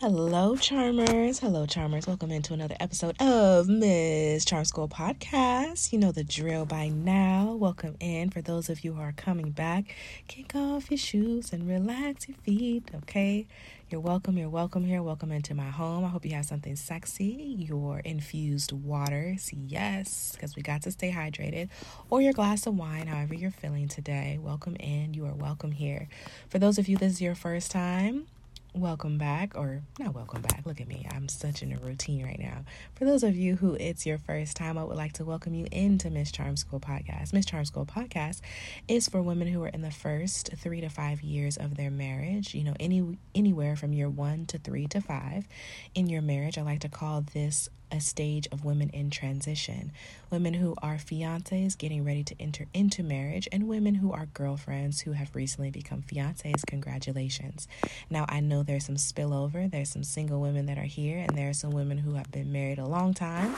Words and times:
Hello, 0.00 0.56
Charmers. 0.56 1.40
Hello, 1.40 1.66
Charmers. 1.66 2.06
Welcome 2.06 2.30
into 2.30 2.54
another 2.54 2.74
episode 2.80 3.20
of 3.20 3.68
Miss 3.68 4.46
Charm 4.46 4.64
School 4.64 4.88
Podcast. 4.88 5.92
You 5.92 5.98
know 5.98 6.10
the 6.10 6.24
drill 6.24 6.64
by 6.64 6.88
now. 6.88 7.52
Welcome 7.52 7.96
in. 8.00 8.30
For 8.30 8.40
those 8.40 8.70
of 8.70 8.82
you 8.82 8.94
who 8.94 9.02
are 9.02 9.12
coming 9.12 9.50
back, 9.50 9.94
kick 10.26 10.54
off 10.54 10.90
your 10.90 10.96
shoes 10.96 11.52
and 11.52 11.68
relax 11.68 12.28
your 12.28 12.38
feet, 12.38 12.90
okay? 12.94 13.46
You're 13.90 14.00
welcome. 14.00 14.38
You're 14.38 14.48
welcome 14.48 14.86
here. 14.86 15.02
Welcome 15.02 15.32
into 15.32 15.54
my 15.54 15.68
home. 15.68 16.02
I 16.06 16.08
hope 16.08 16.24
you 16.24 16.32
have 16.32 16.46
something 16.46 16.76
sexy, 16.76 17.56
your 17.58 17.98
infused 17.98 18.72
waters, 18.72 19.50
yes, 19.52 20.32
because 20.32 20.56
we 20.56 20.62
got 20.62 20.80
to 20.84 20.92
stay 20.92 21.12
hydrated, 21.12 21.68
or 22.08 22.22
your 22.22 22.32
glass 22.32 22.66
of 22.66 22.74
wine, 22.74 23.06
however 23.06 23.34
you're 23.34 23.50
feeling 23.50 23.88
today. 23.88 24.38
Welcome 24.40 24.76
in. 24.76 25.12
You 25.12 25.26
are 25.26 25.34
welcome 25.34 25.72
here. 25.72 26.08
For 26.48 26.58
those 26.58 26.78
of 26.78 26.88
you 26.88 26.96
this 26.96 27.12
is 27.12 27.20
your 27.20 27.34
first 27.34 27.70
time, 27.70 28.28
welcome 28.74 29.18
back 29.18 29.56
or 29.56 29.82
not 29.98 30.14
welcome 30.14 30.40
back 30.42 30.62
look 30.64 30.80
at 30.80 30.86
me 30.86 31.04
i'm 31.12 31.28
such 31.28 31.62
in 31.62 31.72
a 31.72 31.78
routine 31.78 32.24
right 32.24 32.38
now. 32.38 32.64
For 32.94 33.04
those 33.04 33.24
of 33.24 33.34
you 33.34 33.56
who 33.56 33.74
it's 33.74 34.06
your 34.06 34.18
first 34.18 34.56
time 34.56 34.78
i 34.78 34.84
would 34.84 34.96
like 34.96 35.12
to 35.14 35.24
welcome 35.24 35.54
you 35.54 35.66
into 35.72 36.08
miss 36.08 36.30
charm 36.30 36.56
school 36.56 36.78
podcast. 36.78 37.32
Miss 37.32 37.46
charm 37.46 37.64
school 37.64 37.84
podcast 37.84 38.40
is 38.86 39.08
for 39.08 39.22
women 39.22 39.48
who 39.48 39.62
are 39.64 39.68
in 39.68 39.82
the 39.82 39.90
first 39.90 40.50
three 40.56 40.80
to 40.80 40.88
five 40.88 41.20
years 41.22 41.56
of 41.56 41.76
their 41.76 41.90
marriage 41.90 42.54
you 42.54 42.62
know 42.62 42.74
any 42.78 43.18
anywhere 43.34 43.74
from 43.74 43.92
year 43.92 44.08
one 44.08 44.46
to 44.46 44.58
three 44.58 44.86
to 44.86 45.00
five 45.00 45.48
in 45.94 46.08
your 46.08 46.22
marriage. 46.22 46.58
I 46.58 46.62
like 46.62 46.80
to 46.80 46.88
call 46.88 47.22
this 47.22 47.68
a 47.90 48.00
stage 48.00 48.48
of 48.52 48.64
women 48.64 48.90
in 48.90 49.10
transition, 49.10 49.92
women 50.30 50.54
who 50.54 50.74
are 50.82 50.96
fiancés 50.96 51.76
getting 51.76 52.04
ready 52.04 52.24
to 52.24 52.34
enter 52.40 52.66
into 52.72 53.02
marriage, 53.02 53.48
and 53.50 53.68
women 53.68 53.96
who 53.96 54.12
are 54.12 54.26
girlfriends 54.26 55.00
who 55.00 55.12
have 55.12 55.34
recently 55.34 55.70
become 55.70 56.02
fiancés. 56.02 56.64
Congratulations. 56.66 57.68
Now, 58.08 58.26
I 58.28 58.40
know 58.40 58.62
there's 58.62 58.86
some 58.86 58.96
spillover, 58.96 59.70
there's 59.70 59.90
some 59.90 60.04
single 60.04 60.40
women 60.40 60.66
that 60.66 60.78
are 60.78 60.82
here, 60.82 61.18
and 61.18 61.36
there 61.36 61.50
are 61.50 61.54
some 61.54 61.70
women 61.70 61.98
who 61.98 62.14
have 62.14 62.30
been 62.30 62.52
married 62.52 62.78
a 62.78 62.86
long 62.86 63.14
time 63.14 63.54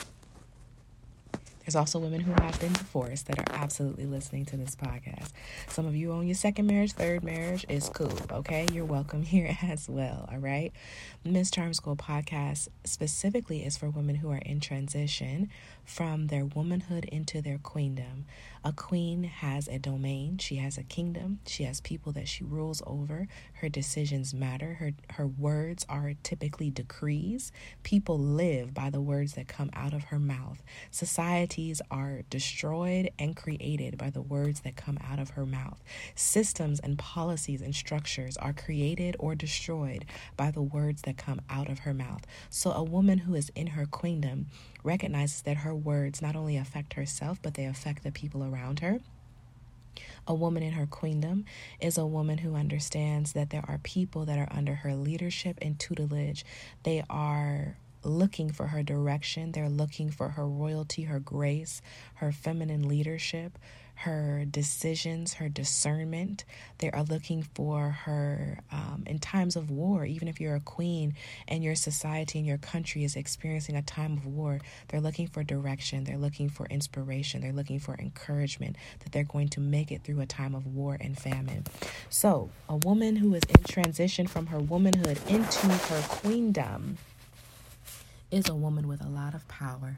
there's 1.65 1.77
also 1.77 1.99
women 1.99 2.21
who 2.21 2.33
have 2.43 2.59
been 2.61 2.73
divorced 2.73 3.29
that 3.29 3.39
are 3.39 3.55
absolutely 3.55 4.05
listening 4.05 4.45
to 4.47 4.57
this 4.57 4.75
podcast. 4.75 5.31
Some 5.69 5.87
of 5.87 5.95
you 5.95 6.13
on 6.13 6.27
your 6.27 6.35
second 6.35 6.67
marriage, 6.67 6.93
third 6.93 7.23
marriage 7.23 7.65
is 7.69 7.89
cool, 7.89 8.13
okay? 8.33 8.67
You're 8.73 8.85
welcome 8.85 9.23
here 9.23 9.57
as 9.63 9.89
well, 9.89 10.29
all 10.31 10.39
right? 10.39 10.73
Miss 11.25 11.51
Charm 11.51 11.73
School 11.73 11.97
podcast 11.97 12.69
specifically 12.85 13.65
is 13.65 13.77
for 13.77 13.89
women 13.91 14.17
who 14.17 14.31
are 14.31 14.39
in 14.39 14.59
transition 14.59 15.51
from 15.85 16.29
their 16.29 16.45
womanhood 16.45 17.05
into 17.07 17.43
their 17.43 17.59
queendom. 17.59 18.25
A 18.65 18.73
queen 18.73 19.25
has 19.25 19.67
a 19.67 19.79
domain, 19.79 20.39
she 20.39 20.57
has 20.57 20.79
a 20.79 20.85
kingdom, 20.85 21.41
she 21.47 21.65
has 21.65 21.81
people 21.81 22.13
that 22.13 22.29
she 22.29 22.45
rules 22.45 22.81
over. 22.87 23.27
Her 23.55 23.69
decisions 23.69 24.33
matter, 24.33 24.75
her, 24.75 24.93
her 25.11 25.27
words 25.27 25.85
are 25.89 26.15
typically 26.23 26.71
decrees. 26.71 27.51
People 27.83 28.19
live 28.19 28.73
by 28.73 28.89
the 28.91 29.01
words 29.01 29.35
that 29.35 29.49
come 29.49 29.71
out 29.73 29.93
of 29.93 30.05
her 30.05 30.19
mouth. 30.21 30.63
Societies 30.93 31.83
are 31.91 32.23
destroyed 32.31 33.11
and 33.19 33.35
created 33.35 33.99
by 33.99 34.11
the 34.11 34.23
words 34.23 34.61
that 34.61 34.77
come 34.77 34.99
out 35.05 35.19
of 35.19 35.31
her 35.31 35.45
mouth. 35.45 35.83
Systems 36.15 36.79
and 36.79 36.97
policies 36.99 37.63
and 37.63 37.75
structures 37.75 38.37
are 38.37 38.53
created 38.53 39.17
or 39.19 39.35
destroyed 39.35 40.05
by 40.37 40.53
the 40.53 40.63
words 40.63 41.03
that 41.03 41.17
come 41.17 41.41
out 41.51 41.69
of 41.69 41.81
her 41.81 41.95
mouth. 41.95 42.25
So, 42.49 42.71
a 42.71 42.85
woman 42.85 43.19
who 43.19 43.35
is 43.35 43.51
in 43.57 43.69
her 43.69 43.87
queendom 43.87 44.47
recognizes 44.83 45.43
that 45.43 45.59
her 45.59 45.75
words 45.75 46.23
not 46.23 46.37
only 46.37 46.57
affect 46.57 46.95
herself, 46.95 47.39
but 47.43 47.55
they 47.55 47.65
affect 47.65 48.03
the 48.03 48.13
people 48.13 48.45
around 48.45 48.81
her. 48.81 49.01
A 50.27 50.35
woman 50.35 50.63
in 50.63 50.73
her 50.73 50.87
queendom 50.87 51.45
is 51.81 51.99
a 51.99 52.07
woman 52.07 52.39
who 52.39 52.55
understands 52.55 53.33
that 53.33 53.51
there 53.51 53.65
are 53.67 53.79
people 53.79 54.25
that 54.25 54.39
are 54.39 54.49
under 54.51 54.77
her 54.77 54.95
leadership 54.95 55.59
and 55.61 55.79
tutelage. 55.79 56.45
They 56.85 57.05
are 57.11 57.77
looking 58.05 58.51
for 58.51 58.69
her 58.69 58.83
direction, 58.83 59.53
they're 59.53 59.69
looking 59.69 60.11
for 60.11 60.31
her 60.31 60.47
royalty, 60.47 61.03
her 61.03 61.21
grace, 61.21 61.83
her 62.15 62.33
feminine 62.33 62.89
leadership, 62.89 63.59
her 64.03 64.45
decisions, 64.51 65.35
her 65.35 65.49
discernment. 65.49 66.45
They 66.79 66.91
are 66.91 67.05
looking 67.05 67.43
for 67.55 67.91
her 67.91 68.59
um, 68.73 69.05
in 69.07 69.19
times 69.19 69.55
of 69.57 69.71
war. 69.71 70.05
Even 70.05 70.29
if 70.29 70.41
you're 70.41 70.57
a 70.57 70.61
queen 70.61 71.15
and 71.47 71.63
your 71.63 71.75
society 71.75 72.39
and 72.39 72.47
your 72.47 72.59
country 72.59 73.05
is 73.05 73.17
experiencing 73.17 73.77
a 73.77 73.83
time 73.83 74.15
of 74.15 74.27
war, 74.27 74.61
they're 74.89 75.01
looking 75.01 75.29
for 75.29 75.45
direction. 75.45 76.05
They're 76.05 76.19
looking 76.19 76.49
for 76.49 76.67
inspiration. 76.67 77.41
They're 77.41 77.53
looking 77.53 77.79
for 77.79 77.95
encouragement 77.95 78.77
that 79.01 79.13
they're 79.13 79.25
going 79.25 79.49
to 79.51 79.61
make 79.61 79.93
it 79.93 80.03
through 80.03 80.21
a 80.21 80.27
time 80.27 80.55
of 80.55 80.67
war 80.67 80.97
and 81.01 81.19
famine. 81.19 81.65
So, 82.11 82.51
a 82.69 82.77
woman 82.77 83.17
who 83.17 83.35
is 83.35 83.43
in 83.49 83.63
transition 83.65 84.27
from 84.27 84.47
her 84.47 84.59
womanhood 84.59 85.19
into 85.29 85.69
her 85.69 86.03
queendom 86.09 86.99
is 88.31 88.49
a 88.49 88.55
woman 88.55 88.89
with 88.89 89.05
a 89.05 89.09
lot 89.09 89.35
of 89.35 89.47
power. 89.47 89.97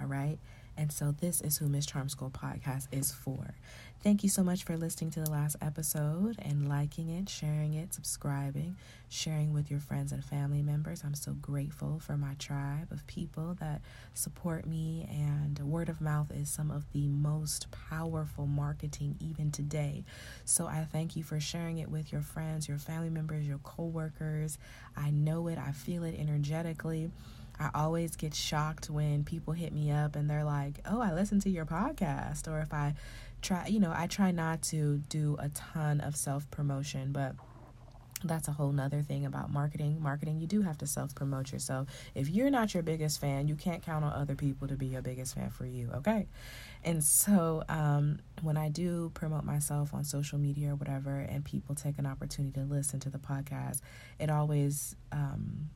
All 0.00 0.06
right. 0.06 0.38
And 0.76 0.90
so 0.92 1.14
this 1.20 1.40
is 1.40 1.58
who 1.58 1.68
Miss 1.68 1.86
Charm 1.86 2.08
School 2.08 2.30
podcast 2.30 2.88
is 2.92 3.12
for. 3.12 3.54
Thank 4.02 4.24
you 4.24 4.28
so 4.28 4.42
much 4.42 4.64
for 4.64 4.76
listening 4.76 5.12
to 5.12 5.20
the 5.20 5.30
last 5.30 5.54
episode 5.62 6.36
and 6.40 6.68
liking 6.68 7.08
it, 7.08 7.28
sharing 7.28 7.74
it, 7.74 7.94
subscribing, 7.94 8.76
sharing 9.08 9.52
with 9.52 9.70
your 9.70 9.78
friends 9.78 10.10
and 10.10 10.24
family 10.24 10.60
members. 10.60 11.04
I'm 11.04 11.14
so 11.14 11.34
grateful 11.34 12.00
for 12.00 12.16
my 12.16 12.34
tribe 12.34 12.90
of 12.90 13.06
people 13.06 13.56
that 13.60 13.80
support 14.12 14.66
me, 14.66 15.06
and 15.08 15.56
word 15.60 15.88
of 15.88 16.00
mouth 16.00 16.32
is 16.32 16.48
some 16.48 16.72
of 16.72 16.90
the 16.92 17.06
most 17.06 17.68
powerful 17.70 18.46
marketing 18.46 19.14
even 19.20 19.52
today. 19.52 20.04
So 20.44 20.66
I 20.66 20.84
thank 20.90 21.14
you 21.14 21.22
for 21.22 21.38
sharing 21.38 21.78
it 21.78 21.88
with 21.88 22.10
your 22.10 22.22
friends, 22.22 22.66
your 22.66 22.78
family 22.78 23.10
members, 23.10 23.46
your 23.46 23.58
coworkers. 23.58 24.58
I 24.96 25.10
know 25.10 25.46
it, 25.46 25.58
I 25.58 25.70
feel 25.70 26.02
it 26.02 26.16
energetically. 26.18 27.12
I 27.58 27.70
always 27.74 28.16
get 28.16 28.34
shocked 28.34 28.90
when 28.90 29.24
people 29.24 29.52
hit 29.52 29.72
me 29.72 29.90
up 29.90 30.16
and 30.16 30.28
they're 30.28 30.44
like, 30.44 30.80
"Oh, 30.86 31.00
I 31.00 31.12
listened 31.12 31.42
to 31.42 31.50
your 31.50 31.66
podcast," 31.66 32.48
or 32.48 32.60
if 32.60 32.72
I 32.72 32.94
try, 33.40 33.66
you 33.66 33.80
know, 33.80 33.92
I 33.94 34.06
try 34.06 34.30
not 34.30 34.62
to 34.62 34.98
do 35.08 35.36
a 35.38 35.48
ton 35.50 36.00
of 36.00 36.16
self 36.16 36.50
promotion, 36.50 37.12
but 37.12 37.34
that's 38.24 38.48
a 38.48 38.52
whole 38.52 38.72
nother 38.72 39.02
thing 39.02 39.26
about 39.26 39.50
marketing. 39.50 40.00
Marketing, 40.00 40.38
you 40.38 40.46
do 40.46 40.62
have 40.62 40.78
to 40.78 40.86
self 40.86 41.14
promote 41.14 41.52
yourself. 41.52 41.88
If 42.14 42.28
you're 42.28 42.50
not 42.50 42.74
your 42.74 42.82
biggest 42.82 43.20
fan, 43.20 43.48
you 43.48 43.54
can't 43.54 43.82
count 43.82 44.04
on 44.04 44.12
other 44.12 44.34
people 44.34 44.68
to 44.68 44.74
be 44.76 44.86
your 44.86 45.02
biggest 45.02 45.34
fan 45.34 45.50
for 45.50 45.66
you, 45.66 45.90
okay? 45.96 46.26
And 46.84 47.02
so, 47.02 47.62
um, 47.68 48.18
when 48.42 48.56
I 48.56 48.68
do 48.68 49.10
promote 49.14 49.44
myself 49.44 49.94
on 49.94 50.04
social 50.04 50.38
media 50.38 50.72
or 50.72 50.74
whatever, 50.74 51.18
and 51.18 51.44
people 51.44 51.74
take 51.74 51.98
an 51.98 52.06
opportunity 52.06 52.60
to 52.60 52.66
listen 52.66 53.00
to 53.00 53.10
the 53.10 53.18
podcast, 53.18 53.80
it 54.18 54.30
always, 54.30 54.96
um, 55.10 55.70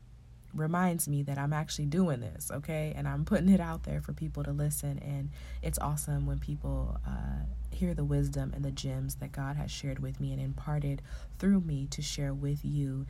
reminds 0.55 1.09
me 1.09 1.23
that 1.23 1.39
I'm 1.39 1.53
actually 1.53 1.87
doing 1.87 2.21
this, 2.21 2.51
okay? 2.51 2.93
And 2.97 3.07
I'm 3.07 3.25
putting 3.25 3.49
it 3.49 3.61
out 3.61 3.85
there 3.85 4.01
for 4.01 4.13
people 4.13 4.43
to 4.45 4.53
listen. 4.53 4.99
And 4.99 5.31
it's 5.63 5.79
awesome 5.79 6.27
when 6.27 6.39
people 6.39 6.99
uh, 7.07 7.45
hear 7.71 7.95
the 7.95 8.05
wisdom 8.05 8.53
and 8.55 8.65
the 8.65 8.71
gems 8.71 9.17
that 9.17 9.33
God 9.33 9.57
has 9.57 9.71
shared 9.71 9.99
with 9.99 10.21
me 10.21 10.33
and 10.33 10.41
imparted 10.41 11.03
through 11.39 11.61
me 11.61 11.87
to 11.91 12.03
share 12.03 12.33
with 12.33 12.65
you. 12.65 13.07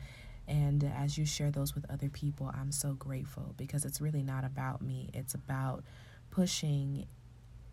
And 0.47 0.83
as 0.83 1.17
you 1.17 1.25
share 1.25 1.51
those 1.51 1.75
with 1.75 1.89
other 1.89 2.09
people, 2.09 2.51
I'm 2.53 2.71
so 2.71 2.93
grateful 2.93 3.53
because 3.57 3.85
it's 3.85 3.99
really 3.99 4.23
not 4.23 4.43
about 4.43 4.81
me, 4.81 5.09
it's 5.13 5.33
about 5.33 5.83
pushing 6.31 7.05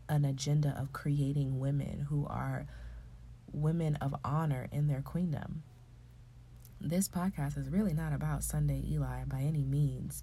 an 0.08 0.24
agenda 0.24 0.76
of 0.78 0.92
creating 0.92 1.58
women 1.58 2.06
who 2.08 2.26
are 2.26 2.66
women 3.52 3.96
of 3.96 4.14
honor 4.24 4.68
in 4.72 4.88
their 4.88 5.00
queendom 5.00 5.62
this 6.80 7.08
podcast 7.08 7.56
is 7.56 7.70
really 7.70 7.92
not 7.94 8.12
about 8.12 8.42
Sunday 8.42 8.82
Eli 8.86 9.24
by 9.24 9.40
any 9.40 9.64
means. 9.64 10.22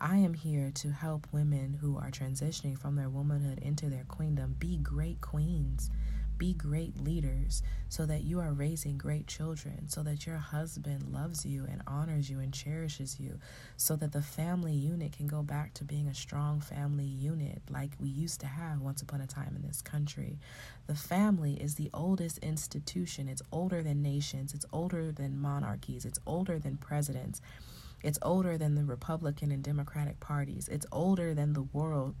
I 0.00 0.18
am 0.18 0.34
here 0.34 0.70
to 0.74 0.90
help 0.90 1.26
women 1.32 1.78
who 1.80 1.96
are 1.96 2.10
transitioning 2.10 2.78
from 2.78 2.96
their 2.96 3.08
womanhood 3.08 3.58
into 3.60 3.88
their 3.88 4.04
queendom 4.04 4.56
be 4.58 4.76
great 4.76 5.20
queens, 5.20 5.90
be 6.38 6.52
great 6.54 7.02
leaders 7.02 7.62
so 7.88 8.06
that 8.06 8.24
you 8.24 8.40
are 8.40 8.52
raising 8.52 8.98
great 8.98 9.26
children, 9.26 9.88
so 9.88 10.02
that 10.02 10.26
your 10.26 10.38
husband 10.38 11.12
loves 11.12 11.46
you 11.46 11.64
and 11.64 11.82
honors 11.86 12.28
you 12.28 12.40
and 12.40 12.52
cherishes 12.52 13.18
you, 13.20 13.38
so 13.76 13.96
that 13.96 14.12
the 14.12 14.22
family 14.22 14.72
unit 14.72 15.12
can 15.12 15.26
go 15.26 15.42
back 15.42 15.74
to 15.74 15.84
being 15.84 16.08
a 16.08 16.14
strong 16.14 16.60
family 16.60 17.04
unit 17.04 17.62
like 17.70 17.92
we 18.00 18.08
used 18.08 18.40
to 18.40 18.46
have 18.46 18.80
once 18.80 19.02
upon 19.02 19.20
a 19.20 19.26
time 19.26 19.54
in 19.56 19.66
this 19.66 19.82
country. 19.82 20.38
The 20.86 20.94
family 20.94 21.54
is 21.54 21.74
the 21.74 21.90
oldest 21.94 22.38
institution, 22.38 23.28
it's 23.28 23.42
older 23.52 23.82
than 23.82 24.02
nations, 24.02 24.54
it's 24.54 24.66
older 24.72 25.12
than 25.12 25.40
monarchies, 25.40 26.04
it's 26.04 26.20
older 26.26 26.58
than 26.58 26.76
presidents. 26.76 27.40
It's 28.02 28.18
older 28.22 28.56
than 28.58 28.74
the 28.74 28.84
Republican 28.84 29.50
and 29.50 29.62
Democratic 29.62 30.20
parties. 30.20 30.68
It's 30.68 30.86
older 30.92 31.34
than 31.34 31.54
the 31.54 31.62
world 31.62 32.14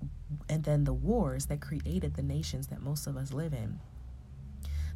and 0.48 0.64
than 0.64 0.84
the 0.84 0.92
wars 0.92 1.46
that 1.46 1.60
created 1.60 2.14
the 2.14 2.22
nations 2.22 2.68
that 2.68 2.82
most 2.82 3.06
of 3.06 3.16
us 3.16 3.32
live 3.32 3.52
in. 3.52 3.78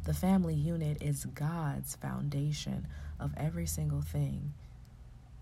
The 0.03 0.13
family 0.13 0.55
unit 0.55 1.01
is 1.01 1.25
God's 1.25 1.95
foundation 1.95 2.87
of 3.19 3.33
every 3.37 3.67
single 3.67 4.01
thing 4.01 4.53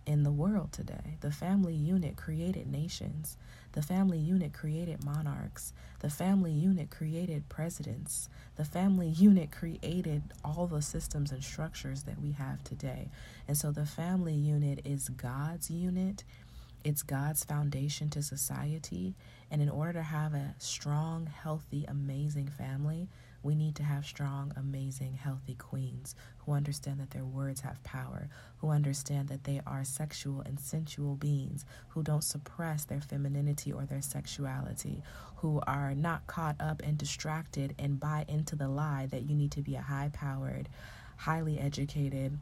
in 0.05 0.23
the 0.23 0.31
world 0.31 0.73
today. 0.73 1.17
The 1.21 1.31
family 1.31 1.75
unit 1.75 2.17
created 2.17 2.69
nations. 2.69 3.37
The 3.71 3.81
family 3.81 4.17
unit 4.17 4.51
created 4.51 5.05
monarchs. 5.05 5.71
The 5.99 6.09
family 6.09 6.51
unit 6.51 6.89
created 6.89 7.47
presidents. 7.47 8.27
The 8.57 8.65
family 8.65 9.07
unit 9.07 9.51
created 9.51 10.23
all 10.43 10.67
the 10.67 10.81
systems 10.81 11.31
and 11.31 11.43
structures 11.43 12.03
that 12.03 12.19
we 12.19 12.31
have 12.33 12.63
today. 12.63 13.09
And 13.47 13.55
so 13.55 13.71
the 13.71 13.85
family 13.85 14.33
unit 14.33 14.81
is 14.83 15.07
God's 15.09 15.69
unit. 15.71 16.23
It's 16.83 17.03
God's 17.03 17.45
foundation 17.45 18.09
to 18.09 18.23
society. 18.23 19.13
And 19.51 19.61
in 19.61 19.69
order 19.69 19.93
to 19.93 20.03
have 20.03 20.33
a 20.33 20.55
strong, 20.57 21.27
healthy, 21.27 21.85
amazing 21.87 22.47
family, 22.47 23.07
we 23.43 23.55
need 23.55 23.75
to 23.75 23.83
have 23.83 24.05
strong, 24.05 24.51
amazing, 24.55 25.13
healthy 25.13 25.55
queens 25.55 26.15
who 26.39 26.51
understand 26.51 26.99
that 26.99 27.11
their 27.11 27.25
words 27.25 27.61
have 27.61 27.83
power, 27.83 28.27
who 28.57 28.69
understand 28.69 29.29
that 29.29 29.45
they 29.45 29.61
are 29.65 29.83
sexual 29.83 30.41
and 30.41 30.59
sensual 30.59 31.15
beings, 31.15 31.65
who 31.89 32.03
don't 32.03 32.23
suppress 32.23 32.83
their 32.83 33.01
femininity 33.01 33.71
or 33.71 33.85
their 33.85 34.01
sexuality, 34.01 35.01
who 35.37 35.61
are 35.65 35.95
not 35.95 36.27
caught 36.27 36.55
up 36.59 36.81
and 36.83 36.97
distracted 36.97 37.75
and 37.79 37.99
buy 37.99 38.25
into 38.27 38.55
the 38.55 38.67
lie 38.67 39.07
that 39.09 39.23
you 39.29 39.35
need 39.35 39.51
to 39.51 39.61
be 39.61 39.75
a 39.75 39.81
high 39.81 40.09
powered, 40.11 40.67
highly 41.17 41.59
educated, 41.59 42.37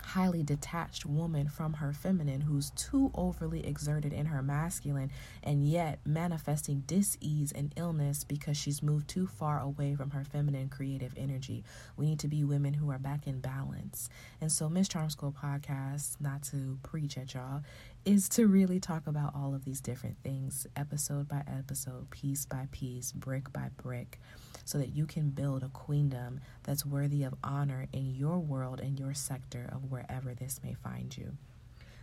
highly 0.00 0.42
detached 0.42 1.06
woman 1.06 1.48
from 1.48 1.74
her 1.74 1.92
feminine 1.92 2.40
who's 2.40 2.70
too 2.70 3.10
overly 3.14 3.66
exerted 3.66 4.12
in 4.12 4.26
her 4.26 4.42
masculine 4.42 5.10
and 5.42 5.64
yet 5.66 6.00
manifesting 6.04 6.82
dis-ease 6.86 7.52
and 7.52 7.72
illness 7.76 8.24
because 8.24 8.56
she's 8.56 8.82
moved 8.82 9.08
too 9.08 9.26
far 9.26 9.60
away 9.60 9.94
from 9.94 10.10
her 10.10 10.24
feminine 10.24 10.68
creative 10.68 11.12
energy. 11.16 11.64
We 11.96 12.06
need 12.06 12.18
to 12.20 12.28
be 12.28 12.44
women 12.44 12.74
who 12.74 12.90
are 12.90 12.98
back 12.98 13.26
in 13.26 13.40
balance. 13.40 14.08
And 14.40 14.50
so 14.50 14.68
Miss 14.68 14.88
Charm 14.88 15.10
School 15.10 15.32
podcast, 15.32 16.20
not 16.20 16.42
to 16.44 16.78
preach 16.82 17.16
at 17.16 17.34
y'all, 17.34 17.62
is 18.04 18.28
to 18.30 18.46
really 18.46 18.80
talk 18.80 19.06
about 19.06 19.34
all 19.34 19.54
of 19.54 19.64
these 19.64 19.80
different 19.80 20.16
things 20.22 20.66
episode 20.74 21.28
by 21.28 21.42
episode, 21.46 22.10
piece 22.10 22.46
by 22.46 22.66
piece, 22.72 23.12
brick 23.12 23.52
by 23.52 23.68
brick 23.76 24.18
so 24.64 24.78
that 24.78 24.94
you 24.94 25.06
can 25.06 25.30
build 25.30 25.62
a 25.62 25.68
queendom 25.68 26.40
that's 26.62 26.86
worthy 26.86 27.22
of 27.22 27.34
honor 27.42 27.86
in 27.92 28.14
your 28.14 28.38
world 28.38 28.80
and 28.80 28.98
your 28.98 29.14
sector 29.14 29.68
of 29.72 29.90
wherever 29.90 30.34
this 30.34 30.60
may 30.62 30.74
find 30.74 31.16
you. 31.16 31.36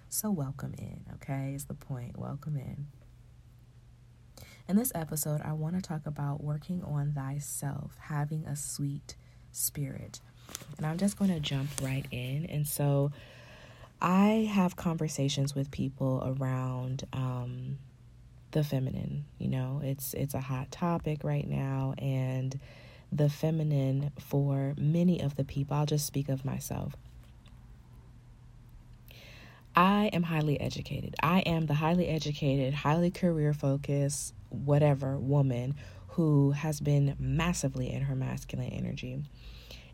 So, 0.10 0.32
welcome 0.32 0.74
in, 0.78 1.02
okay? 1.16 1.54
Is 1.54 1.66
the 1.66 1.74
point. 1.74 2.18
Welcome 2.18 2.56
in. 2.56 2.88
In 4.70 4.76
this 4.76 4.92
episode, 4.96 5.42
I 5.44 5.54
want 5.54 5.76
to 5.76 5.82
talk 5.82 6.06
about 6.06 6.44
working 6.44 6.84
on 6.84 7.14
thyself, 7.14 7.98
having 8.00 8.46
a 8.46 8.56
sweet 8.56 9.16
spirit. 9.52 10.22
And 10.78 10.86
I'm 10.86 10.98
just 10.98 11.18
going 11.18 11.32
to 11.32 11.40
jump 11.40 11.70
right 11.82 12.06
in. 12.12 12.46
And 12.46 12.68
so, 12.68 13.12
I 14.02 14.50
have 14.52 14.76
conversations 14.76 15.56
with 15.56 15.72
people 15.72 16.24
around 16.26 17.06
um, 17.14 17.80
the 18.52 18.64
feminine 18.64 19.26
you 19.38 19.50
know 19.50 19.82
it's 19.84 20.14
it's 20.14 20.34
a 20.34 20.40
hot 20.40 20.72
topic 20.72 21.24
right 21.24 21.48
now 21.48 21.94
and 21.98 22.60
the 23.12 23.30
feminine 23.30 24.12
for 24.20 24.74
many 24.78 25.22
of 25.22 25.36
the 25.36 25.44
people 25.44 25.76
I'll 25.76 25.86
just 25.86 26.06
speak 26.06 26.30
of 26.30 26.44
myself 26.46 26.94
I 29.78 30.10
am 30.12 30.24
highly 30.24 30.60
educated. 30.60 31.14
I 31.22 31.42
am 31.42 31.68
the 31.68 31.76
highly 31.76 32.08
educated, 32.08 32.74
highly 32.74 33.12
career 33.12 33.54
focused, 33.54 34.34
whatever 34.50 35.20
woman 35.20 35.76
who 36.08 36.50
has 36.50 36.80
been 36.80 37.16
massively 37.20 37.92
in 37.92 38.02
her 38.02 38.16
masculine 38.16 38.70
energy. 38.70 39.22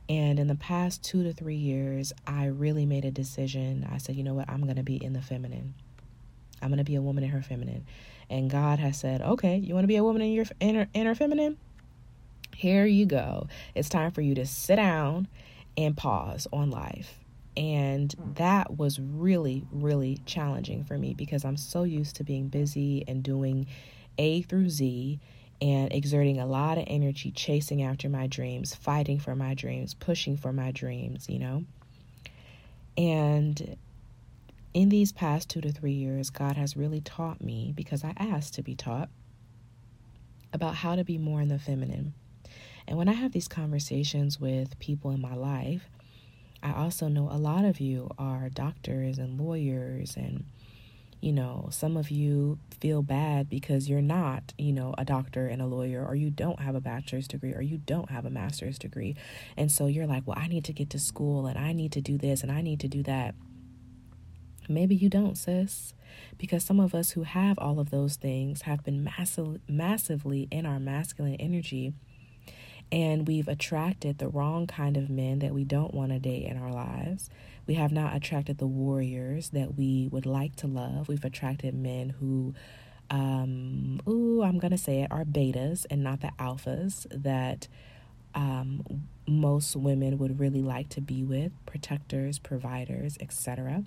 And 0.08 0.40
in 0.40 0.48
the 0.48 0.56
past 0.56 1.04
two 1.04 1.24
to 1.24 1.34
three 1.34 1.58
years, 1.58 2.14
I 2.26 2.46
really 2.46 2.86
made 2.86 3.04
a 3.04 3.12
decision. 3.12 3.86
I 3.92 3.98
said, 3.98 4.16
you 4.16 4.24
know 4.24 4.34
what? 4.34 4.50
I'm 4.50 4.64
going 4.64 4.78
to 4.78 4.84
be 4.84 5.04
in 5.04 5.12
the 5.12 5.22
feminine. 5.22 5.74
I'm 6.62 6.70
going 6.70 6.78
to 6.78 6.86
be 6.86 6.96
a 6.96 7.02
woman 7.02 7.26
in 7.26 7.32
her 7.32 7.42
feminine 7.42 7.86
and 8.34 8.50
God 8.50 8.80
has 8.80 8.98
said, 8.98 9.22
okay, 9.22 9.58
you 9.58 9.76
want 9.76 9.84
to 9.84 9.88
be 9.88 9.96
a 9.96 10.04
woman 10.04 10.24
in 10.24 10.32
your 10.32 10.46
inner, 10.60 10.88
inner 10.96 11.14
feminine? 11.14 11.56
Here 12.56 12.84
you 12.88 13.06
go. 13.06 13.48
It's 13.76 13.90
time 13.90 14.12
for 14.12 14.22
you 14.22 14.34
to 14.36 14.46
sit 14.48 14.78
down 14.78 15.28
and 15.78 15.96
pause 15.96 16.48
on 16.52 16.72
life. 16.72 17.20
And 17.56 18.14
that 18.34 18.76
was 18.76 19.00
really, 19.00 19.68
really 19.72 20.20
challenging 20.26 20.84
for 20.84 20.98
me 20.98 21.14
because 21.14 21.46
I'm 21.46 21.58
so 21.58 21.84
used 21.84 22.16
to 22.16 22.24
being 22.24 22.48
busy 22.48 23.04
and 23.08 23.22
doing 23.22 23.68
A 24.18 24.42
through 24.42 24.70
Z 24.70 25.20
and 25.62 25.94
exerting 25.94 26.40
a 26.40 26.48
lot 26.48 26.80
of 26.80 26.86
energy 26.88 27.30
chasing 27.30 27.84
after 27.84 28.10
my 28.10 28.26
dreams, 28.26 28.74
fighting 28.74 29.20
for 29.20 29.36
my 29.36 29.54
dreams, 29.54 29.94
pushing 29.94 30.38
for 30.38 30.52
my 30.52 30.72
dreams, 30.72 31.28
you 31.30 31.38
know? 31.38 31.66
And 32.98 33.78
in 34.74 34.90
these 34.90 35.12
past 35.12 35.50
two 35.50 35.62
to 35.62 35.72
three 35.72 35.94
years, 35.94 36.30
God 36.30 36.58
has 36.58 36.76
really 36.76 37.02
taught 37.02 37.42
me, 37.42 37.74
because 37.76 38.04
I 38.04 38.14
asked 38.18 38.56
to 38.56 38.64
be 38.64 38.76
taught, 38.76 39.10
about 40.52 40.76
how 40.76 40.96
to 40.96 41.04
be 41.04 41.18
more 41.18 41.42
in 41.42 41.48
the 41.48 41.60
feminine. 41.60 42.14
And 42.88 42.98
when 42.98 43.08
I 43.08 43.14
have 43.14 43.32
these 43.32 43.48
conversations 43.48 44.40
with 44.40 44.78
people 44.80 45.12
in 45.12 45.22
my 45.22 45.36
life, 45.36 45.90
I 46.62 46.74
also 46.74 47.08
know 47.08 47.30
a 47.30 47.38
lot 47.38 47.66
of 47.66 47.80
you 47.80 48.10
are 48.18 48.50
doctors 48.50 49.18
and 49.18 49.40
lawyers, 49.40 50.16
and 50.16 50.46
you 51.22 51.32
know, 51.32 51.70
some 51.72 51.96
of 51.96 52.12
you 52.12 52.60
feel 52.82 53.02
bad 53.02 53.50
because 53.50 53.88
you're 53.88 54.02
not, 54.02 54.54
you 54.58 54.74
know, 54.74 54.94
a 54.98 55.06
doctor 55.06 55.48
and 55.48 55.62
a 55.62 55.66
lawyer, 55.66 56.06
or 56.06 56.16
you 56.16 56.30
don't 56.30 56.60
have 56.60 56.76
a 56.76 56.82
bachelor's 56.82 57.30
degree, 57.30 57.54
or 57.54 57.62
you 57.62 57.78
don't 57.78 58.10
have 58.10 58.26
a 58.26 58.30
master's 58.30 58.78
degree. 58.78 59.16
And 59.56 59.72
so 59.72 59.88
you're 59.88 60.06
like, 60.06 60.24
well, 60.26 60.38
I 60.38 60.48
need 60.48 60.66
to 60.66 60.74
get 60.74 60.90
to 60.90 61.00
school, 61.00 61.48
and 61.48 61.58
I 61.58 61.72
need 61.72 61.94
to 61.94 62.02
do 62.02 62.18
this, 62.18 62.44
and 62.44 62.52
I 62.52 62.62
need 62.62 62.82
to 62.82 62.90
do 62.90 63.04
that. 63.04 63.36
Maybe 64.70 64.96
you 64.96 65.10
don't, 65.10 65.38
sis, 65.38 65.94
because 66.38 66.64
some 66.64 66.80
of 66.80 66.94
us 66.96 67.12
who 67.12 67.24
have 67.24 67.58
all 67.60 67.80
of 67.80 67.90
those 67.90 68.16
things 68.16 68.64
have 68.64 68.84
been 68.84 69.04
massive, 69.04 69.60
massively 69.68 70.48
in 70.52 70.66
our 70.66 70.80
masculine 70.80 71.36
energy, 71.36 71.94
and 72.92 73.28
we've 73.28 73.48
attracted 73.48 74.20
the 74.20 74.28
wrong 74.28 74.68
kind 74.68 74.98
of 74.98 75.10
men 75.10 75.40
that 75.40 75.54
we 75.54 75.64
don't 75.64 75.94
want 75.94 76.12
to 76.12 76.20
date 76.20 76.46
in 76.46 76.58
our 76.58 76.72
lives. 76.72 77.30
We 77.66 77.76
have 77.76 77.92
not 77.92 78.16
attracted 78.16 78.58
the 78.58 78.68
warriors 78.68 79.50
that 79.50 79.76
we 79.76 80.08
would 80.12 80.26
like 80.26 80.56
to 80.58 80.68
love. 80.68 81.08
We've 81.08 81.24
attracted 81.26 81.74
men 81.74 82.10
who, 82.10 82.54
um, 83.10 84.00
ooh, 84.08 84.44
I'm 84.44 84.60
gonna 84.60 84.78
say 84.78 85.02
it, 85.02 85.12
are 85.12 85.24
betas 85.24 85.86
and 85.90 86.04
not 86.04 86.22
the 86.22 86.32
alphas 86.38 87.08
that 87.10 87.68
um, 88.36 88.84
most 89.28 89.76
women 89.76 90.18
would 90.18 90.40
really 90.40 90.62
like 90.62 90.90
to 90.90 91.02
be 91.02 91.24
with, 91.24 91.52
protectors, 91.66 92.40
providers, 92.40 93.18
etc. 93.20 93.84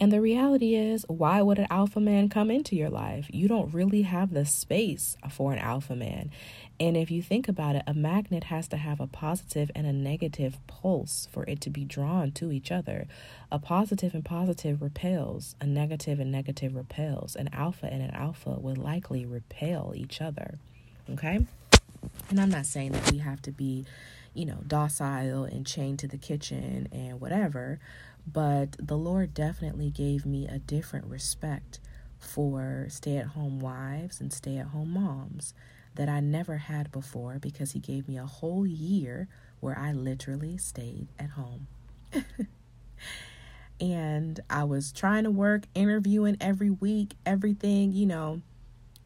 And 0.00 0.10
the 0.10 0.22
reality 0.22 0.74
is, 0.74 1.04
why 1.08 1.42
would 1.42 1.58
an 1.58 1.66
alpha 1.68 2.00
man 2.00 2.30
come 2.30 2.50
into 2.50 2.74
your 2.74 2.88
life? 2.88 3.26
You 3.30 3.48
don't 3.48 3.74
really 3.74 4.02
have 4.02 4.32
the 4.32 4.46
space 4.46 5.14
for 5.30 5.52
an 5.52 5.58
alpha 5.58 5.94
man. 5.94 6.30
And 6.80 6.96
if 6.96 7.10
you 7.10 7.20
think 7.20 7.48
about 7.48 7.76
it, 7.76 7.82
a 7.86 7.92
magnet 7.92 8.44
has 8.44 8.66
to 8.68 8.78
have 8.78 8.98
a 8.98 9.06
positive 9.06 9.70
and 9.74 9.86
a 9.86 9.92
negative 9.92 10.56
pulse 10.66 11.28
for 11.30 11.44
it 11.44 11.60
to 11.60 11.70
be 11.70 11.84
drawn 11.84 12.32
to 12.32 12.50
each 12.50 12.72
other. 12.72 13.06
A 13.52 13.58
positive 13.58 14.14
and 14.14 14.24
positive 14.24 14.80
repels, 14.80 15.54
a 15.60 15.66
negative 15.66 16.18
and 16.18 16.32
negative 16.32 16.74
repels. 16.74 17.36
An 17.36 17.50
alpha 17.52 17.86
and 17.92 18.02
an 18.02 18.12
alpha 18.12 18.56
would 18.58 18.78
likely 18.78 19.26
repel 19.26 19.92
each 19.94 20.22
other. 20.22 20.58
Okay? 21.12 21.46
And 22.30 22.40
I'm 22.40 22.50
not 22.50 22.64
saying 22.64 22.92
that 22.92 23.12
we 23.12 23.18
have 23.18 23.42
to 23.42 23.52
be, 23.52 23.84
you 24.32 24.46
know, 24.46 24.60
docile 24.66 25.44
and 25.44 25.66
chained 25.66 25.98
to 25.98 26.08
the 26.08 26.16
kitchen 26.16 26.88
and 26.90 27.20
whatever. 27.20 27.78
But 28.32 28.76
the 28.78 28.98
Lord 28.98 29.34
definitely 29.34 29.90
gave 29.90 30.26
me 30.26 30.46
a 30.46 30.58
different 30.58 31.06
respect 31.06 31.80
for 32.18 32.86
stay 32.88 33.16
at 33.16 33.28
home 33.28 33.60
wives 33.60 34.20
and 34.20 34.32
stay 34.32 34.58
at 34.58 34.66
home 34.68 34.90
moms 34.90 35.54
that 35.94 36.08
I 36.08 36.20
never 36.20 36.58
had 36.58 36.92
before 36.92 37.38
because 37.38 37.72
He 37.72 37.80
gave 37.80 38.08
me 38.08 38.18
a 38.18 38.26
whole 38.26 38.66
year 38.66 39.28
where 39.60 39.78
I 39.78 39.92
literally 39.92 40.56
stayed 40.58 41.08
at 41.18 41.30
home. 41.30 41.66
and 43.80 44.40
I 44.48 44.64
was 44.64 44.92
trying 44.92 45.24
to 45.24 45.30
work, 45.30 45.64
interviewing 45.74 46.36
every 46.40 46.70
week, 46.70 47.14
everything, 47.24 47.92
you 47.92 48.06
know, 48.06 48.42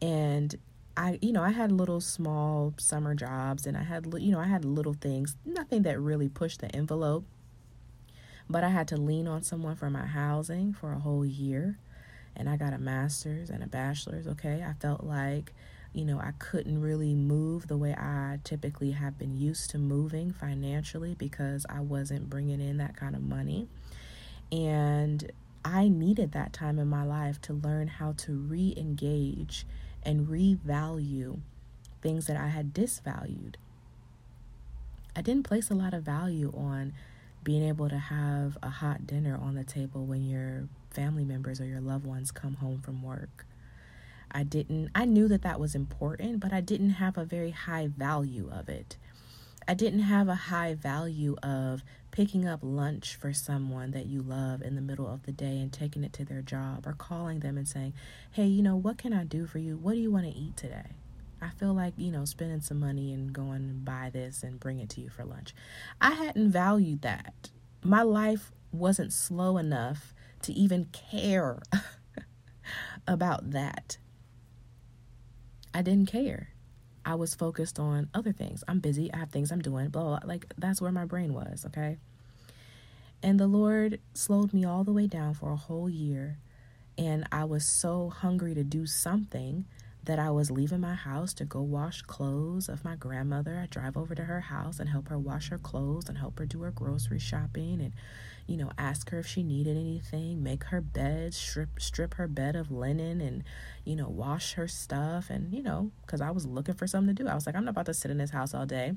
and 0.01 0.55
I, 0.97 1.19
you 1.21 1.31
know, 1.31 1.43
I 1.43 1.49
had 1.51 1.71
little 1.71 1.99
small 1.99 2.73
summer 2.77 3.15
jobs 3.15 3.65
and 3.65 3.75
I 3.75 3.83
had, 3.83 4.13
you 4.17 4.31
know, 4.31 4.39
I 4.39 4.47
had 4.47 4.63
little 4.63 4.93
things, 4.93 5.35
nothing 5.45 5.81
that 5.83 5.99
really 5.99 6.29
pushed 6.29 6.61
the 6.61 6.73
envelope. 6.75 7.25
But 8.49 8.63
I 8.63 8.69
had 8.69 8.87
to 8.89 8.97
lean 8.97 9.27
on 9.27 9.41
someone 9.43 9.75
for 9.75 9.89
my 9.89 10.05
housing 10.05 10.73
for 10.73 10.93
a 10.93 10.99
whole 10.99 11.25
year. 11.25 11.77
And 12.35 12.49
I 12.49 12.57
got 12.57 12.73
a 12.73 12.77
master's 12.77 13.49
and 13.49 13.63
a 13.63 13.67
bachelor's. 13.67 14.27
Okay. 14.27 14.63
I 14.67 14.73
felt 14.73 15.03
like, 15.03 15.53
you 15.93 16.05
know, 16.05 16.19
I 16.19 16.31
couldn't 16.37 16.81
really 16.81 17.15
move 17.15 17.67
the 17.67 17.77
way 17.77 17.93
I 17.93 18.39
typically 18.43 18.91
have 18.91 19.17
been 19.17 19.37
used 19.37 19.71
to 19.71 19.77
moving 19.77 20.33
financially 20.33 21.15
because 21.15 21.65
I 21.69 21.79
wasn't 21.79 22.29
bringing 22.29 22.61
in 22.61 22.77
that 22.77 22.95
kind 22.95 23.15
of 23.15 23.23
money. 23.23 23.67
And 24.51 25.31
I 25.63 25.87
needed 25.87 26.33
that 26.33 26.53
time 26.53 26.77
in 26.77 26.87
my 26.87 27.03
life 27.03 27.41
to 27.41 27.53
learn 27.53 27.87
how 27.87 28.13
to 28.17 28.33
re 28.33 28.73
engage 28.77 29.65
and 30.03 30.27
revalue 30.27 31.39
things 32.01 32.27
that 32.27 32.37
I 32.37 32.49
had 32.49 32.71
disvalued. 32.71 33.55
I 35.15 35.21
didn't 35.21 35.43
place 35.43 35.71
a 35.71 35.73
lot 35.73 35.95
of 35.95 36.03
value 36.03 36.53
on 36.55 36.93
being 37.45 37.63
able 37.63 37.87
to 37.87 37.97
have 37.97 38.57
a 38.61 38.69
hot 38.69 39.05
dinner 39.07 39.37
on 39.41 39.53
the 39.53 39.63
table 39.63 40.05
when 40.05 40.27
your 40.27 40.67
family 40.89 41.23
members 41.23 41.61
or 41.61 41.65
your 41.65 41.79
loved 41.79 42.05
ones 42.05 42.31
come 42.31 42.55
home 42.55 42.81
from 42.81 43.03
work. 43.03 43.45
I 44.31 44.43
didn't, 44.43 44.89
I 44.95 45.05
knew 45.05 45.27
that 45.29 45.43
that 45.43 45.59
was 45.59 45.75
important, 45.75 46.39
but 46.39 46.51
I 46.51 46.59
didn't 46.59 46.89
have 46.89 47.17
a 47.17 47.23
very 47.23 47.51
high 47.51 47.87
value 47.87 48.49
of 48.51 48.67
it. 48.67 48.97
I 49.67 49.75
didn't 49.75 50.01
have 50.01 50.27
a 50.27 50.35
high 50.35 50.73
value 50.73 51.35
of 51.43 51.83
picking 52.11 52.47
up 52.47 52.59
lunch 52.63 53.15
for 53.15 53.31
someone 53.31 53.91
that 53.91 54.07
you 54.07 54.21
love 54.21 54.61
in 54.61 54.75
the 54.75 54.81
middle 54.81 55.07
of 55.07 55.23
the 55.23 55.31
day 55.31 55.59
and 55.59 55.71
taking 55.71 56.03
it 56.03 56.13
to 56.13 56.25
their 56.25 56.41
job 56.41 56.87
or 56.87 56.93
calling 56.93 57.41
them 57.41 57.57
and 57.57 57.67
saying, 57.67 57.93
Hey, 58.31 58.45
you 58.45 58.63
know, 58.63 58.75
what 58.75 58.97
can 58.97 59.13
I 59.13 59.23
do 59.23 59.45
for 59.45 59.59
you? 59.59 59.77
What 59.77 59.93
do 59.93 59.99
you 59.99 60.11
want 60.11 60.25
to 60.25 60.37
eat 60.37 60.57
today? 60.57 60.93
I 61.45 61.49
feel 61.49 61.75
like, 61.75 61.93
you 61.97 62.11
know, 62.11 62.25
spending 62.25 62.61
some 62.61 62.79
money 62.79 63.13
and 63.13 63.31
going 63.31 63.69
and 63.69 63.85
buy 63.85 64.09
this 64.11 64.41
and 64.41 64.59
bring 64.59 64.79
it 64.79 64.89
to 64.89 65.01
you 65.01 65.09
for 65.09 65.23
lunch. 65.23 65.53
I 66.01 66.11
hadn't 66.11 66.49
valued 66.49 67.03
that. 67.03 67.51
My 67.83 68.01
life 68.01 68.51
wasn't 68.71 69.13
slow 69.13 69.57
enough 69.59 70.15
to 70.41 70.53
even 70.53 70.85
care 70.85 71.61
about 73.07 73.51
that. 73.51 73.97
I 75.71 75.83
didn't 75.83 76.11
care. 76.11 76.49
I 77.05 77.13
was 77.13 77.35
focused 77.35 77.79
on 77.79 78.09
other 78.15 78.31
things. 78.31 78.63
I'm 78.67 78.79
busy. 78.79 79.13
I 79.13 79.17
have 79.17 79.29
things 79.29 79.51
I'm 79.51 79.61
doing. 79.61 79.89
Blah, 79.89 80.01
blah, 80.01 80.19
blah. 80.19 80.27
Like 80.27 80.51
that's 80.57 80.81
where 80.81 80.91
my 80.91 81.05
brain 81.05 81.31
was. 81.33 81.63
Okay. 81.67 81.97
And 83.21 83.39
the 83.39 83.47
Lord 83.47 83.99
slowed 84.15 84.51
me 84.51 84.65
all 84.65 84.83
the 84.83 84.93
way 84.93 85.05
down 85.05 85.35
for 85.35 85.51
a 85.51 85.55
whole 85.55 85.89
year. 85.89 86.39
And 86.97 87.27
I 87.31 87.43
was 87.43 87.65
so 87.65 88.09
hungry 88.09 88.55
to 88.55 88.63
do 88.63 88.87
something 88.87 89.65
that 90.05 90.19
I 90.19 90.29
was 90.29 90.51
leaving 90.51 90.81
my 90.81 90.93
house 90.93 91.33
to 91.35 91.45
go 91.45 91.61
wash 91.61 92.01
clothes 92.03 92.69
of 92.69 92.83
my 92.83 92.95
grandmother. 92.95 93.59
I 93.61 93.65
drive 93.65 93.97
over 93.97 94.13
to 94.15 94.23
her 94.23 94.39
house 94.41 94.79
and 94.79 94.89
help 94.89 95.09
her 95.09 95.17
wash 95.17 95.49
her 95.49 95.57
clothes 95.57 96.07
and 96.07 96.17
help 96.17 96.39
her 96.39 96.45
do 96.45 96.61
her 96.61 96.71
grocery 96.71 97.19
shopping 97.19 97.81
and, 97.81 97.93
you 98.47 98.57
know, 98.57 98.71
ask 98.77 99.09
her 99.09 99.19
if 99.19 99.27
she 99.27 99.41
needed 99.41 99.75
anything, 99.75 100.43
make 100.43 100.65
her 100.65 100.81
bed, 100.81 101.33
strip 101.33 101.79
strip 101.79 102.15
her 102.15 102.27
bed 102.27 102.55
of 102.55 102.71
linen 102.71 103.19
and, 103.19 103.43
you 103.83 103.95
know, 103.95 104.07
wash 104.07 104.53
her 104.53 104.67
stuff 104.67 105.29
and, 105.29 105.53
you 105.53 105.63
know, 105.63 105.91
cuz 106.05 106.21
I 106.21 106.31
was 106.31 106.45
looking 106.45 106.75
for 106.75 106.87
something 106.87 107.15
to 107.15 107.23
do. 107.23 107.29
I 107.29 107.35
was 107.35 107.45
like, 107.45 107.55
I'm 107.55 107.65
not 107.65 107.71
about 107.71 107.87
to 107.87 107.93
sit 107.93 108.11
in 108.11 108.19
this 108.19 108.31
house 108.31 108.53
all 108.53 108.65
day. 108.65 108.95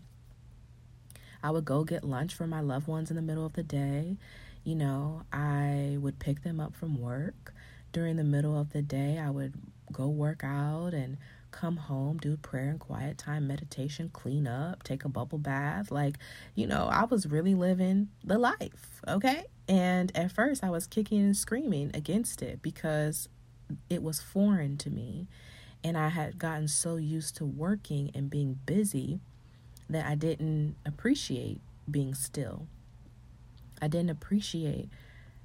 I 1.42 1.50
would 1.50 1.64
go 1.64 1.84
get 1.84 2.04
lunch 2.04 2.34
for 2.34 2.46
my 2.46 2.60
loved 2.60 2.86
ones 2.86 3.10
in 3.10 3.16
the 3.16 3.22
middle 3.22 3.46
of 3.46 3.54
the 3.54 3.62
day. 3.62 4.16
You 4.64 4.74
know, 4.74 5.22
I 5.32 5.96
would 6.00 6.18
pick 6.18 6.42
them 6.42 6.60
up 6.60 6.74
from 6.74 7.00
work 7.00 7.54
during 7.92 8.16
the 8.16 8.24
middle 8.24 8.58
of 8.58 8.72
the 8.72 8.82
day. 8.82 9.18
I 9.18 9.30
would 9.30 9.54
go 9.92 10.08
work 10.08 10.42
out 10.44 10.94
and 10.94 11.16
come 11.50 11.76
home, 11.76 12.18
do 12.18 12.36
prayer 12.36 12.70
and 12.70 12.78
quiet 12.80 13.18
time, 13.18 13.46
meditation, 13.46 14.10
clean 14.12 14.46
up, 14.46 14.82
take 14.82 15.04
a 15.04 15.08
bubble 15.08 15.38
bath. 15.38 15.90
Like, 15.90 16.18
you 16.54 16.66
know, 16.66 16.88
I 16.90 17.04
was 17.04 17.26
really 17.26 17.54
living 17.54 18.08
the 18.22 18.38
life, 18.38 19.02
okay? 19.06 19.44
And 19.68 20.14
at 20.16 20.32
first, 20.32 20.62
I 20.62 20.70
was 20.70 20.86
kicking 20.86 21.20
and 21.20 21.36
screaming 21.36 21.90
against 21.94 22.42
it 22.42 22.60
because 22.62 23.28
it 23.88 24.02
was 24.02 24.20
foreign 24.20 24.76
to 24.78 24.90
me. 24.90 25.26
And 25.84 25.96
I 25.96 26.08
had 26.08 26.38
gotten 26.38 26.68
so 26.68 26.96
used 26.96 27.36
to 27.36 27.44
working 27.44 28.10
and 28.14 28.28
being 28.28 28.58
busy 28.66 29.20
that 29.88 30.06
I 30.06 30.14
didn't 30.14 30.76
appreciate 30.84 31.60
being 31.90 32.14
still. 32.14 32.66
I 33.80 33.88
didn't 33.88 34.10
appreciate, 34.10 34.88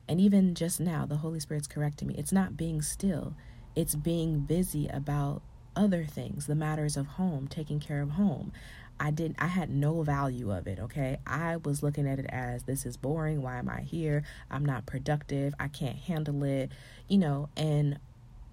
and 0.07 0.19
even 0.19 0.55
just 0.55 0.79
now, 0.79 1.05
the 1.05 1.17
Holy 1.17 1.39
Spirit's 1.39 1.67
correcting 1.67 2.07
me. 2.07 2.15
It's 2.17 2.31
not 2.31 2.57
being 2.57 2.81
still, 2.81 3.35
it's 3.75 3.95
being 3.95 4.39
busy 4.39 4.87
about 4.87 5.41
other 5.75 6.05
things, 6.05 6.45
the 6.45 6.55
matters 6.55 6.97
of 6.97 7.07
home, 7.07 7.47
taking 7.47 7.79
care 7.79 8.01
of 8.01 8.11
home. 8.11 8.51
I 8.99 9.11
didn't 9.11 9.37
I 9.39 9.47
had 9.47 9.69
no 9.69 10.03
value 10.03 10.51
of 10.51 10.67
it, 10.67 10.79
okay? 10.79 11.17
I 11.25 11.57
was 11.57 11.81
looking 11.81 12.07
at 12.07 12.19
it 12.19 12.27
as 12.29 12.63
this 12.63 12.85
is 12.85 12.95
boring, 12.95 13.41
why 13.41 13.57
am 13.57 13.67
I 13.67 13.81
here? 13.81 14.23
I'm 14.51 14.63
not 14.63 14.85
productive, 14.85 15.53
I 15.59 15.67
can't 15.67 15.97
handle 15.97 16.43
it, 16.43 16.71
you 17.07 17.17
know, 17.17 17.49
and 17.57 17.99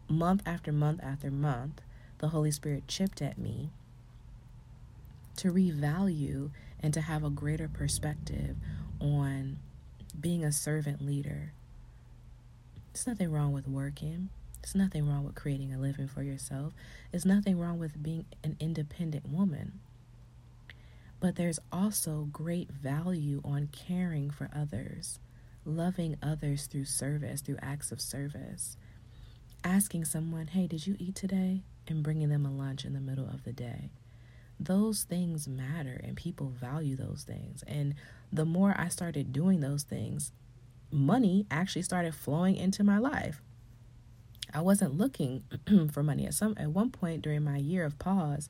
month 0.08 0.42
after 0.46 0.72
month 0.72 1.00
after 1.02 1.30
month, 1.30 1.82
the 2.18 2.28
Holy 2.28 2.50
Spirit 2.50 2.88
chipped 2.88 3.22
at 3.22 3.38
me 3.38 3.70
to 5.36 5.52
revalue 5.52 6.50
and 6.82 6.92
to 6.94 7.00
have 7.02 7.22
a 7.22 7.30
greater 7.30 7.68
perspective 7.68 8.56
on 9.00 9.58
being 10.18 10.44
a 10.44 10.52
servant 10.52 11.04
leader. 11.04 11.52
There's 12.92 13.06
nothing 13.06 13.30
wrong 13.30 13.52
with 13.52 13.68
working. 13.68 14.30
There's 14.62 14.74
nothing 14.74 15.08
wrong 15.08 15.24
with 15.24 15.34
creating 15.34 15.72
a 15.72 15.78
living 15.78 16.08
for 16.08 16.22
yourself. 16.22 16.72
There's 17.10 17.24
nothing 17.26 17.58
wrong 17.58 17.78
with 17.78 18.02
being 18.02 18.26
an 18.44 18.56
independent 18.60 19.28
woman. 19.28 19.80
But 21.18 21.36
there's 21.36 21.58
also 21.70 22.28
great 22.32 22.70
value 22.70 23.40
on 23.44 23.68
caring 23.72 24.30
for 24.30 24.48
others, 24.54 25.18
loving 25.64 26.16
others 26.22 26.66
through 26.66 26.86
service, 26.86 27.40
through 27.40 27.58
acts 27.60 27.92
of 27.92 28.00
service. 28.00 28.76
Asking 29.62 30.04
someone, 30.06 30.48
hey, 30.48 30.66
did 30.66 30.86
you 30.86 30.96
eat 30.98 31.14
today? 31.14 31.62
And 31.86 32.02
bringing 32.02 32.28
them 32.28 32.46
a 32.46 32.50
lunch 32.50 32.84
in 32.84 32.94
the 32.94 33.00
middle 33.00 33.26
of 33.26 33.44
the 33.44 33.52
day. 33.52 33.90
Those 34.58 35.02
things 35.04 35.48
matter 35.48 36.00
and 36.02 36.16
people 36.16 36.48
value 36.48 36.96
those 36.96 37.24
things. 37.26 37.64
And 37.66 37.94
the 38.32 38.44
more 38.44 38.74
I 38.78 38.88
started 38.88 39.32
doing 39.32 39.60
those 39.60 39.82
things, 39.82 40.32
money 40.90 41.46
actually 41.50 41.82
started 41.82 42.14
flowing 42.14 42.56
into 42.56 42.84
my 42.84 42.98
life. 42.98 43.42
I 44.54 44.60
wasn't 44.60 44.98
looking 44.98 45.44
for 45.92 46.02
money. 46.02 46.26
At 46.26 46.34
some 46.34 46.54
at 46.58 46.70
one 46.70 46.90
point 46.90 47.22
during 47.22 47.44
my 47.44 47.56
year 47.56 47.84
of 47.84 47.98
pause, 47.98 48.48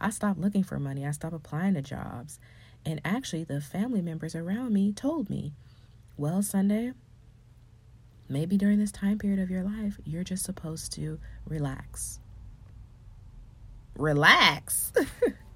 I 0.00 0.10
stopped 0.10 0.40
looking 0.40 0.64
for 0.64 0.78
money. 0.78 1.06
I 1.06 1.10
stopped 1.12 1.34
applying 1.34 1.74
to 1.74 1.82
jobs. 1.82 2.38
And 2.84 3.00
actually 3.04 3.44
the 3.44 3.60
family 3.60 4.02
members 4.02 4.34
around 4.34 4.72
me 4.72 4.92
told 4.92 5.30
me, 5.30 5.52
"Well, 6.16 6.42
Sunday, 6.42 6.92
maybe 8.28 8.56
during 8.56 8.78
this 8.78 8.92
time 8.92 9.18
period 9.18 9.38
of 9.38 9.50
your 9.50 9.62
life, 9.62 9.98
you're 10.04 10.24
just 10.24 10.44
supposed 10.44 10.92
to 10.92 11.18
relax." 11.46 12.18
Relax? 13.96 14.92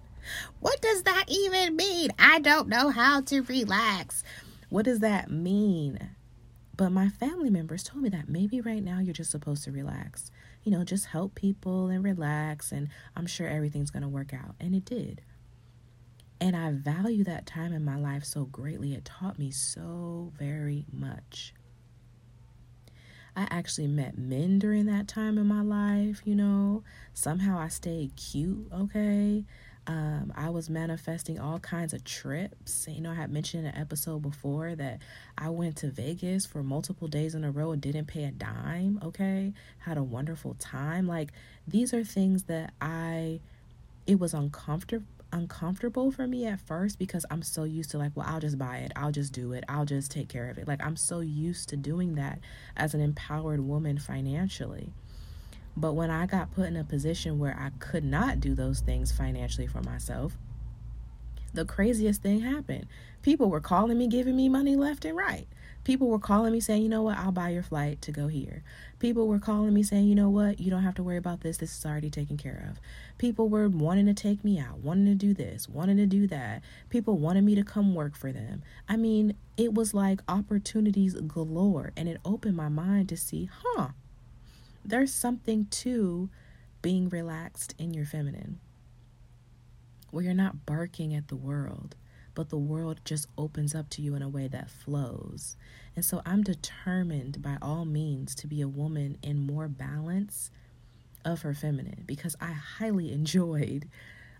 what 0.60 0.80
does 0.82 1.02
that 1.04 1.24
even 1.28 1.74
mean? 1.74 2.10
I 2.18 2.38
don't 2.40 2.68
know 2.68 2.90
how 2.90 3.22
to 3.22 3.42
relax. 3.42 4.22
What 4.68 4.84
does 4.84 5.00
that 5.00 5.30
mean? 5.30 6.15
But 6.76 6.90
my 6.90 7.08
family 7.08 7.48
members 7.48 7.82
told 7.82 8.02
me 8.02 8.10
that 8.10 8.28
maybe 8.28 8.60
right 8.60 8.82
now 8.82 8.98
you're 8.98 9.14
just 9.14 9.30
supposed 9.30 9.64
to 9.64 9.72
relax. 9.72 10.30
You 10.62 10.72
know, 10.72 10.84
just 10.84 11.06
help 11.06 11.34
people 11.34 11.88
and 11.88 12.04
relax, 12.04 12.70
and 12.70 12.88
I'm 13.14 13.26
sure 13.26 13.48
everything's 13.48 13.90
going 13.90 14.02
to 14.02 14.08
work 14.08 14.34
out. 14.34 14.56
And 14.60 14.74
it 14.74 14.84
did. 14.84 15.22
And 16.38 16.54
I 16.54 16.72
value 16.72 17.24
that 17.24 17.46
time 17.46 17.72
in 17.72 17.84
my 17.84 17.96
life 17.96 18.24
so 18.24 18.44
greatly. 18.44 18.92
It 18.92 19.06
taught 19.06 19.38
me 19.38 19.50
so 19.50 20.32
very 20.38 20.84
much. 20.92 21.54
I 23.34 23.46
actually 23.50 23.86
met 23.86 24.18
men 24.18 24.58
during 24.58 24.86
that 24.86 25.08
time 25.08 25.38
in 25.38 25.46
my 25.46 25.62
life, 25.62 26.22
you 26.24 26.34
know. 26.34 26.84
Somehow 27.14 27.58
I 27.58 27.68
stayed 27.68 28.16
cute, 28.16 28.68
okay? 28.72 29.44
Um, 29.86 30.32
I 30.36 30.50
was 30.50 30.68
manifesting 30.68 31.38
all 31.38 31.60
kinds 31.60 31.92
of 31.92 32.02
trips. 32.02 32.86
You 32.88 33.00
know, 33.00 33.12
I 33.12 33.14
had 33.14 33.30
mentioned 33.30 33.66
in 33.66 33.72
an 33.72 33.80
episode 33.80 34.20
before 34.20 34.74
that 34.74 35.00
I 35.38 35.48
went 35.50 35.76
to 35.76 35.90
Vegas 35.90 36.44
for 36.44 36.62
multiple 36.62 37.06
days 37.06 37.34
in 37.34 37.44
a 37.44 37.52
row 37.52 37.70
and 37.70 37.80
didn't 37.80 38.06
pay 38.06 38.24
a 38.24 38.32
dime, 38.32 38.98
okay? 39.02 39.52
Had 39.78 39.96
a 39.96 40.02
wonderful 40.02 40.54
time. 40.58 41.06
Like, 41.06 41.30
these 41.68 41.94
are 41.94 42.02
things 42.02 42.44
that 42.44 42.72
I, 42.80 43.40
it 44.06 44.18
was 44.18 44.34
uncomfortable 44.34 45.06
uncomfortable 45.32 46.10
for 46.10 46.26
me 46.26 46.46
at 46.46 46.60
first 46.60 46.98
because 46.98 47.26
I'm 47.30 47.42
so 47.42 47.64
used 47.64 47.90
to 47.90 47.98
like, 47.98 48.12
well, 48.14 48.26
I'll 48.28 48.40
just 48.40 48.58
buy 48.58 48.78
it. 48.78 48.92
I'll 48.96 49.12
just 49.12 49.32
do 49.32 49.52
it. 49.52 49.64
I'll 49.68 49.84
just 49.84 50.10
take 50.10 50.28
care 50.28 50.48
of 50.48 50.56
it. 50.58 50.66
Like 50.66 50.82
I'm 50.84 50.96
so 50.96 51.20
used 51.20 51.68
to 51.70 51.76
doing 51.76 52.14
that 52.14 52.38
as 52.76 52.94
an 52.94 53.00
empowered 53.00 53.60
woman 53.60 53.98
financially. 53.98 54.92
But 55.76 55.92
when 55.92 56.10
I 56.10 56.26
got 56.26 56.52
put 56.52 56.66
in 56.66 56.76
a 56.76 56.84
position 56.84 57.38
where 57.38 57.56
I 57.58 57.70
could 57.78 58.04
not 58.04 58.40
do 58.40 58.54
those 58.54 58.80
things 58.80 59.12
financially 59.12 59.66
for 59.66 59.82
myself, 59.82 60.36
the 61.52 61.64
craziest 61.64 62.22
thing 62.22 62.40
happened. 62.40 62.86
People 63.22 63.50
were 63.50 63.60
calling 63.60 63.98
me, 63.98 64.06
giving 64.06 64.36
me 64.36 64.48
money 64.48 64.76
left 64.76 65.04
and 65.04 65.16
right. 65.16 65.46
People 65.84 66.08
were 66.08 66.18
calling 66.18 66.52
me 66.52 66.60
saying, 66.60 66.82
you 66.82 66.88
know 66.88 67.02
what, 67.02 67.16
I'll 67.16 67.32
buy 67.32 67.50
your 67.50 67.62
flight 67.62 68.02
to 68.02 68.12
go 68.12 68.26
here. 68.26 68.62
People 68.98 69.26
were 69.28 69.38
calling 69.38 69.72
me 69.72 69.82
saying, 69.82 70.06
you 70.06 70.14
know 70.14 70.28
what, 70.28 70.60
you 70.60 70.70
don't 70.70 70.82
have 70.82 70.96
to 70.96 71.02
worry 71.02 71.16
about 71.16 71.40
this. 71.40 71.58
This 71.58 71.76
is 71.76 71.86
already 71.86 72.10
taken 72.10 72.36
care 72.36 72.68
of. 72.70 72.80
People 73.18 73.48
were 73.48 73.68
wanting 73.68 74.06
to 74.06 74.14
take 74.14 74.44
me 74.44 74.58
out, 74.58 74.78
wanting 74.78 75.06
to 75.06 75.14
do 75.14 75.32
this, 75.32 75.68
wanting 75.68 75.96
to 75.96 76.06
do 76.06 76.26
that. 76.26 76.62
People 76.90 77.18
wanted 77.18 77.44
me 77.44 77.54
to 77.54 77.62
come 77.62 77.94
work 77.94 78.16
for 78.16 78.32
them. 78.32 78.62
I 78.88 78.96
mean, 78.96 79.34
it 79.56 79.74
was 79.74 79.94
like 79.94 80.20
opportunities 80.28 81.14
galore. 81.14 81.92
And 81.96 82.08
it 82.08 82.20
opened 82.24 82.56
my 82.56 82.68
mind 82.68 83.08
to 83.10 83.16
see, 83.16 83.48
huh, 83.62 83.88
there's 84.88 85.12
something 85.12 85.66
to 85.66 86.30
being 86.82 87.08
relaxed 87.08 87.74
in 87.78 87.92
your 87.92 88.04
feminine 88.04 88.60
where 90.10 90.24
you're 90.24 90.34
not 90.34 90.64
barking 90.64 91.14
at 91.14 91.28
the 91.28 91.36
world, 91.36 91.96
but 92.34 92.48
the 92.48 92.56
world 92.56 93.00
just 93.04 93.26
opens 93.36 93.74
up 93.74 93.90
to 93.90 94.02
you 94.02 94.14
in 94.14 94.22
a 94.22 94.28
way 94.28 94.46
that 94.48 94.70
flows. 94.70 95.56
And 95.96 96.04
so 96.04 96.22
I'm 96.24 96.42
determined 96.42 97.42
by 97.42 97.58
all 97.60 97.84
means 97.84 98.34
to 98.36 98.46
be 98.46 98.60
a 98.60 98.68
woman 98.68 99.18
in 99.22 99.38
more 99.38 99.68
balance 99.68 100.50
of 101.24 101.42
her 101.42 101.54
feminine 101.54 102.04
because 102.06 102.36
I 102.40 102.52
highly 102.52 103.12
enjoyed 103.20 103.88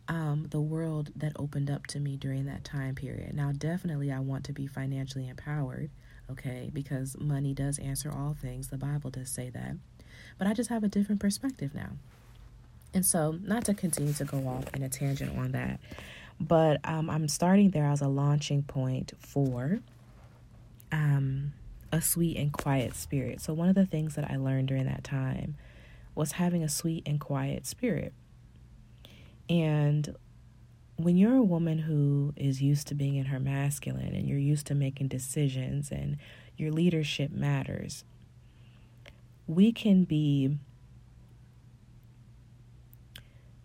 um, 0.08 0.46
the 0.50 0.60
world 0.60 1.10
that 1.16 1.32
opened 1.36 1.68
up 1.68 1.86
to 1.88 1.98
me 2.00 2.16
during 2.16 2.44
that 2.44 2.62
time 2.62 2.94
period. 2.94 3.34
Now, 3.34 3.52
definitely, 3.52 4.12
I 4.12 4.20
want 4.20 4.44
to 4.44 4.52
be 4.52 4.68
financially 4.68 5.28
empowered, 5.28 5.90
okay, 6.30 6.70
because 6.72 7.16
money 7.18 7.54
does 7.54 7.78
answer 7.80 8.12
all 8.12 8.36
things. 8.40 8.68
The 8.68 8.78
Bible 8.78 9.10
does 9.10 9.28
say 9.28 9.50
that. 9.50 9.76
But 10.38 10.46
I 10.46 10.52
just 10.52 10.70
have 10.70 10.84
a 10.84 10.88
different 10.88 11.20
perspective 11.20 11.74
now. 11.74 11.90
And 12.94 13.04
so, 13.04 13.38
not 13.42 13.64
to 13.66 13.74
continue 13.74 14.12
to 14.14 14.24
go 14.24 14.38
off 14.48 14.74
in 14.74 14.82
a 14.82 14.88
tangent 14.88 15.36
on 15.36 15.52
that, 15.52 15.80
but 16.40 16.80
um, 16.84 17.10
I'm 17.10 17.28
starting 17.28 17.70
there 17.70 17.86
as 17.86 18.00
a 18.00 18.08
launching 18.08 18.62
point 18.62 19.12
for 19.18 19.80
um, 20.92 21.52
a 21.92 22.00
sweet 22.00 22.36
and 22.36 22.52
quiet 22.52 22.94
spirit. 22.94 23.40
So, 23.40 23.52
one 23.52 23.68
of 23.68 23.74
the 23.74 23.86
things 23.86 24.14
that 24.14 24.30
I 24.30 24.36
learned 24.36 24.68
during 24.68 24.86
that 24.86 25.04
time 25.04 25.56
was 26.14 26.32
having 26.32 26.62
a 26.62 26.68
sweet 26.68 27.02
and 27.06 27.20
quiet 27.20 27.66
spirit. 27.66 28.12
And 29.48 30.16
when 30.96 31.16
you're 31.16 31.36
a 31.36 31.42
woman 31.42 31.78
who 31.78 32.32
is 32.36 32.62
used 32.62 32.88
to 32.88 32.94
being 32.94 33.16
in 33.16 33.26
her 33.26 33.38
masculine 33.38 34.14
and 34.14 34.26
you're 34.26 34.38
used 34.38 34.66
to 34.68 34.74
making 34.74 35.08
decisions 35.08 35.90
and 35.90 36.16
your 36.56 36.72
leadership 36.72 37.30
matters, 37.30 38.04
we 39.46 39.72
can 39.72 40.04
be 40.04 40.58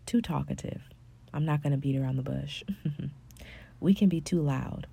too 0.06 0.22
talkative. 0.22 0.82
I'm 1.34 1.46
not 1.46 1.64
going 1.64 1.72
to 1.72 1.78
beat 1.78 1.98
around 1.98 2.18
the 2.18 2.24
bush. 2.24 2.64
we 3.80 3.94
can 3.94 4.10
be 4.10 4.22
too 4.22 4.42
loud. 4.42 4.88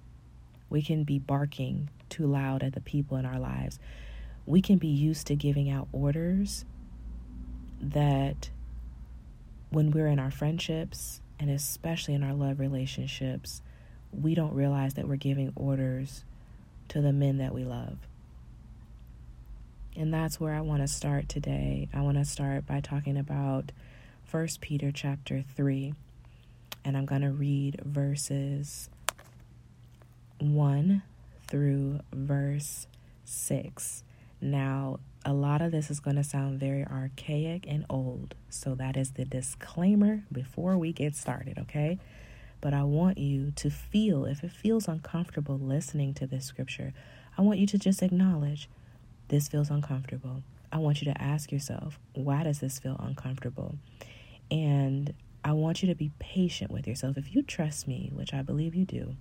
We 0.71 0.83
can 0.83 1.05
be 1.05 1.19
barking 1.19 1.91
too 2.09 2.27
loud 2.27 2.63
at 2.63 2.73
the 2.75 2.81
people 2.81 3.17
in 3.17 3.27
our 3.27 3.39
lives. 3.39 3.79
We 4.47 4.63
can 4.63 4.79
be 4.79 4.89
used 4.89 5.27
to 5.27 5.35
giving 5.35 5.69
out 5.69 5.89
orders 5.93 6.65
that 7.81 8.51
when 9.71 9.91
we're 9.91 10.07
in 10.07 10.19
our 10.19 10.31
friendships 10.31 11.21
and 11.39 11.51
especially 11.51 12.15
in 12.15 12.23
our 12.23 12.35
love 12.35 12.59
relationships, 12.59 13.63
we 14.13 14.35
don't 14.35 14.55
realize 14.55 14.95
that 14.95 15.07
we're 15.07 15.17
giving 15.17 15.53
orders 15.55 16.25
to 16.89 17.01
the 17.01 17.13
men 17.13 17.39
that 17.39 17.55
we 17.55 17.65
love. 17.65 17.99
And 19.99 20.15
that's 20.15 20.39
where 20.39 20.55
I 20.55 20.61
want 20.61 20.81
to 20.83 20.87
start 20.87 21.29
today. 21.29 21.89
I 21.93 22.03
want 22.03 22.19
to 22.19 22.25
start 22.25 22.65
by 22.69 22.79
talking 22.79 23.19
about 23.19 23.73
1 24.31 24.49
Peter 24.61 24.93
chapter 24.93 25.43
3. 25.57 25.93
And 26.85 26.97
I'm 26.97 27.05
going 27.05 27.23
to 27.23 27.33
read 27.33 27.81
verses 27.85 28.89
1 30.39 31.03
through 31.49 31.99
verse 32.13 32.87
6. 33.25 34.05
Now, 34.41 35.01
a 35.25 35.33
lot 35.33 35.61
of 35.61 35.73
this 35.73 35.91
is 35.91 35.99
going 35.99 36.15
to 36.15 36.23
sound 36.23 36.61
very 36.61 36.85
archaic 36.85 37.65
and 37.67 37.85
old. 37.91 38.37
So, 38.49 38.77
that 38.77 38.97
is 38.97 39.11
the 39.11 39.25
disclaimer 39.25 40.23
before 40.31 40.79
we 40.79 40.93
get 40.93 41.17
started, 41.17 41.59
okay? 41.59 41.99
But 42.61 42.73
I 42.73 42.85
want 42.85 43.19
you 43.19 43.51
to 43.57 43.69
feel, 43.69 44.27
if 44.27 44.45
it 44.45 44.53
feels 44.53 44.87
uncomfortable 44.87 45.59
listening 45.59 46.15
to 46.15 46.27
this 46.29 46.45
scripture, 46.45 46.93
I 47.37 47.43
want 47.43 47.59
you 47.59 47.67
to 47.67 47.79
just 47.79 48.01
acknowledge 48.01 48.69
this 49.29 49.49
feels 49.49 49.71
uncomfortable. 49.71 50.43
I 50.73 50.79
want 50.79 51.01
you 51.01 51.13
to 51.13 51.23
ask 51.23 51.51
yourself, 51.51 51.99
why 52.15 52.43
does 52.43 52.61
this 52.61 52.79
feel 52.79 52.97
uncomfortable? 52.99 53.77
And 54.51 55.15
I 55.45 55.53
want 55.53 55.83
you 55.83 55.89
to 55.89 55.95
be 55.95 56.11
patient 56.19 56.71
with 56.71 56.87
yourself. 56.87 57.17
If 57.17 57.35
you 57.35 57.43
trust 57.43 57.89
me, 57.89 58.11
which 58.13 58.35
I 58.35 58.43
believe 58.43 58.75
you 58.75 58.85
do, 58.85 59.17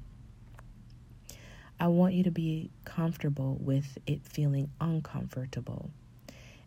I 1.80 1.88
want 1.88 2.16
you 2.16 2.24
to 2.24 2.32
be 2.32 2.72
comfortable 2.86 3.58
with 3.62 3.98
it 4.08 4.26
feeling 4.26 4.72
uncomfortable. 4.82 5.92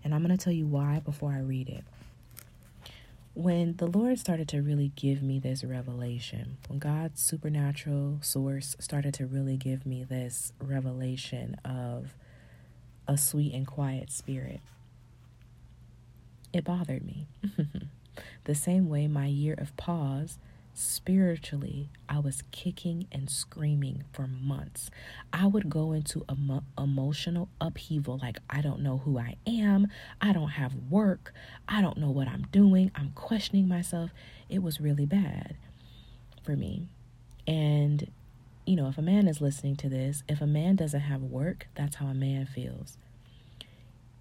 And 0.05 0.15
I'm 0.15 0.25
going 0.25 0.37
to 0.37 0.43
tell 0.43 0.53
you 0.53 0.67
why 0.67 1.01
before 1.01 1.33
I 1.33 1.41
read 1.41 1.69
it. 1.69 1.85
When 3.35 3.77
the 3.77 3.87
Lord 3.87 4.19
started 4.19 4.49
to 4.49 4.63
really 4.63 4.93
give 4.97 5.23
me 5.23 5.39
this 5.39 5.63
revelation, 5.63 6.59
when 6.69 6.79
God's 6.79 7.21
supernatural 7.21 8.19
source 8.23 8.77
started 8.81 9.15
to 9.15 9.27
really 9.27 9.57
give 9.57 9.85
me 9.85 10.05
this 10.05 10.53
revelation 10.61 11.57
of 11.65 12.15
a 13.11 13.19
sweet 13.19 13.53
and 13.53 13.67
quiet 13.67 14.13
spirit, 14.13 14.61
it 16.53 16.63
bothered 16.63 17.05
me. 17.05 17.27
the 18.45 18.55
same 18.55 18.89
way 18.89 19.09
my 19.09 19.27
year 19.27 19.57
of 19.59 19.77
pause 19.77 20.39
spiritually, 20.75 21.89
I 22.09 22.21
was 22.21 22.45
kicking 22.53 23.09
and 23.11 23.29
screaming 23.29 24.05
for 24.13 24.29
months. 24.29 24.93
I 25.33 25.49
would 25.49 25.69
go 25.69 25.91
into 25.91 26.25
emo- 26.31 26.63
emotional 26.79 27.49
upheaval 27.61 28.21
like, 28.23 28.39
I 28.49 28.61
don't 28.61 28.81
know 28.81 28.99
who 28.99 29.19
I 29.19 29.35
am. 29.45 29.89
I 30.21 30.33
don't 30.33 30.51
have 30.51 30.73
work. 30.89 31.35
I 31.69 31.83
don't 31.83 31.99
know 31.99 32.11
what 32.11 32.29
I'm 32.29 32.47
doing. 32.53 32.93
I'm 32.95 33.11
questioning 33.17 33.67
myself. 33.67 34.11
It 34.49 34.63
was 34.63 34.81
really 34.81 35.05
bad 35.05 35.57
for 36.45 36.55
me. 36.55 36.87
And, 37.45 38.09
you 38.67 38.77
know, 38.77 38.89
if 38.89 38.99
a 38.99 39.03
man 39.03 39.27
is 39.27 39.41
listening 39.41 39.77
to 39.77 39.89
this, 39.89 40.23
if 40.29 40.41
a 40.41 40.47
man 40.47 40.77
doesn't 40.77 41.01
have 41.01 41.23
work, 41.23 41.67
that's 41.75 41.97
how 41.97 42.07
a 42.07 42.15
man 42.15 42.47
feels. 42.47 42.97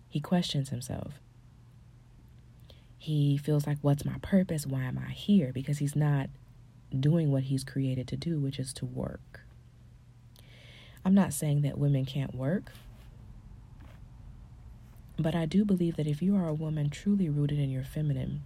He 0.09 0.19
questions 0.19 0.69
himself. 0.69 1.19
He 2.97 3.37
feels 3.37 3.67
like, 3.67 3.77
what's 3.81 4.03
my 4.03 4.17
purpose? 4.21 4.65
Why 4.65 4.83
am 4.83 4.97
I 4.97 5.11
here? 5.11 5.51
Because 5.53 5.77
he's 5.77 5.95
not 5.95 6.29
doing 6.97 7.31
what 7.31 7.43
he's 7.43 7.63
created 7.63 8.07
to 8.09 8.17
do, 8.17 8.39
which 8.39 8.59
is 8.59 8.73
to 8.73 8.85
work. 8.85 9.41
I'm 11.05 11.13
not 11.13 11.33
saying 11.33 11.61
that 11.61 11.77
women 11.77 12.05
can't 12.05 12.35
work, 12.35 12.71
but 15.17 15.35
I 15.35 15.45
do 15.45 15.63
believe 15.63 15.95
that 15.97 16.07
if 16.07 16.21
you 16.21 16.35
are 16.35 16.47
a 16.47 16.53
woman 16.53 16.89
truly 16.89 17.29
rooted 17.29 17.59
in 17.59 17.69
your 17.69 17.83
feminine, 17.83 18.41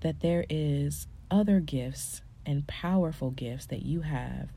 that 0.00 0.20
there 0.20 0.44
is 0.50 1.06
other 1.30 1.60
gifts 1.60 2.20
and 2.46 2.66
powerful 2.66 3.30
gifts 3.30 3.66
that 3.66 3.82
you 3.82 4.02
have 4.02 4.48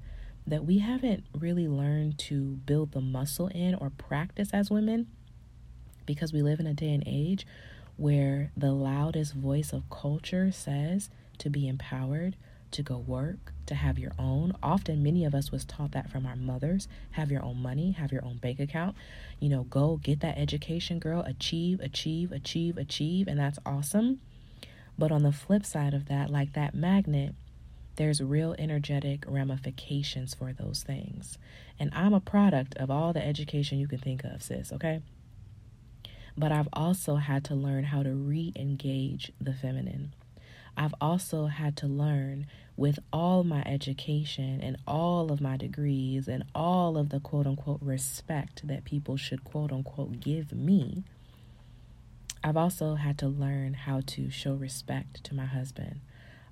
that 0.46 0.66
we 0.66 0.78
haven't 0.78 1.26
really 1.38 1.68
learned 1.68 2.18
to 2.18 2.56
build 2.66 2.94
the 2.94 3.02
muscle 3.02 3.48
in 3.48 3.76
or 3.76 3.90
practice 3.90 4.50
as 4.54 4.72
women 4.72 5.08
because 6.06 6.32
we 6.32 6.42
live 6.42 6.60
in 6.60 6.68
a 6.68 6.74
day 6.74 6.94
and 6.94 7.04
age 7.06 7.46
where 7.98 8.52
the 8.56 8.72
loudest 8.72 9.34
voice 9.34 9.74
of 9.74 9.90
culture 9.90 10.52
says 10.52 11.10
to 11.40 11.50
be 11.50 11.68
empowered, 11.68 12.36
to 12.72 12.82
go 12.82 12.98
work, 12.98 13.52
to 13.66 13.76
have 13.76 14.00
your 14.00 14.14
own. 14.18 14.54
Often 14.64 15.04
many 15.04 15.26
of 15.26 15.36
us 15.36 15.52
was 15.52 15.66
taught 15.66 15.92
that 15.92 16.10
from 16.10 16.26
our 16.26 16.36
mothers, 16.36 16.88
have 17.12 17.32
your 17.32 17.44
own 17.44 17.62
money, 17.62 17.92
have 17.92 18.12
your 18.12 18.24
own 18.24 18.38
bank 18.38 18.60
account. 18.60 18.96
You 19.40 19.50
know, 19.50 19.64
go 19.64 19.98
get 19.98 20.22
that 20.22 20.38
education, 20.38 21.00
girl, 21.00 21.22
achieve, 21.22 21.80
achieve, 21.82 22.32
achieve, 22.32 22.78
achieve, 22.78 23.28
and 23.28 23.40
that's 23.40 23.60
awesome. 23.66 24.22
But 24.98 25.12
on 25.12 25.24
the 25.24 25.32
flip 25.32 25.66
side 25.66 25.94
of 25.94 26.08
that, 26.08 26.30
like 26.30 26.54
that 26.54 26.74
magnet, 26.74 27.36
there's 27.98 28.22
real 28.22 28.56
energetic 28.58 29.26
ramifications 29.28 30.34
for 30.34 30.54
those 30.54 30.84
things. 30.84 31.38
And 31.80 31.92
I'm 31.94 32.14
a 32.14 32.20
product 32.20 32.76
of 32.78 32.90
all 32.90 33.14
the 33.14 33.26
education 33.26 33.80
you 33.80 33.88
can 33.88 34.00
think 34.00 34.24
of, 34.24 34.42
sis, 34.42 34.72
okay? 34.72 35.02
But 36.38 36.52
I've 36.52 36.70
also 36.72 37.16
had 37.16 37.44
to 37.46 37.56
learn 37.56 37.86
how 37.86 38.04
to 38.04 38.12
re 38.12 38.54
engage 38.56 39.32
the 39.42 39.54
feminine. 39.54 40.14
I've 40.78 40.94
also 41.02 41.48
had 41.48 41.76
to 41.78 41.88
learn 41.88 42.46
with 42.76 43.00
all 43.12 43.44
my 43.44 43.64
education 43.66 44.62
and 44.62 44.78
all 44.88 45.32
of 45.32 45.42
my 45.42 45.58
degrees 45.58 46.28
and 46.28 46.44
all 46.54 46.98
of 46.98 47.10
the 47.10 47.20
quote 47.20 47.48
unquote 47.48 47.82
respect 47.82 48.68
that 48.68 48.86
people 48.86 49.18
should 49.18 49.44
quote 49.44 49.72
unquote 49.72 50.20
give 50.20 50.54
me. 50.54 51.04
I've 52.44 52.58
also 52.58 52.94
had 52.96 53.18
to 53.18 53.28
learn 53.28 53.74
how 53.74 54.02
to 54.06 54.30
show 54.30 54.54
respect 54.54 55.24
to 55.24 55.34
my 55.34 55.46
husband. 55.46 56.02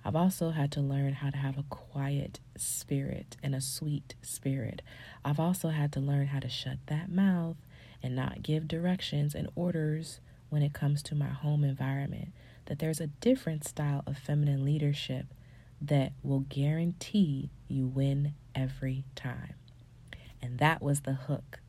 I've 0.08 0.16
also 0.16 0.52
had 0.52 0.72
to 0.74 0.82
learn 0.82 1.14
how 1.14 1.32
to 1.32 1.38
have 1.38 1.58
a 1.58 1.64
quiet 1.64 2.40
spirit 2.56 3.38
and 3.42 3.56
a 3.56 3.60
sweet 3.60 4.14
spirit. 4.22 4.84
I've 5.26 5.40
also 5.40 5.70
had 5.70 5.92
to 5.94 6.00
learn 6.00 6.28
how 6.28 6.40
to 6.42 6.48
shut 6.48 6.78
that 6.86 7.12
mouth 7.12 7.58
and 8.04 8.16
not 8.16 8.44
give 8.44 8.68
directions 8.68 9.34
and 9.34 9.50
orders 9.56 10.20
when 10.50 10.62
it 10.62 10.74
comes 10.74 11.02
to 11.04 11.16
my 11.16 11.30
home 11.30 11.64
environment 11.64 12.34
that 12.68 12.78
there's 12.78 13.02
a 13.02 13.08
different 13.08 13.68
style 13.68 14.04
of 14.06 14.16
feminine 14.16 14.64
leadership 14.64 15.26
that 15.82 16.12
will 16.22 16.42
guarantee 16.42 17.50
you 17.68 17.88
win 17.88 18.36
every 18.54 19.06
time. 19.16 19.56
And 20.40 20.60
that 20.60 20.84
was 20.84 21.02
the 21.02 21.14
hook 21.14 21.62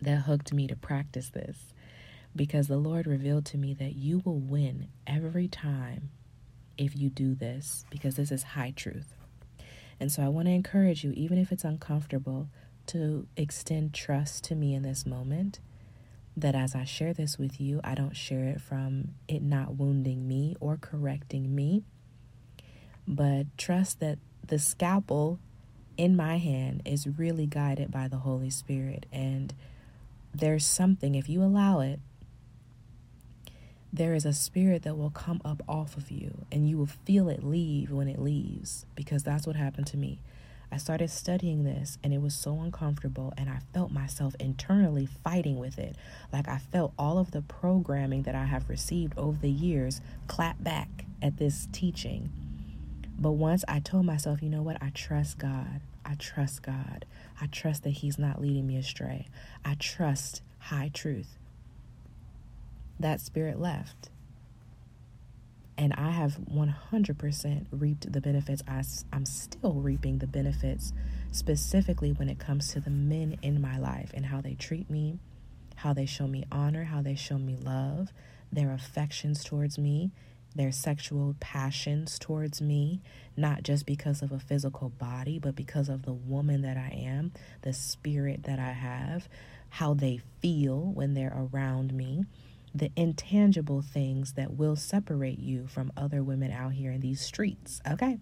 that 0.00 0.22
hooked 0.22 0.52
me 0.52 0.66
to 0.66 0.74
practice 0.74 1.28
this 1.28 1.72
because 2.34 2.66
the 2.66 2.76
Lord 2.76 3.06
revealed 3.06 3.44
to 3.46 3.58
me 3.58 3.74
that 3.74 3.94
you 3.94 4.22
will 4.24 4.40
win 4.40 4.88
every 5.06 5.46
time 5.46 6.10
if 6.78 6.96
you 6.96 7.10
do 7.10 7.34
this 7.34 7.84
because 7.90 8.16
this 8.16 8.30
is 8.30 8.42
high 8.42 8.72
truth. 8.74 9.14
And 10.00 10.10
so 10.10 10.22
I 10.22 10.28
want 10.28 10.48
to 10.48 10.52
encourage 10.52 11.04
you, 11.04 11.12
even 11.12 11.38
if 11.38 11.52
it's 11.52 11.64
uncomfortable, 11.64 12.48
to 12.86 13.26
extend 13.36 13.94
trust 13.94 14.44
to 14.44 14.54
me 14.54 14.74
in 14.74 14.82
this 14.82 15.06
moment 15.06 15.60
that 16.36 16.54
as 16.54 16.74
I 16.74 16.84
share 16.84 17.12
this 17.12 17.38
with 17.38 17.60
you, 17.60 17.80
I 17.84 17.94
don't 17.94 18.16
share 18.16 18.44
it 18.44 18.60
from 18.60 19.14
it 19.28 19.42
not 19.42 19.76
wounding 19.76 20.26
me 20.26 20.56
or 20.60 20.76
correcting 20.76 21.54
me, 21.54 21.84
but 23.06 23.46
trust 23.58 24.00
that 24.00 24.18
the 24.46 24.58
scalpel 24.58 25.38
in 25.96 26.16
my 26.16 26.38
hand 26.38 26.82
is 26.84 27.06
really 27.06 27.46
guided 27.46 27.90
by 27.90 28.08
the 28.08 28.18
Holy 28.18 28.50
Spirit. 28.50 29.06
And 29.12 29.54
there's 30.34 30.64
something, 30.64 31.14
if 31.14 31.28
you 31.28 31.42
allow 31.42 31.80
it, 31.80 32.00
there 33.92 34.14
is 34.14 34.24
a 34.24 34.32
spirit 34.32 34.82
that 34.82 34.96
will 34.96 35.10
come 35.10 35.40
up 35.44 35.62
off 35.68 35.96
of 35.96 36.10
you 36.10 36.46
and 36.50 36.68
you 36.68 36.78
will 36.78 36.86
feel 36.86 37.28
it 37.28 37.44
leave 37.44 37.90
when 37.90 38.08
it 38.08 38.18
leaves 38.18 38.86
because 38.94 39.22
that's 39.22 39.46
what 39.46 39.56
happened 39.56 39.86
to 39.88 39.96
me. 39.96 40.18
I 40.72 40.78
started 40.78 41.10
studying 41.10 41.64
this 41.64 41.98
and 42.02 42.14
it 42.14 42.22
was 42.22 42.34
so 42.34 42.58
uncomfortable, 42.60 43.34
and 43.36 43.50
I 43.50 43.58
felt 43.74 43.92
myself 43.92 44.34
internally 44.40 45.04
fighting 45.04 45.58
with 45.58 45.78
it. 45.78 45.96
Like 46.32 46.48
I 46.48 46.56
felt 46.56 46.94
all 46.98 47.18
of 47.18 47.32
the 47.32 47.42
programming 47.42 48.22
that 48.22 48.34
I 48.34 48.46
have 48.46 48.70
received 48.70 49.12
over 49.18 49.36
the 49.36 49.50
years 49.50 50.00
clap 50.28 50.64
back 50.64 51.04
at 51.20 51.36
this 51.36 51.68
teaching. 51.72 52.32
But 53.18 53.32
once 53.32 53.66
I 53.68 53.80
told 53.80 54.06
myself, 54.06 54.42
you 54.42 54.48
know 54.48 54.62
what, 54.62 54.82
I 54.82 54.88
trust 54.94 55.36
God. 55.36 55.82
I 56.06 56.14
trust 56.14 56.62
God. 56.62 57.04
I 57.38 57.46
trust 57.48 57.82
that 57.84 57.90
He's 57.90 58.18
not 58.18 58.40
leading 58.40 58.66
me 58.66 58.78
astray. 58.78 59.28
I 59.66 59.74
trust 59.74 60.40
high 60.58 60.90
truth. 60.94 61.36
That 63.02 63.20
spirit 63.20 63.60
left 63.60 64.10
and 65.78 65.92
I 65.94 66.10
have 66.10 66.38
100% 66.52 67.66
reaped 67.72 68.12
the 68.12 68.20
benefits. 68.20 68.62
I, 68.68 68.82
I'm 69.12 69.26
still 69.26 69.74
reaping 69.74 70.18
the 70.18 70.26
benefits, 70.26 70.92
specifically 71.32 72.12
when 72.12 72.28
it 72.28 72.38
comes 72.38 72.72
to 72.72 72.80
the 72.80 72.90
men 72.90 73.38
in 73.42 73.60
my 73.60 73.78
life 73.78 74.12
and 74.14 74.26
how 74.26 74.40
they 74.40 74.54
treat 74.54 74.90
me, 74.90 75.18
how 75.76 75.92
they 75.92 76.06
show 76.06 76.28
me 76.28 76.44
honor, 76.52 76.84
how 76.84 77.02
they 77.02 77.14
show 77.14 77.38
me 77.38 77.56
love, 77.56 78.12
their 78.52 78.72
affections 78.72 79.42
towards 79.42 79.78
me, 79.78 80.12
their 80.54 80.70
sexual 80.70 81.34
passions 81.40 82.18
towards 82.18 82.60
me, 82.60 83.00
not 83.36 83.62
just 83.62 83.86
because 83.86 84.22
of 84.22 84.30
a 84.30 84.38
physical 84.38 84.90
body, 84.90 85.38
but 85.38 85.56
because 85.56 85.88
of 85.88 86.04
the 86.04 86.12
woman 86.12 86.62
that 86.62 86.76
I 86.76 86.90
am, 86.94 87.32
the 87.62 87.72
spirit 87.72 88.44
that 88.44 88.60
I 88.60 88.72
have, 88.72 89.28
how 89.70 89.94
they 89.94 90.20
feel 90.40 90.78
when 90.78 91.14
they're 91.14 91.48
around 91.52 91.94
me 91.94 92.26
the 92.74 92.90
intangible 92.96 93.82
things 93.82 94.32
that 94.32 94.54
will 94.56 94.76
separate 94.76 95.38
you 95.38 95.66
from 95.66 95.92
other 95.96 96.22
women 96.22 96.50
out 96.50 96.72
here 96.72 96.90
in 96.90 97.00
these 97.00 97.20
streets. 97.20 97.80
Okay. 97.88 98.18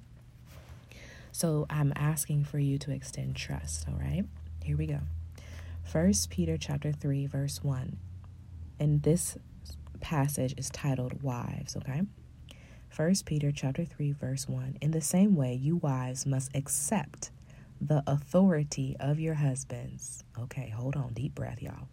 So 1.32 1.66
I'm 1.70 1.92
asking 1.94 2.44
for 2.44 2.58
you 2.58 2.78
to 2.78 2.90
extend 2.90 3.36
trust. 3.36 3.86
All 3.88 3.98
right. 3.98 4.24
Here 4.64 4.76
we 4.76 4.86
go. 4.86 5.00
First 5.84 6.30
Peter 6.30 6.56
chapter 6.56 6.92
3, 6.92 7.26
verse 7.26 7.62
1. 7.62 7.96
And 8.78 9.02
this 9.02 9.36
passage 10.00 10.54
is 10.56 10.70
titled 10.70 11.22
Wives, 11.22 11.76
okay? 11.76 12.02
First 12.88 13.26
Peter 13.26 13.52
chapter 13.52 13.84
3, 13.84 14.12
verse 14.12 14.48
1. 14.48 14.78
In 14.80 14.90
the 14.90 15.00
same 15.00 15.36
way, 15.36 15.54
you 15.54 15.76
wives 15.76 16.26
must 16.26 16.54
accept 16.56 17.30
the 17.80 18.02
authority 18.06 18.96
of 18.98 19.20
your 19.20 19.34
husbands. 19.34 20.24
Okay, 20.38 20.68
hold 20.68 20.96
on, 20.96 21.12
deep 21.12 21.34
breath, 21.34 21.62
y'all. 21.62 21.88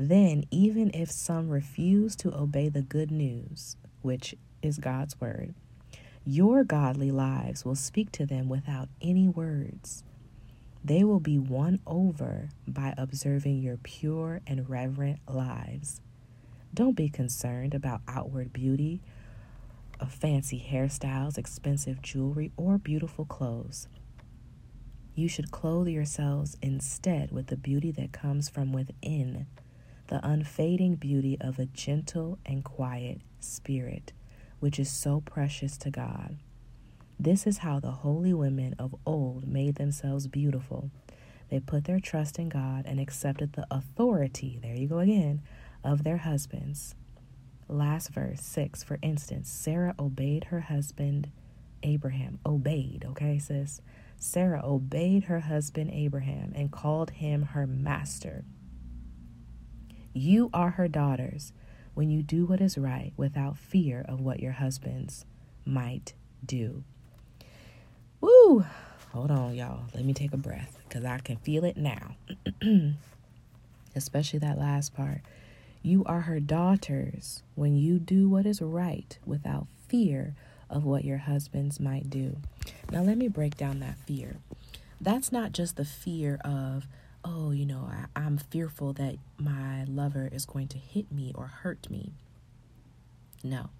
Then, 0.00 0.44
even 0.52 0.92
if 0.94 1.10
some 1.10 1.48
refuse 1.48 2.14
to 2.16 2.32
obey 2.32 2.68
the 2.68 2.82
good 2.82 3.10
news, 3.10 3.76
which 4.00 4.36
is 4.62 4.78
God's 4.78 5.20
word, 5.20 5.54
your 6.24 6.62
godly 6.62 7.10
lives 7.10 7.64
will 7.64 7.74
speak 7.74 8.12
to 8.12 8.24
them 8.24 8.48
without 8.48 8.88
any 9.02 9.26
words. 9.26 10.04
They 10.84 11.02
will 11.02 11.18
be 11.18 11.36
won 11.36 11.80
over 11.84 12.50
by 12.66 12.94
observing 12.96 13.60
your 13.60 13.76
pure 13.76 14.40
and 14.46 14.70
reverent 14.70 15.18
lives. 15.28 16.00
Don't 16.72 16.94
be 16.94 17.08
concerned 17.08 17.74
about 17.74 18.02
outward 18.06 18.52
beauty, 18.52 19.00
of 19.98 20.12
fancy 20.12 20.64
hairstyles, 20.70 21.36
expensive 21.36 22.00
jewelry, 22.02 22.52
or 22.56 22.78
beautiful 22.78 23.24
clothes. 23.24 23.88
You 25.16 25.28
should 25.28 25.50
clothe 25.50 25.88
yourselves 25.88 26.56
instead 26.62 27.32
with 27.32 27.48
the 27.48 27.56
beauty 27.56 27.90
that 27.90 28.12
comes 28.12 28.48
from 28.48 28.72
within 28.72 29.48
the 30.08 30.26
unfading 30.26 30.96
beauty 30.96 31.36
of 31.40 31.58
a 31.58 31.66
gentle 31.66 32.38
and 32.44 32.64
quiet 32.64 33.20
spirit, 33.40 34.12
which 34.58 34.78
is 34.78 34.90
so 34.90 35.20
precious 35.20 35.76
to 35.78 35.90
God. 35.90 36.36
This 37.20 37.46
is 37.46 37.58
how 37.58 37.80
the 37.80 37.90
holy 37.90 38.32
women 38.32 38.74
of 38.78 38.94
old 39.04 39.46
made 39.46 39.76
themselves 39.76 40.26
beautiful. 40.26 40.90
They 41.50 41.60
put 41.60 41.84
their 41.84 42.00
trust 42.00 42.38
in 42.38 42.48
God 42.48 42.84
and 42.86 43.00
accepted 43.00 43.52
the 43.52 43.66
authority, 43.70 44.58
there 44.62 44.74
you 44.74 44.86
go 44.88 44.98
again, 44.98 45.42
of 45.84 46.04
their 46.04 46.18
husbands. 46.18 46.94
Last 47.68 48.10
verse 48.10 48.40
6, 48.40 48.82
for 48.82 48.98
instance, 49.02 49.50
Sarah 49.50 49.94
obeyed 49.98 50.44
her 50.44 50.60
husband 50.60 51.30
Abraham. 51.82 52.38
Obeyed, 52.46 53.04
okay, 53.10 53.38
sis? 53.38 53.80
Sarah 54.16 54.62
obeyed 54.64 55.24
her 55.24 55.40
husband 55.40 55.90
Abraham 55.92 56.52
and 56.54 56.72
called 56.72 57.10
him 57.10 57.42
her 57.42 57.66
master. 57.66 58.44
You 60.18 60.50
are 60.52 60.70
her 60.70 60.88
daughters 60.88 61.52
when 61.94 62.10
you 62.10 62.24
do 62.24 62.44
what 62.44 62.60
is 62.60 62.76
right 62.76 63.12
without 63.16 63.56
fear 63.56 64.04
of 64.08 64.20
what 64.20 64.40
your 64.40 64.50
husbands 64.50 65.24
might 65.64 66.14
do. 66.44 66.82
Woo! 68.20 68.64
Hold 69.12 69.30
on, 69.30 69.54
y'all. 69.54 69.84
Let 69.94 70.04
me 70.04 70.12
take 70.12 70.32
a 70.32 70.36
breath 70.36 70.76
because 70.88 71.04
I 71.04 71.18
can 71.18 71.36
feel 71.36 71.64
it 71.64 71.76
now. 71.76 72.16
Especially 73.94 74.40
that 74.40 74.58
last 74.58 74.92
part. 74.92 75.20
You 75.82 76.02
are 76.04 76.22
her 76.22 76.40
daughters 76.40 77.44
when 77.54 77.76
you 77.76 78.00
do 78.00 78.28
what 78.28 78.44
is 78.44 78.60
right 78.60 79.16
without 79.24 79.68
fear 79.86 80.34
of 80.68 80.84
what 80.84 81.04
your 81.04 81.18
husbands 81.18 81.78
might 81.78 82.10
do. 82.10 82.38
Now, 82.90 83.02
let 83.02 83.18
me 83.18 83.28
break 83.28 83.56
down 83.56 83.78
that 83.80 83.98
fear. 83.98 84.38
That's 85.00 85.30
not 85.30 85.52
just 85.52 85.76
the 85.76 85.84
fear 85.84 86.40
of, 86.44 86.88
oh, 87.28 87.50
you 87.50 87.66
know, 87.66 87.88
I, 87.90 88.06
I'm 88.18 88.38
fearful 88.38 88.92
that 88.94 89.16
my 89.36 89.84
lover 89.84 90.28
is 90.32 90.46
going 90.46 90.68
to 90.68 90.78
hit 90.78 91.12
me 91.12 91.32
or 91.34 91.46
hurt 91.46 91.90
me. 91.90 92.12
No. 93.44 93.70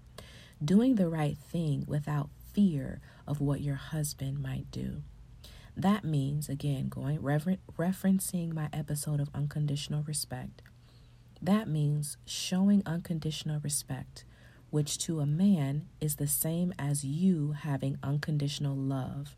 Doing 0.63 0.95
the 0.95 1.09
right 1.09 1.37
thing 1.37 1.83
without 1.87 2.29
fear 2.53 3.01
of 3.25 3.41
what 3.41 3.61
your 3.61 3.75
husband 3.75 4.41
might 4.41 4.69
do. 4.71 5.01
That 5.75 6.03
means, 6.03 6.49
again, 6.49 6.89
going 6.89 7.21
rever- 7.21 7.57
referencing 7.77 8.53
my 8.53 8.69
episode 8.73 9.19
of 9.19 9.29
unconditional 9.33 10.03
respect. 10.03 10.61
That 11.41 11.67
means 11.67 12.17
showing 12.25 12.83
unconditional 12.85 13.61
respect, 13.61 14.25
which 14.69 14.97
to 14.99 15.21
a 15.21 15.25
man 15.25 15.87
is 16.01 16.17
the 16.17 16.27
same 16.27 16.73
as 16.77 17.05
you 17.05 17.53
having 17.53 17.97
unconditional 18.03 18.75
love 18.75 19.35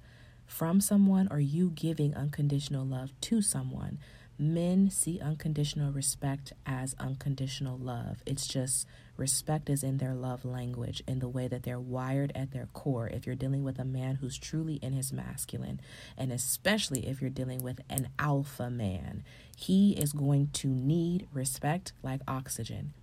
from 0.52 0.82
someone 0.82 1.30
or 1.32 1.40
you 1.40 1.72
giving 1.72 2.14
unconditional 2.14 2.86
love 2.86 3.10
to 3.22 3.42
someone. 3.42 3.98
Men 4.38 4.90
see 4.90 5.20
unconditional 5.20 5.94
respect 5.94 6.52
as 6.66 6.94
unconditional 7.00 7.78
love. 7.78 8.22
It's 8.26 8.48
just 8.48 8.86
respect 9.16 9.70
is 9.70 9.82
in 9.82 9.98
their 9.98 10.14
love 10.14 10.44
language, 10.44 11.02
in 11.08 11.20
the 11.20 11.30
way 11.30 11.48
that 11.48 11.64
they're 11.64 11.80
wired 11.80 12.34
at 12.36 12.52
their 12.52 12.68
core. 12.74 13.08
If 13.08 13.26
you're 13.26 13.36
dealing 13.36 13.64
with 13.64 13.80
a 13.80 13.86
man 13.86 14.16
who's 14.16 14.38
truly 14.38 14.76
in 14.76 14.92
his 14.92 15.14
masculine, 15.14 15.80
and 16.18 16.34
especially 16.34 17.08
if 17.08 17.22
you're 17.22 17.30
dealing 17.30 17.64
with 17.64 17.80
an 17.90 18.10
alpha 18.20 18.70
man, 18.70 19.24
he 19.56 19.94
is 19.94 20.12
going 20.12 20.50
to 20.54 20.68
need 20.68 21.28
respect 21.34 21.94
like 22.04 22.22
oxygen. 22.28 22.94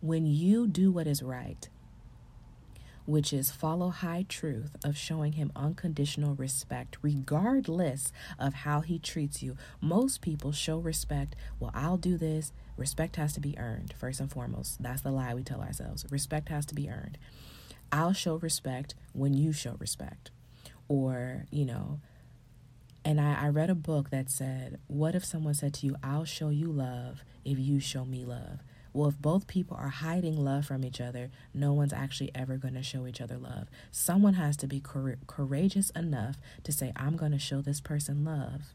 When 0.00 0.26
you 0.26 0.68
do 0.68 0.92
what 0.92 1.08
is 1.08 1.22
right, 1.22 1.68
which 3.08 3.32
is 3.32 3.50
follow 3.50 3.88
high 3.88 4.26
truth 4.28 4.76
of 4.84 4.94
showing 4.94 5.32
him 5.32 5.50
unconditional 5.56 6.34
respect, 6.34 6.98
regardless 7.00 8.12
of 8.38 8.52
how 8.52 8.82
he 8.82 8.98
treats 8.98 9.42
you. 9.42 9.56
Most 9.80 10.20
people 10.20 10.52
show 10.52 10.76
respect. 10.76 11.34
Well, 11.58 11.70
I'll 11.72 11.96
do 11.96 12.18
this. 12.18 12.52
Respect 12.76 13.16
has 13.16 13.32
to 13.32 13.40
be 13.40 13.56
earned, 13.58 13.94
first 13.98 14.20
and 14.20 14.30
foremost. 14.30 14.82
That's 14.82 15.00
the 15.00 15.10
lie 15.10 15.34
we 15.34 15.42
tell 15.42 15.62
ourselves. 15.62 16.04
Respect 16.10 16.50
has 16.50 16.66
to 16.66 16.74
be 16.74 16.90
earned. 16.90 17.16
I'll 17.90 18.12
show 18.12 18.36
respect 18.36 18.94
when 19.14 19.32
you 19.32 19.54
show 19.54 19.76
respect. 19.78 20.30
Or, 20.86 21.46
you 21.50 21.64
know, 21.64 22.00
and 23.06 23.18
I, 23.22 23.46
I 23.46 23.48
read 23.48 23.70
a 23.70 23.74
book 23.74 24.10
that 24.10 24.28
said, 24.28 24.80
What 24.86 25.14
if 25.14 25.24
someone 25.24 25.54
said 25.54 25.72
to 25.74 25.86
you, 25.86 25.96
I'll 26.04 26.26
show 26.26 26.50
you 26.50 26.70
love 26.70 27.24
if 27.42 27.58
you 27.58 27.80
show 27.80 28.04
me 28.04 28.26
love? 28.26 28.60
Well, 28.92 29.10
if 29.10 29.18
both 29.18 29.46
people 29.46 29.76
are 29.76 29.88
hiding 29.88 30.36
love 30.36 30.66
from 30.66 30.84
each 30.84 31.00
other, 31.00 31.30
no 31.52 31.72
one's 31.72 31.92
actually 31.92 32.30
ever 32.34 32.56
going 32.56 32.74
to 32.74 32.82
show 32.82 33.06
each 33.06 33.20
other 33.20 33.36
love. 33.36 33.68
Someone 33.90 34.34
has 34.34 34.56
to 34.58 34.66
be 34.66 34.80
cor- 34.80 35.18
courageous 35.26 35.90
enough 35.90 36.36
to 36.64 36.72
say, 36.72 36.92
I'm 36.96 37.16
going 37.16 37.32
to 37.32 37.38
show 37.38 37.60
this 37.60 37.80
person 37.80 38.24
love. 38.24 38.74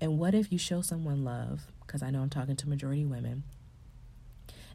And 0.00 0.18
what 0.18 0.34
if 0.34 0.52
you 0.52 0.58
show 0.58 0.82
someone 0.82 1.24
love? 1.24 1.66
Because 1.86 2.02
I 2.02 2.10
know 2.10 2.22
I'm 2.22 2.30
talking 2.30 2.56
to 2.56 2.68
majority 2.68 3.04
women, 3.04 3.44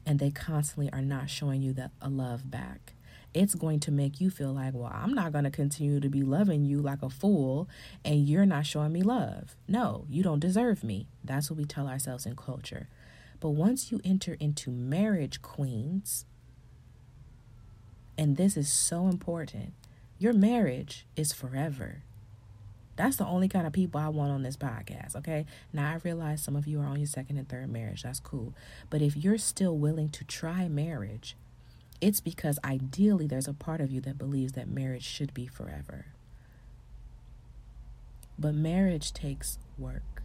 and 0.05 0.19
they 0.19 0.31
constantly 0.31 0.91
are 0.91 1.01
not 1.01 1.29
showing 1.29 1.61
you 1.61 1.73
that 1.73 1.91
a 2.01 2.09
love 2.09 2.49
back. 2.49 2.93
It's 3.33 3.53
going 3.53 3.79
to 3.81 3.91
make 3.91 4.19
you 4.19 4.31
feel 4.31 4.53
like, 4.53 4.73
well, 4.73 4.91
I'm 4.91 5.13
not 5.13 5.31
going 5.31 5.43
to 5.43 5.51
continue 5.51 5.99
to 5.99 6.09
be 6.09 6.23
loving 6.23 6.65
you 6.65 6.81
like 6.81 7.03
a 7.03 7.09
fool, 7.11 7.69
and 8.03 8.27
you're 8.27 8.45
not 8.45 8.65
showing 8.65 8.91
me 8.91 9.03
love. 9.03 9.55
No, 9.67 10.05
you 10.09 10.23
don't 10.23 10.39
deserve 10.39 10.83
me. 10.83 11.07
That's 11.23 11.49
what 11.49 11.57
we 11.57 11.65
tell 11.65 11.87
ourselves 11.87 12.25
in 12.25 12.35
culture. 12.35 12.87
But 13.39 13.49
once 13.49 13.91
you 13.91 14.01
enter 14.03 14.35
into 14.39 14.69
marriage, 14.69 15.41
queens, 15.41 16.25
and 18.17 18.35
this 18.35 18.57
is 18.57 18.69
so 18.69 19.07
important, 19.07 19.73
your 20.17 20.33
marriage 20.33 21.05
is 21.15 21.31
forever. 21.31 22.03
That's 22.97 23.15
the 23.15 23.25
only 23.25 23.47
kind 23.47 23.65
of 23.65 23.71
people 23.71 24.01
I 24.01 24.09
want 24.09 24.33
on 24.33 24.43
this 24.43 24.57
podcast, 24.57 25.15
okay? 25.15 25.45
Now, 25.71 25.91
I 25.91 25.99
realize 26.03 26.43
some 26.43 26.57
of 26.57 26.67
you 26.67 26.81
are 26.81 26.85
on 26.85 26.97
your 26.97 27.07
second 27.07 27.37
and 27.37 27.47
third 27.47 27.71
marriage. 27.71 28.03
That's 28.03 28.19
cool. 28.19 28.53
But 28.89 29.01
if 29.01 29.15
you're 29.15 29.37
still 29.37 29.77
willing 29.77 30.09
to 30.09 30.25
try 30.25 30.67
marriage, 30.67 31.37
it's 32.01 32.19
because 32.19 32.59
ideally 32.61 33.25
there's 33.25 33.47
a 33.47 33.53
part 33.53 33.79
of 33.79 33.89
you 33.89 34.01
that 34.01 34.17
believes 34.17 34.51
that 34.53 34.67
marriage 34.67 35.05
should 35.05 35.33
be 35.33 35.47
forever. 35.47 36.07
But 38.37 38.53
marriage 38.53 39.13
takes 39.13 39.59
work. 39.77 40.18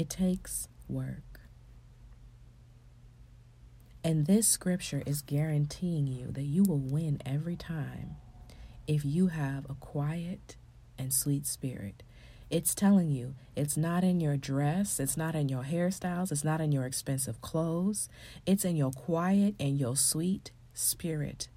It 0.00 0.08
takes 0.08 0.66
work. 0.88 1.40
And 4.02 4.24
this 4.24 4.48
scripture 4.48 5.02
is 5.04 5.20
guaranteeing 5.20 6.06
you 6.06 6.28
that 6.28 6.44
you 6.44 6.62
will 6.62 6.78
win 6.78 7.20
every 7.26 7.54
time 7.54 8.16
if 8.86 9.04
you 9.04 9.26
have 9.26 9.68
a 9.68 9.74
quiet 9.74 10.56
and 10.98 11.12
sweet 11.12 11.46
spirit. 11.46 12.02
It's 12.48 12.74
telling 12.74 13.10
you 13.10 13.34
it's 13.54 13.76
not 13.76 14.02
in 14.02 14.20
your 14.20 14.38
dress, 14.38 15.00
it's 15.00 15.18
not 15.18 15.34
in 15.34 15.50
your 15.50 15.64
hairstyles, 15.64 16.32
it's 16.32 16.44
not 16.44 16.62
in 16.62 16.72
your 16.72 16.86
expensive 16.86 17.42
clothes. 17.42 18.08
It's 18.46 18.64
in 18.64 18.76
your 18.76 18.92
quiet 18.92 19.54
and 19.60 19.78
your 19.78 19.96
sweet 19.96 20.50
spirit. 20.72 21.48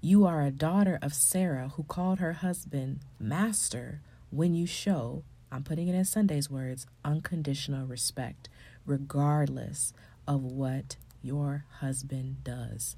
You 0.00 0.24
are 0.24 0.40
a 0.40 0.50
daughter 0.50 0.98
of 1.02 1.12
Sarah 1.12 1.72
who 1.76 1.82
called 1.82 2.20
her 2.20 2.32
husband 2.32 3.00
master 3.18 4.00
when 4.30 4.54
you 4.54 4.66
show, 4.66 5.24
I'm 5.52 5.64
putting 5.64 5.88
it 5.88 5.94
in 5.94 6.04
Sunday's 6.04 6.48
words, 6.48 6.86
unconditional 7.04 7.86
respect, 7.86 8.48
regardless 8.86 9.92
of 10.26 10.44
what 10.44 10.96
your 11.22 11.64
husband 11.80 12.44
does. 12.44 12.96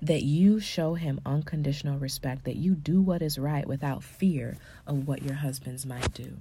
That 0.00 0.22
you 0.22 0.58
show 0.60 0.94
him 0.94 1.20
unconditional 1.24 1.98
respect, 1.98 2.44
that 2.44 2.56
you 2.56 2.74
do 2.74 3.00
what 3.00 3.22
is 3.22 3.38
right 3.38 3.66
without 3.66 4.02
fear 4.02 4.56
of 4.86 5.06
what 5.06 5.22
your 5.22 5.34
husbands 5.34 5.84
might 5.86 6.12
do. 6.14 6.38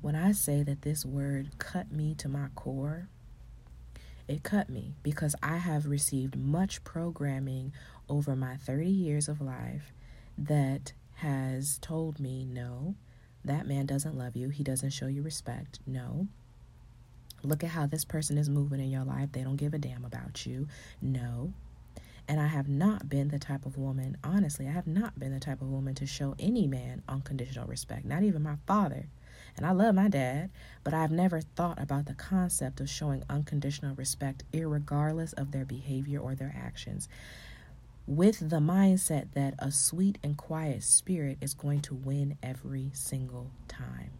When 0.00 0.14
I 0.14 0.32
say 0.32 0.62
that 0.62 0.82
this 0.82 1.04
word 1.04 1.58
cut 1.58 1.90
me 1.90 2.14
to 2.18 2.28
my 2.28 2.48
core, 2.54 3.08
it 4.28 4.42
cut 4.42 4.68
me 4.70 4.94
because 5.02 5.34
I 5.42 5.56
have 5.56 5.86
received 5.86 6.36
much 6.36 6.84
programming 6.84 7.72
over 8.08 8.36
my 8.36 8.56
30 8.56 8.86
years 8.88 9.28
of 9.28 9.40
life 9.40 9.92
that 10.38 10.92
has 11.14 11.78
told 11.78 12.18
me 12.20 12.44
no, 12.44 12.94
that 13.44 13.66
man 13.66 13.86
doesn't 13.86 14.16
love 14.16 14.36
you. 14.36 14.48
He 14.48 14.64
doesn't 14.64 14.90
show 14.90 15.06
you 15.06 15.22
respect. 15.22 15.78
No, 15.86 16.28
Look 17.44 17.62
at 17.62 17.70
how 17.70 17.86
this 17.86 18.06
person 18.06 18.38
is 18.38 18.48
moving 18.48 18.80
in 18.80 18.90
your 18.90 19.04
life. 19.04 19.30
They 19.32 19.42
don't 19.42 19.56
give 19.56 19.74
a 19.74 19.78
damn 19.78 20.04
about 20.04 20.46
you. 20.46 20.66
No. 21.02 21.52
And 22.26 22.40
I 22.40 22.46
have 22.46 22.68
not 22.68 23.10
been 23.10 23.28
the 23.28 23.38
type 23.38 23.66
of 23.66 23.76
woman, 23.76 24.16
honestly, 24.24 24.66
I 24.66 24.70
have 24.70 24.86
not 24.86 25.18
been 25.18 25.34
the 25.34 25.40
type 25.40 25.60
of 25.60 25.68
woman 25.68 25.94
to 25.96 26.06
show 26.06 26.34
any 26.38 26.66
man 26.66 27.02
unconditional 27.06 27.66
respect, 27.66 28.06
not 28.06 28.22
even 28.22 28.42
my 28.42 28.56
father. 28.66 29.08
And 29.58 29.66
I 29.66 29.72
love 29.72 29.94
my 29.94 30.08
dad, 30.08 30.50
but 30.84 30.94
I've 30.94 31.12
never 31.12 31.42
thought 31.42 31.80
about 31.80 32.06
the 32.06 32.14
concept 32.14 32.80
of 32.80 32.88
showing 32.88 33.22
unconditional 33.28 33.94
respect, 33.94 34.42
regardless 34.54 35.34
of 35.34 35.52
their 35.52 35.66
behavior 35.66 36.18
or 36.18 36.34
their 36.34 36.54
actions, 36.58 37.10
with 38.06 38.50
the 38.50 38.58
mindset 38.58 39.32
that 39.32 39.54
a 39.58 39.70
sweet 39.70 40.18
and 40.22 40.36
quiet 40.36 40.82
spirit 40.82 41.38
is 41.40 41.54
going 41.54 41.80
to 41.80 41.94
win 41.94 42.36
every 42.42 42.90
single 42.92 43.50
time 43.66 44.10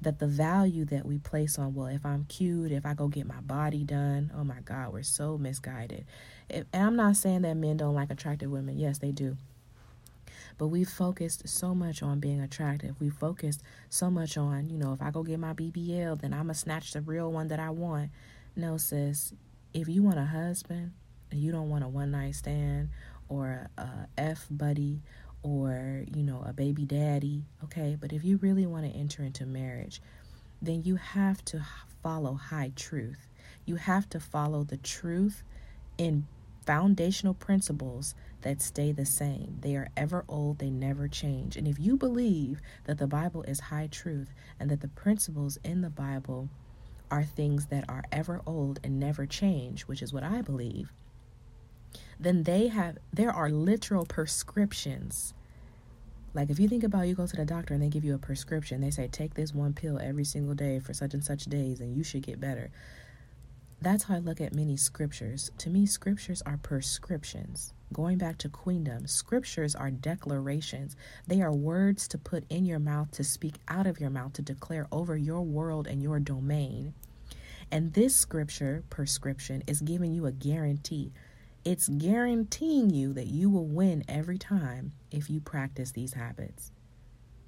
that 0.00 0.18
the 0.18 0.26
value 0.26 0.84
that 0.84 1.06
we 1.06 1.18
place 1.18 1.58
on, 1.58 1.74
well, 1.74 1.86
if 1.86 2.04
I'm 2.04 2.24
cute, 2.24 2.72
if 2.72 2.84
I 2.84 2.94
go 2.94 3.08
get 3.08 3.26
my 3.26 3.40
body 3.40 3.82
done, 3.84 4.30
oh 4.36 4.44
my 4.44 4.60
God, 4.64 4.92
we're 4.92 5.02
so 5.02 5.38
misguided. 5.38 6.04
If, 6.48 6.64
and 6.72 6.82
I'm 6.86 6.96
not 6.96 7.16
saying 7.16 7.42
that 7.42 7.56
men 7.56 7.76
don't 7.76 7.94
like 7.94 8.10
attractive 8.10 8.50
women. 8.50 8.78
Yes, 8.78 8.98
they 8.98 9.10
do. 9.10 9.36
But 10.58 10.68
we 10.68 10.84
focused 10.84 11.48
so 11.48 11.74
much 11.74 12.02
on 12.02 12.20
being 12.20 12.40
attractive. 12.40 12.94
We 13.00 13.10
focused 13.10 13.62
so 13.90 14.10
much 14.10 14.36
on, 14.36 14.70
you 14.70 14.78
know, 14.78 14.92
if 14.92 15.02
I 15.02 15.10
go 15.10 15.22
get 15.22 15.38
my 15.38 15.52
BBL, 15.52 16.20
then 16.20 16.32
I'm 16.32 16.44
going 16.44 16.48
to 16.48 16.54
snatch 16.54 16.92
the 16.92 17.02
real 17.02 17.30
one 17.32 17.48
that 17.48 17.60
I 17.60 17.70
want. 17.70 18.10
No, 18.54 18.76
sis, 18.76 19.34
if 19.74 19.88
you 19.88 20.02
want 20.02 20.18
a 20.18 20.24
husband 20.24 20.80
and 20.80 20.92
you 21.32 21.52
don't 21.52 21.68
want 21.68 21.84
a 21.84 21.88
one 21.88 22.10
night 22.10 22.34
stand 22.34 22.90
or 23.28 23.68
a, 23.76 23.82
a 23.82 24.08
F 24.18 24.46
buddy 24.50 25.02
or, 25.42 26.04
you 26.14 26.22
know, 26.22 26.42
a 26.46 26.52
baby 26.52 26.84
daddy, 26.84 27.44
okay? 27.64 27.96
But 28.00 28.12
if 28.12 28.24
you 28.24 28.36
really 28.38 28.66
want 28.66 28.84
to 28.84 28.98
enter 28.98 29.22
into 29.22 29.46
marriage, 29.46 30.00
then 30.60 30.82
you 30.82 30.96
have 30.96 31.44
to 31.46 31.64
follow 32.02 32.34
high 32.34 32.72
truth. 32.74 33.28
You 33.64 33.76
have 33.76 34.08
to 34.10 34.20
follow 34.20 34.64
the 34.64 34.76
truth 34.76 35.42
in 35.98 36.26
foundational 36.64 37.34
principles 37.34 38.14
that 38.42 38.60
stay 38.60 38.92
the 38.92 39.06
same. 39.06 39.58
They 39.60 39.76
are 39.76 39.88
ever 39.96 40.24
old, 40.28 40.58
they 40.58 40.70
never 40.70 41.08
change. 41.08 41.56
And 41.56 41.68
if 41.68 41.78
you 41.78 41.96
believe 41.96 42.60
that 42.84 42.98
the 42.98 43.06
Bible 43.06 43.42
is 43.44 43.60
high 43.60 43.88
truth 43.90 44.34
and 44.58 44.70
that 44.70 44.80
the 44.80 44.88
principles 44.88 45.58
in 45.64 45.80
the 45.80 45.90
Bible 45.90 46.48
are 47.10 47.24
things 47.24 47.66
that 47.66 47.84
are 47.88 48.02
ever 48.10 48.42
old 48.46 48.80
and 48.82 48.98
never 48.98 49.26
change, 49.26 49.82
which 49.82 50.02
is 50.02 50.12
what 50.12 50.24
I 50.24 50.42
believe, 50.42 50.92
then 52.18 52.42
they 52.44 52.68
have 52.68 52.98
there 53.12 53.32
are 53.32 53.50
literal 53.50 54.04
prescriptions 54.04 55.34
like 56.36 56.50
if 56.50 56.60
you 56.60 56.68
think 56.68 56.84
about 56.84 57.08
you 57.08 57.14
go 57.14 57.26
to 57.26 57.36
the 57.36 57.46
doctor 57.46 57.72
and 57.72 57.82
they 57.82 57.88
give 57.88 58.04
you 58.04 58.14
a 58.14 58.18
prescription, 58.18 58.82
they 58.82 58.90
say 58.90 59.08
take 59.08 59.32
this 59.32 59.54
one 59.54 59.72
pill 59.72 59.98
every 59.98 60.24
single 60.24 60.54
day 60.54 60.78
for 60.80 60.92
such 60.92 61.14
and 61.14 61.24
such 61.24 61.44
days 61.44 61.80
and 61.80 61.96
you 61.96 62.04
should 62.04 62.24
get 62.24 62.38
better. 62.38 62.70
That's 63.80 64.04
how 64.04 64.16
I 64.16 64.18
look 64.18 64.42
at 64.42 64.54
many 64.54 64.76
scriptures. 64.76 65.50
To 65.56 65.70
me, 65.70 65.86
scriptures 65.86 66.42
are 66.44 66.58
prescriptions. 66.58 67.72
Going 67.90 68.18
back 68.18 68.36
to 68.38 68.50
queendom, 68.50 69.06
scriptures 69.06 69.74
are 69.74 69.90
declarations. 69.90 70.94
They 71.26 71.40
are 71.40 71.54
words 71.54 72.06
to 72.08 72.18
put 72.18 72.44
in 72.50 72.66
your 72.66 72.80
mouth, 72.80 73.12
to 73.12 73.24
speak 73.24 73.54
out 73.66 73.86
of 73.86 73.98
your 73.98 74.10
mouth, 74.10 74.34
to 74.34 74.42
declare 74.42 74.88
over 74.92 75.16
your 75.16 75.40
world 75.40 75.86
and 75.86 76.02
your 76.02 76.20
domain. 76.20 76.92
And 77.72 77.94
this 77.94 78.14
scripture 78.14 78.84
prescription 78.90 79.62
is 79.66 79.80
giving 79.80 80.12
you 80.12 80.26
a 80.26 80.32
guarantee 80.32 81.12
it's 81.66 81.88
guaranteeing 81.88 82.90
you 82.90 83.12
that 83.12 83.26
you 83.26 83.50
will 83.50 83.66
win 83.66 84.04
every 84.06 84.38
time 84.38 84.92
if 85.10 85.28
you 85.28 85.40
practice 85.40 85.90
these 85.90 86.14
habits. 86.14 86.70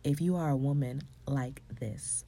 If 0.02 0.20
you 0.20 0.34
are 0.34 0.50
a 0.50 0.56
woman 0.56 1.02
like 1.28 1.62
this. 1.78 2.24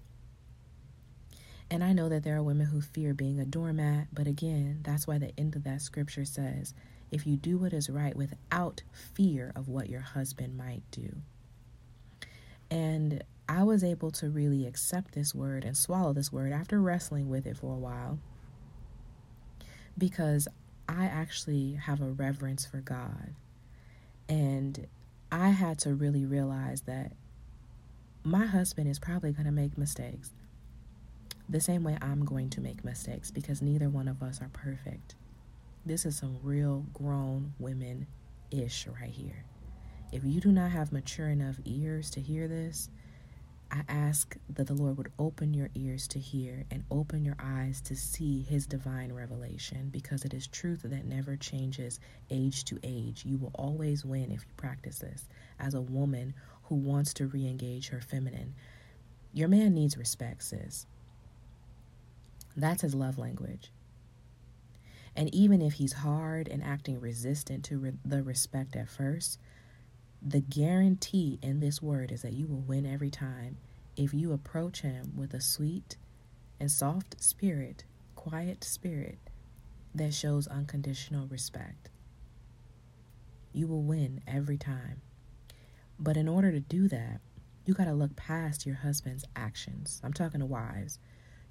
And 1.69 1.83
I 1.83 1.93
know 1.93 2.09
that 2.09 2.23
there 2.23 2.37
are 2.37 2.45
women 2.45 2.67
who 2.67 2.81
fear 2.81 3.13
being 3.13 3.41
a 3.41 3.45
doormat, 3.45 4.07
but 4.13 4.29
again, 4.29 4.79
that's 4.85 5.09
why 5.09 5.19
the 5.19 5.33
end 5.37 5.57
of 5.57 5.65
that 5.65 5.83
scripture 5.83 6.25
says 6.25 6.75
if 7.11 7.27
you 7.27 7.37
do 7.37 7.59
what 7.59 7.73
is 7.73 7.91
right 7.91 8.15
without 8.15 8.83
fear 8.93 9.53
of 9.57 9.67
what 9.67 9.91
your 9.91 10.01
husband 10.01 10.57
might 10.57 10.83
do. 10.93 11.17
And 12.71 13.25
I 13.49 13.65
was 13.65 13.83
able 13.83 14.13
to 14.13 14.31
really 14.31 14.65
accept 14.65 15.13
this 15.13 15.35
word 15.35 15.65
and 15.65 15.77
swallow 15.77 16.13
this 16.13 16.31
word 16.33 16.53
after 16.53 16.81
wrestling 16.81 17.29
with 17.29 17.49
it 17.49 17.57
for 17.57 17.75
a 17.75 17.79
while 17.79 18.21
because 19.99 20.47
I 20.91 21.05
actually 21.05 21.75
have 21.75 22.01
a 22.01 22.11
reverence 22.11 22.67
for 22.67 22.79
God. 22.79 23.35
And 24.29 24.89
I 25.31 25.51
had 25.51 25.79
to 25.81 25.95
really 25.95 26.27
realize 26.27 26.83
that 26.83 27.13
my 28.25 28.45
husband 28.45 28.89
is 28.89 28.99
probably 28.99 29.33
going 29.33 29.47
to 29.47 29.53
make 29.53 29.79
mistakes. 29.79 30.33
The 31.49 31.61
same 31.61 31.85
way 31.85 31.97
I'm 32.03 32.25
going 32.25 32.51
to 32.51 32.61
make 32.61 32.85
mistakes 32.85 33.31
because 33.31 33.63
neither 33.63 33.89
one 33.89 34.09
of 34.09 34.21
us 34.23 34.43
are 34.43 34.51
perfect. 34.53 35.15
This 35.87 36.05
is 36.05 36.17
some 36.17 36.39
real 36.43 36.85
grown 36.93 37.55
women 37.61 38.09
ish 38.51 38.89
right 38.89 39.11
here. 39.11 39.45
If 40.13 40.25
you 40.25 40.41
do 40.41 40.51
not 40.51 40.73
have 40.73 40.93
mature 40.93 41.29
enough 41.29 41.57
ears 41.65 42.11
to 42.11 42.21
hear 42.21 42.49
this, 42.49 42.89
I 43.73 43.83
ask 43.89 44.37
that 44.49 44.67
the 44.67 44.75
Lord 44.75 44.97
would 44.97 45.13
open 45.19 45.55
your 45.55 45.71
ears 45.75 46.09
to 46.09 46.19
hear 46.19 46.65
and 46.73 46.83
open 46.91 47.25
your 47.25 47.37
eyes 47.39 47.81
to 47.83 47.95
see 47.95 48.43
His 48.43 48.67
divine 48.67 49.13
revelation 49.13 49.91
because 49.91 50.25
it 50.25 50.35
is 50.35 50.49
truth 50.49 50.81
that 50.83 51.05
never 51.05 51.37
changes 51.37 52.01
age 52.31 52.65
to 52.65 52.81
age. 52.83 53.25
You 53.25 53.39
will 53.39 53.53
always 53.55 54.05
win 54.05 54.33
if 54.33 54.41
you 54.41 54.53
practice 54.57 54.99
this. 54.99 55.29
As 55.61 55.75
a 55.75 55.81
woman 55.81 56.35
who 56.65 56.75
wants 56.75 57.15
to 57.15 57.29
re 57.29 57.47
engage 57.47 57.89
her 57.91 58.01
feminine, 58.01 58.55
your 59.33 59.49
man 59.49 59.73
needs 59.75 59.97
respect, 59.97 60.43
sis. 60.43 60.87
That's 62.57 62.83
his 62.83 62.95
love 62.95 63.19
language. 63.19 63.71
And 65.15 65.33
even 65.35 65.63
if 65.63 65.75
he's 65.75 65.93
hard 65.93 66.49
and 66.49 66.63
acting 66.63 67.01
resistant 67.01 67.65
to 67.67 67.79
re- 67.79 67.93
the 68.05 68.23
respect 68.23 68.75
at 68.75 68.89
first, 68.89 69.39
the 70.23 70.41
guarantee 70.41 71.39
in 71.43 71.61
this 71.61 71.83
word 71.83 72.13
is 72.13 72.23
that 72.23 72.35
you 72.35 72.47
will 72.47 72.61
win 72.63 72.87
every 72.87 73.11
time 73.11 73.59
if 73.97 74.15
you 74.15 74.33
approach 74.33 74.83
him 74.83 75.13
with 75.17 75.35
a 75.35 75.41
sweet 75.41 75.97
and 76.61 76.71
soft 76.71 77.23
spirit, 77.23 77.85
quiet 78.17 78.65
spirit 78.65 79.19
that 79.95 80.15
shows 80.15 80.47
unconditional 80.49 81.27
respect. 81.29 81.91
You 83.53 83.67
will 83.69 83.83
win 83.83 84.23
every 84.27 84.59
time. 84.59 85.03
But 85.99 86.17
in 86.17 86.29
order 86.29 86.53
to 86.53 86.61
do 86.61 86.89
that, 86.89 87.21
you 87.67 87.75
got 87.75 87.85
to 87.87 87.95
look 87.95 88.17
past 88.17 88.67
your 88.67 88.77
husband's 88.77 89.25
actions. 89.37 90.01
I'm 90.05 90.13
talking 90.13 90.41
to 90.41 90.47
wives. 90.47 90.99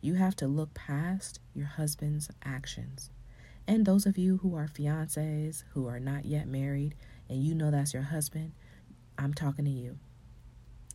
You 0.02 0.16
have 0.16 0.36
to 0.38 0.48
look 0.48 0.74
past 0.74 1.40
your 1.54 1.68
husband's 1.68 2.30
actions 2.44 3.10
And 3.68 3.86
those 3.86 4.06
of 4.06 4.18
you 4.18 4.38
who 4.38 4.56
are 4.56 4.68
fiancés, 4.68 5.64
who 5.74 5.88
are 5.88 6.00
not 6.00 6.26
yet 6.26 6.48
married, 6.48 6.96
and 7.30 7.44
you 7.44 7.56
know 7.56 7.72
that's 7.72 7.94
your 7.94 8.04
husband, 8.04 8.54
I'm 9.20 9.34
talking 9.34 9.66
to 9.66 9.72
you. 9.72 9.98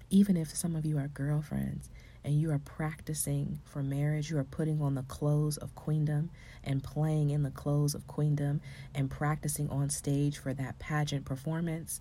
Even 0.09 0.37
if 0.37 0.57
some 0.57 0.77
of 0.77 0.87
you 0.87 0.97
are 0.97 1.09
girlfriends 1.09 1.91
and 2.25 2.41
you 2.41 2.51
are 2.53 2.59
practicing 2.59 3.61
for 3.65 3.83
marriage, 3.83 4.31
you 4.31 4.39
are 4.39 4.45
putting 4.45 4.81
on 4.81 4.95
the 4.95 5.03
clothes 5.03 5.59
of 5.59 5.75
queendom 5.75 6.31
and 6.63 6.83
playing 6.83 7.31
in 7.31 7.43
the 7.43 7.51
clothes 7.51 7.95
of 7.95 8.07
queendom 8.07 8.63
and 8.95 9.11
practicing 9.11 9.69
on 9.69 9.91
stage 9.91 10.39
for 10.39 10.55
that 10.55 10.79
pageant 10.79 11.27
performance. 11.27 12.01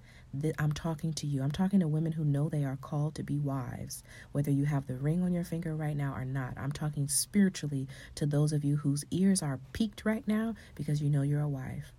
I'm 0.57 0.71
talking 0.71 1.11
to 1.15 1.27
you. 1.27 1.43
I'm 1.43 1.51
talking 1.51 1.81
to 1.81 1.87
women 1.89 2.13
who 2.13 2.23
know 2.23 2.47
they 2.47 2.63
are 2.63 2.77
called 2.77 3.15
to 3.15 3.23
be 3.23 3.37
wives, 3.37 4.01
whether 4.31 4.51
you 4.51 4.63
have 4.63 4.87
the 4.87 4.95
ring 4.95 5.23
on 5.23 5.33
your 5.33 5.43
finger 5.43 5.75
right 5.75 5.97
now 5.97 6.13
or 6.13 6.23
not. 6.23 6.53
I'm 6.55 6.71
talking 6.71 7.09
spiritually 7.09 7.87
to 8.15 8.25
those 8.25 8.53
of 8.53 8.63
you 8.63 8.77
whose 8.77 9.03
ears 9.11 9.41
are 9.41 9.59
peaked 9.73 10.05
right 10.05 10.25
now 10.25 10.55
because 10.75 11.01
you 11.01 11.09
know 11.09 11.21
you're 11.23 11.41
a 11.41 11.49
wife. 11.49 11.91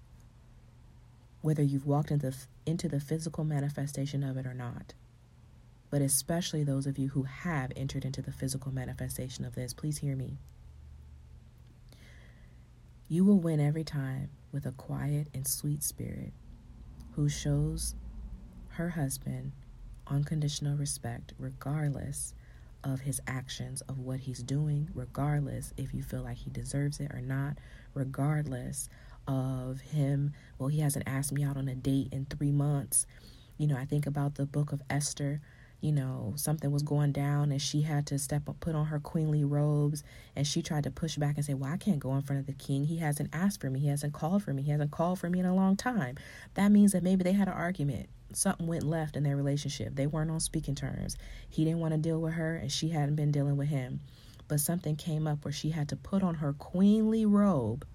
Whether 1.43 1.63
you've 1.63 1.87
walked 1.87 2.11
into, 2.11 2.33
into 2.66 2.88
the 2.88 3.00
physical 3.00 3.44
manifestation 3.44 4.22
of 4.22 4.37
it 4.37 4.46
or 4.46 4.55
not 4.55 4.94
but 5.94 6.03
especially 6.03 6.64
those 6.64 6.88
of 6.88 6.98
you 6.98 7.11
who 7.11 7.22
have 7.22 7.70
entered 7.77 8.05
into 8.05 8.20
the 8.20 8.33
physical 8.33 8.74
manifestation 8.74 9.44
of 9.44 9.55
this, 9.55 9.72
please 9.72 9.98
hear 9.98 10.16
me. 10.16 10.38
You 13.07 13.24
will 13.24 13.38
win 13.38 13.61
every 13.61 13.85
time 13.85 14.31
with 14.50 14.66
a 14.66 14.72
quiet 14.72 15.29
and 15.33 15.46
sweet 15.46 15.85
spirit 15.85 16.33
who 17.14 17.29
shows 17.29 17.94
her 18.70 18.88
husband 18.88 19.53
unconditional 20.09 20.77
respect, 20.77 21.33
regardless 21.38 22.35
of 22.83 23.03
his 23.03 23.20
actions, 23.29 23.81
of 23.83 24.00
what 24.00 24.18
he's 24.18 24.42
doing, 24.42 24.90
regardless 24.94 25.72
if 25.77 25.94
you 25.94 26.03
feel 26.03 26.22
like 26.22 26.38
he 26.38 26.50
deserves 26.50 26.98
it 26.98 27.12
or 27.14 27.20
not, 27.20 27.57
regardless 27.94 28.88
of 29.27 29.81
him. 29.81 30.33
Well, 30.59 30.69
he 30.69 30.81
hasn't 30.81 31.09
asked 31.09 31.33
me 31.33 31.45
out 31.45 31.57
on 31.57 31.69
a 31.69 31.75
date 31.75 32.09
in 32.13 32.27
three 32.27 32.53
months. 32.53 33.07
You 33.59 33.67
know, 33.67 33.77
I 33.77 33.85
think 33.85 34.07
about 34.07 34.35
the 34.35 34.47
book 34.47 34.73
of 34.73 34.83
Esther 34.91 35.41
you 35.85 35.93
know, 35.93 36.33
something 36.37 36.73
was 36.73 36.83
going 36.83 37.13
down 37.13 37.53
and 37.53 37.61
she 37.61 37.83
had 37.83 38.07
to 38.07 38.19
step 38.19 38.49
up, 38.49 38.59
put 38.59 38.75
on 38.75 38.87
her 38.87 38.99
queenly 38.99 39.45
robes. 39.45 40.03
And 40.35 40.47
she 40.47 40.63
tried 40.63 40.85
to 40.85 40.91
push 40.91 41.17
back 41.17 41.37
and 41.37 41.45
say, 41.45 41.53
Well, 41.53 41.71
I 41.71 41.77
can't 41.77 41.99
go 41.99 42.15
in 42.15 42.23
front 42.23 42.41
of 42.41 42.47
the 42.47 42.55
king. 42.55 42.87
He 42.87 42.97
hasn't 42.97 43.29
asked 43.35 43.61
for 43.61 43.69
me. 43.69 43.81
He 43.81 43.89
hasn't 43.89 44.15
called 44.15 44.43
for 44.43 44.55
me. 44.55 44.63
He 44.63 44.71
hasn't 44.71 44.93
called 44.93 45.19
for 45.19 45.29
me 45.29 45.41
in 45.41 45.45
a 45.45 45.55
long 45.55 45.77
time. 45.77 46.17
That 46.55 46.73
means 46.73 46.93
that 46.93 47.03
maybe 47.03 47.23
they 47.23 47.33
had 47.33 47.49
an 47.49 47.55
argument. 47.55 48.09
Something 48.33 48.67
went 48.67 48.85
left 48.85 49.15
in 49.15 49.25
their 49.25 49.37
relationship. 49.37 49.95
They 49.95 50.07
weren't 50.07 50.31
on 50.31 50.41
speaking 50.41 50.75
terms. 50.75 51.19
He 51.51 51.67
didn't 51.67 51.81
want 51.81 51.93
to 51.93 51.99
deal 51.99 52.19
with 52.19 52.33
her 52.33 52.57
and 52.57 52.73
she 52.73 52.89
hadn't 52.89 53.17
been 53.17 53.31
dealing 53.31 53.59
with 53.59 53.69
him. 53.69 54.01
But 54.49 54.61
something 54.61 54.97
came 54.97 55.27
up 55.27 55.45
where 55.45 55.53
she 55.53 55.69
had 55.69 55.91
to 55.91 55.97
put 55.97 56.23
on 56.23 56.37
her 56.37 56.55
queenly 56.55 57.27
robe 57.27 57.87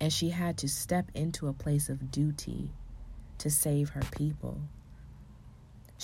and 0.00 0.12
she 0.12 0.30
had 0.30 0.58
to 0.58 0.68
step 0.68 1.10
into 1.14 1.48
a 1.48 1.52
place 1.52 1.88
of 1.88 2.10
duty 2.10 2.70
to 3.38 3.50
save 3.50 3.90
her 3.90 4.02
people. 4.10 4.60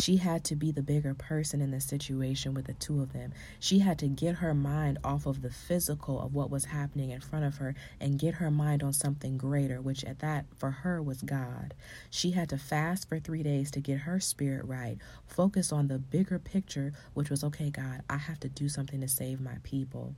She 0.00 0.16
had 0.16 0.44
to 0.44 0.56
be 0.56 0.70
the 0.70 0.82
bigger 0.82 1.14
person 1.14 1.60
in 1.60 1.72
the 1.72 1.80
situation 1.80 2.54
with 2.54 2.66
the 2.66 2.74
two 2.74 3.02
of 3.02 3.12
them. 3.12 3.32
She 3.58 3.80
had 3.80 3.98
to 3.98 4.08
get 4.08 4.36
her 4.36 4.54
mind 4.54 4.98
off 5.04 5.26
of 5.26 5.42
the 5.42 5.50
physical 5.50 6.20
of 6.20 6.32
what 6.32 6.48
was 6.48 6.64
happening 6.66 7.10
in 7.10 7.20
front 7.20 7.44
of 7.44 7.56
her 7.56 7.74
and 8.00 8.18
get 8.18 8.34
her 8.34 8.50
mind 8.50 8.82
on 8.82 8.92
something 8.92 9.36
greater, 9.36 9.80
which 9.80 10.04
at 10.04 10.20
that 10.20 10.46
for 10.56 10.70
her 10.70 11.02
was 11.02 11.20
God. 11.22 11.74
She 12.08 12.30
had 12.30 12.48
to 12.50 12.56
fast 12.56 13.08
for 13.08 13.18
three 13.18 13.42
days 13.42 13.70
to 13.72 13.80
get 13.80 13.98
her 13.98 14.20
spirit 14.20 14.64
right, 14.64 14.96
focus 15.26 15.72
on 15.72 15.88
the 15.88 15.98
bigger 15.98 16.38
picture, 16.38 16.92
which 17.12 17.28
was 17.28 17.44
okay, 17.44 17.68
God, 17.68 18.02
I 18.08 18.16
have 18.16 18.40
to 18.40 18.48
do 18.48 18.68
something 18.68 19.00
to 19.00 19.08
save 19.08 19.40
my 19.40 19.56
people. 19.64 20.14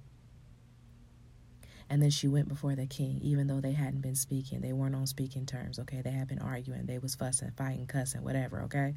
And 1.93 2.03
then 2.03 2.11
she 2.11 2.27
went 2.27 2.49
before 2.49 2.75
the 2.75 2.87
king, 2.87 3.21
even 3.23 3.47
though 3.47 3.61
they 3.61 3.73
hadn't 3.73 4.01
been 4.01 4.17
speaking. 4.17 4.63
They 4.63 4.73
weren't 4.73 4.97
on 4.97 5.07
speaking 5.07 5.45
terms, 5.45 5.79
okay? 5.79 6.01
They 6.01 6.11
had 6.11 6.27
been 6.27 6.41
arguing. 6.41 6.87
They 6.87 6.97
was 6.99 7.15
fussing, 7.15 7.53
fighting, 7.57 7.87
cussing, 7.87 8.25
whatever, 8.25 8.63
okay? 8.63 8.95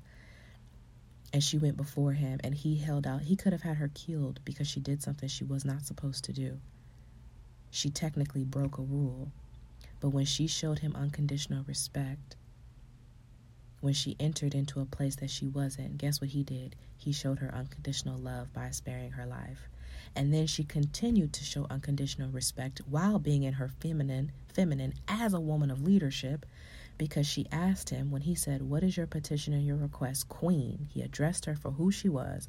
and 1.35 1.43
she 1.43 1.57
went 1.57 1.75
before 1.75 2.13
him 2.13 2.39
and 2.45 2.55
he 2.55 2.77
held 2.77 3.05
out. 3.05 3.21
He 3.21 3.35
could 3.35 3.51
have 3.51 3.61
had 3.61 3.75
her 3.75 3.91
killed 3.93 4.39
because 4.45 4.69
she 4.69 4.79
did 4.79 5.03
something 5.03 5.27
she 5.27 5.43
was 5.43 5.65
not 5.65 5.81
supposed 5.81 6.23
to 6.23 6.31
do. 6.31 6.61
She 7.71 7.89
technically 7.89 8.45
broke 8.45 8.77
a 8.77 8.81
rule. 8.81 9.33
But 9.99 10.11
when 10.11 10.23
she 10.23 10.47
showed 10.47 10.79
him 10.79 10.95
unconditional 10.95 11.65
respect, 11.67 12.37
when 13.81 13.93
she 13.93 14.15
entered 14.17 14.55
into 14.55 14.79
a 14.79 14.85
place 14.85 15.17
that 15.17 15.29
she 15.29 15.45
wasn't, 15.45 15.97
guess 15.97 16.21
what 16.21 16.29
he 16.29 16.43
did? 16.43 16.77
He 16.95 17.11
showed 17.11 17.39
her 17.39 17.53
unconditional 17.53 18.17
love 18.17 18.53
by 18.53 18.71
sparing 18.71 19.11
her 19.11 19.25
life. 19.25 19.67
And 20.15 20.33
then 20.33 20.47
she 20.47 20.63
continued 20.63 21.33
to 21.33 21.43
show 21.43 21.67
unconditional 21.69 22.29
respect 22.29 22.81
while 22.89 23.19
being 23.19 23.43
in 23.43 23.53
her 23.53 23.67
feminine, 23.67 24.31
feminine 24.47 24.93
as 25.07 25.33
a 25.33 25.39
woman 25.39 25.69
of 25.69 25.83
leadership 25.83 26.45
because 26.97 27.27
she 27.27 27.47
asked 27.51 27.89
him 27.89 28.11
when 28.11 28.21
he 28.21 28.35
said, 28.35 28.61
What 28.61 28.83
is 28.83 28.95
your 28.95 29.07
petition 29.07 29.53
and 29.53 29.65
your 29.65 29.75
request, 29.75 30.29
Queen? 30.29 30.87
He 30.89 31.01
addressed 31.01 31.45
her 31.45 31.55
for 31.55 31.71
who 31.71 31.91
she 31.91 32.07
was. 32.07 32.47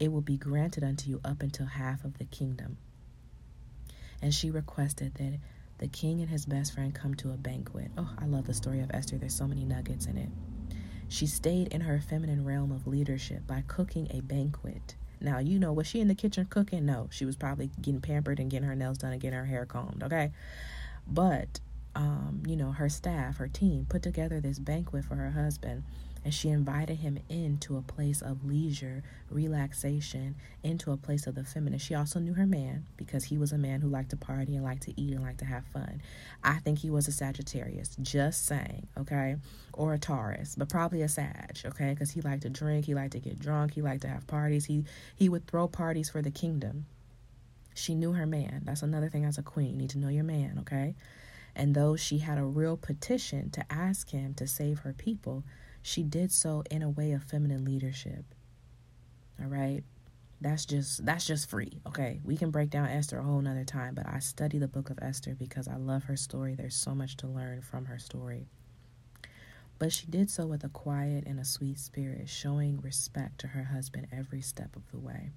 It 0.00 0.10
will 0.10 0.20
be 0.20 0.36
granted 0.36 0.82
unto 0.82 1.08
you 1.08 1.20
up 1.24 1.42
until 1.42 1.66
half 1.66 2.04
of 2.04 2.18
the 2.18 2.24
kingdom. 2.24 2.76
And 4.20 4.34
she 4.34 4.50
requested 4.50 5.14
that 5.14 5.38
the 5.78 5.88
king 5.88 6.20
and 6.20 6.30
his 6.30 6.46
best 6.46 6.74
friend 6.74 6.94
come 6.94 7.14
to 7.16 7.30
a 7.30 7.36
banquet. 7.36 7.90
Oh, 7.96 8.10
I 8.18 8.26
love 8.26 8.46
the 8.46 8.54
story 8.54 8.80
of 8.80 8.90
Esther. 8.92 9.18
There's 9.18 9.34
so 9.34 9.46
many 9.46 9.64
nuggets 9.64 10.06
in 10.06 10.16
it. 10.16 10.30
She 11.08 11.26
stayed 11.26 11.68
in 11.68 11.82
her 11.82 12.00
feminine 12.00 12.44
realm 12.44 12.72
of 12.72 12.86
leadership 12.86 13.46
by 13.46 13.62
cooking 13.68 14.08
a 14.10 14.20
banquet. 14.20 14.96
Now, 15.20 15.38
you 15.38 15.58
know, 15.58 15.72
was 15.72 15.86
she 15.86 16.00
in 16.00 16.08
the 16.08 16.14
kitchen 16.14 16.46
cooking? 16.46 16.84
No, 16.84 17.08
she 17.10 17.24
was 17.24 17.36
probably 17.36 17.70
getting 17.80 18.00
pampered 18.00 18.40
and 18.40 18.50
getting 18.50 18.68
her 18.68 18.74
nails 18.74 18.98
done 18.98 19.12
and 19.12 19.20
getting 19.20 19.38
her 19.38 19.46
hair 19.46 19.66
combed, 19.66 20.02
okay? 20.02 20.32
But 21.06 21.60
um, 21.94 22.42
you 22.46 22.56
know, 22.56 22.72
her 22.72 22.88
staff, 22.88 23.36
her 23.36 23.48
team, 23.48 23.86
put 23.88 24.02
together 24.02 24.40
this 24.40 24.58
banquet 24.58 25.04
for 25.04 25.14
her 25.14 25.30
husband. 25.30 25.84
And 26.24 26.32
she 26.32 26.48
invited 26.48 26.96
him 26.96 27.18
into 27.28 27.76
a 27.76 27.82
place 27.82 28.22
of 28.22 28.46
leisure, 28.46 29.02
relaxation, 29.30 30.36
into 30.62 30.90
a 30.90 30.96
place 30.96 31.26
of 31.26 31.34
the 31.34 31.44
feminine. 31.44 31.78
She 31.78 31.94
also 31.94 32.18
knew 32.18 32.32
her 32.32 32.46
man 32.46 32.86
because 32.96 33.24
he 33.24 33.36
was 33.36 33.52
a 33.52 33.58
man 33.58 33.82
who 33.82 33.88
liked 33.88 34.10
to 34.10 34.16
party 34.16 34.56
and 34.56 34.64
liked 34.64 34.84
to 34.84 34.98
eat 34.98 35.12
and 35.12 35.22
liked 35.22 35.40
to 35.40 35.44
have 35.44 35.66
fun. 35.66 36.00
I 36.42 36.54
think 36.60 36.78
he 36.78 36.88
was 36.88 37.08
a 37.08 37.12
Sagittarius, 37.12 37.96
just 38.00 38.46
saying, 38.46 38.86
okay? 38.98 39.36
Or 39.74 39.92
a 39.92 39.98
Taurus, 39.98 40.54
but 40.56 40.70
probably 40.70 41.02
a 41.02 41.08
Sag, 41.08 41.58
okay? 41.66 41.90
Because 41.90 42.10
he 42.10 42.22
liked 42.22 42.42
to 42.42 42.50
drink, 42.50 42.86
he 42.86 42.94
liked 42.94 43.12
to 43.12 43.20
get 43.20 43.38
drunk, 43.38 43.74
he 43.74 43.82
liked 43.82 44.02
to 44.02 44.08
have 44.08 44.26
parties. 44.26 44.64
He 44.64 44.84
he 45.14 45.28
would 45.28 45.46
throw 45.46 45.68
parties 45.68 46.08
for 46.08 46.22
the 46.22 46.30
kingdom. 46.30 46.86
She 47.74 47.94
knew 47.94 48.12
her 48.12 48.26
man. 48.26 48.62
That's 48.64 48.82
another 48.82 49.10
thing 49.10 49.24
as 49.24 49.36
a 49.36 49.42
queen. 49.42 49.72
You 49.72 49.76
need 49.76 49.90
to 49.90 49.98
know 49.98 50.08
your 50.08 50.24
man, 50.24 50.58
okay? 50.60 50.94
And 51.56 51.74
though 51.74 51.96
she 51.96 52.18
had 52.18 52.38
a 52.38 52.44
real 52.44 52.76
petition 52.76 53.50
to 53.50 53.64
ask 53.70 54.10
him 54.10 54.34
to 54.34 54.46
save 54.46 54.80
her 54.80 54.92
people, 54.92 55.44
she 55.86 56.02
did 56.02 56.32
so 56.32 56.64
in 56.70 56.82
a 56.82 56.88
way 56.88 57.12
of 57.12 57.22
feminine 57.22 57.62
leadership. 57.62 58.24
All 59.38 59.48
right? 59.48 59.84
That's 60.40 60.64
just 60.64 61.04
that's 61.04 61.26
just 61.26 61.50
free. 61.50 61.78
Okay. 61.86 62.20
We 62.24 62.38
can 62.38 62.50
break 62.50 62.70
down 62.70 62.88
Esther 62.88 63.18
a 63.18 63.22
whole 63.22 63.42
nother 63.42 63.64
time, 63.64 63.94
but 63.94 64.08
I 64.08 64.20
study 64.20 64.58
the 64.58 64.66
book 64.66 64.88
of 64.88 64.98
Esther 65.02 65.34
because 65.38 65.68
I 65.68 65.76
love 65.76 66.04
her 66.04 66.16
story. 66.16 66.54
There's 66.54 66.74
so 66.74 66.94
much 66.94 67.18
to 67.18 67.26
learn 67.26 67.60
from 67.60 67.84
her 67.84 67.98
story. 67.98 68.46
But 69.78 69.92
she 69.92 70.06
did 70.06 70.30
so 70.30 70.46
with 70.46 70.64
a 70.64 70.70
quiet 70.70 71.24
and 71.26 71.38
a 71.38 71.44
sweet 71.44 71.78
spirit, 71.78 72.30
showing 72.30 72.80
respect 72.80 73.38
to 73.40 73.48
her 73.48 73.64
husband 73.64 74.06
every 74.10 74.40
step 74.40 74.76
of 74.76 74.90
the 74.90 74.98
way. 74.98 75.32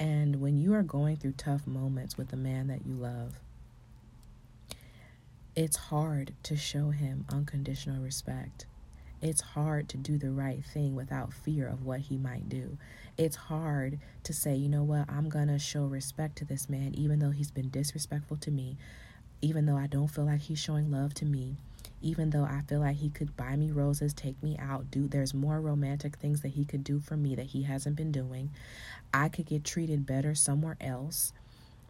And 0.00 0.40
when 0.40 0.58
you 0.58 0.74
are 0.74 0.82
going 0.82 1.18
through 1.18 1.34
tough 1.36 1.68
moments 1.68 2.18
with 2.18 2.30
the 2.30 2.36
man 2.36 2.66
that 2.66 2.84
you 2.84 2.94
love, 2.94 3.38
it's 5.54 5.76
hard 5.76 6.34
to 6.42 6.56
show 6.56 6.90
him 6.90 7.26
unconditional 7.30 8.02
respect. 8.02 8.66
It's 9.24 9.40
hard 9.40 9.88
to 9.88 9.96
do 9.96 10.18
the 10.18 10.30
right 10.30 10.62
thing 10.62 10.94
without 10.94 11.32
fear 11.32 11.66
of 11.66 11.82
what 11.82 12.00
he 12.00 12.18
might 12.18 12.50
do. 12.50 12.76
It's 13.16 13.36
hard 13.36 13.98
to 14.24 14.34
say, 14.34 14.54
you 14.54 14.68
know 14.68 14.82
what, 14.82 15.08
I'm 15.08 15.30
going 15.30 15.48
to 15.48 15.58
show 15.58 15.86
respect 15.86 16.36
to 16.36 16.44
this 16.44 16.68
man, 16.68 16.94
even 16.94 17.20
though 17.20 17.30
he's 17.30 17.50
been 17.50 17.70
disrespectful 17.70 18.36
to 18.36 18.50
me, 18.50 18.76
even 19.40 19.64
though 19.64 19.78
I 19.78 19.86
don't 19.86 20.08
feel 20.08 20.26
like 20.26 20.42
he's 20.42 20.58
showing 20.58 20.90
love 20.90 21.14
to 21.14 21.24
me, 21.24 21.56
even 22.02 22.28
though 22.28 22.44
I 22.44 22.60
feel 22.68 22.80
like 22.80 22.96
he 22.96 23.08
could 23.08 23.34
buy 23.34 23.56
me 23.56 23.70
roses, 23.70 24.12
take 24.12 24.42
me 24.42 24.58
out, 24.58 24.90
do 24.90 25.08
there's 25.08 25.32
more 25.32 25.58
romantic 25.58 26.16
things 26.16 26.42
that 26.42 26.48
he 26.48 26.66
could 26.66 26.84
do 26.84 27.00
for 27.00 27.16
me 27.16 27.34
that 27.34 27.46
he 27.46 27.62
hasn't 27.62 27.96
been 27.96 28.12
doing. 28.12 28.50
I 29.14 29.30
could 29.30 29.46
get 29.46 29.64
treated 29.64 30.04
better 30.04 30.34
somewhere 30.34 30.76
else. 30.82 31.32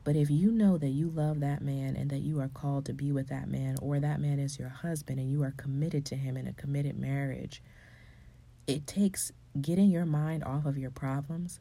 But 0.04 0.16
if 0.16 0.30
you 0.30 0.50
know 0.50 0.76
that 0.76 0.88
you 0.88 1.08
love 1.08 1.40
that 1.40 1.62
man 1.62 1.96
and 1.96 2.10
that 2.10 2.20
you 2.20 2.38
are 2.40 2.48
called 2.48 2.84
to 2.86 2.92
be 2.92 3.10
with 3.10 3.28
that 3.28 3.48
man, 3.48 3.76
or 3.80 3.98
that 3.98 4.20
man 4.20 4.38
is 4.38 4.58
your 4.58 4.68
husband 4.68 5.18
and 5.18 5.30
you 5.30 5.42
are 5.42 5.54
committed 5.56 6.04
to 6.06 6.16
him 6.16 6.36
in 6.36 6.46
a 6.46 6.52
committed 6.52 6.98
marriage, 6.98 7.62
it 8.66 8.86
takes 8.86 9.32
getting 9.60 9.90
your 9.90 10.04
mind 10.04 10.44
off 10.44 10.66
of 10.66 10.76
your 10.76 10.90
problems. 10.90 11.58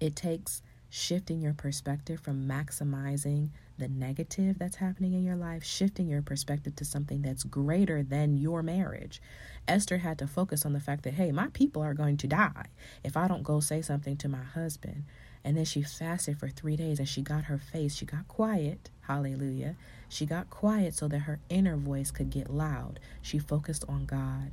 It 0.00 0.16
takes 0.16 0.62
shifting 0.88 1.40
your 1.40 1.52
perspective 1.52 2.20
from 2.20 2.48
maximizing 2.48 3.50
the 3.78 3.88
negative 3.88 4.58
that's 4.58 4.76
happening 4.76 5.12
in 5.12 5.22
your 5.22 5.36
life, 5.36 5.62
shifting 5.62 6.08
your 6.08 6.22
perspective 6.22 6.74
to 6.76 6.84
something 6.84 7.22
that's 7.22 7.44
greater 7.44 8.02
than 8.02 8.36
your 8.36 8.62
marriage. 8.62 9.22
Esther 9.70 9.98
had 9.98 10.18
to 10.18 10.26
focus 10.26 10.66
on 10.66 10.72
the 10.72 10.80
fact 10.80 11.04
that, 11.04 11.14
hey, 11.14 11.30
my 11.30 11.46
people 11.52 11.80
are 11.80 11.94
going 11.94 12.16
to 12.16 12.26
die 12.26 12.66
if 13.04 13.16
I 13.16 13.28
don't 13.28 13.44
go 13.44 13.60
say 13.60 13.82
something 13.82 14.16
to 14.16 14.28
my 14.28 14.42
husband. 14.42 15.04
And 15.44 15.56
then 15.56 15.64
she 15.64 15.82
fasted 15.82 16.38
for 16.38 16.48
three 16.48 16.74
days 16.76 16.98
and 16.98 17.08
she 17.08 17.22
got 17.22 17.44
her 17.44 17.58
face, 17.58 17.94
she 17.94 18.04
got 18.04 18.26
quiet. 18.26 18.90
Hallelujah. 19.02 19.76
She 20.08 20.26
got 20.26 20.50
quiet 20.50 20.94
so 20.94 21.06
that 21.08 21.20
her 21.20 21.38
inner 21.48 21.76
voice 21.76 22.10
could 22.10 22.30
get 22.30 22.52
loud. 22.52 22.98
She 23.22 23.38
focused 23.38 23.84
on 23.88 24.06
God. 24.06 24.50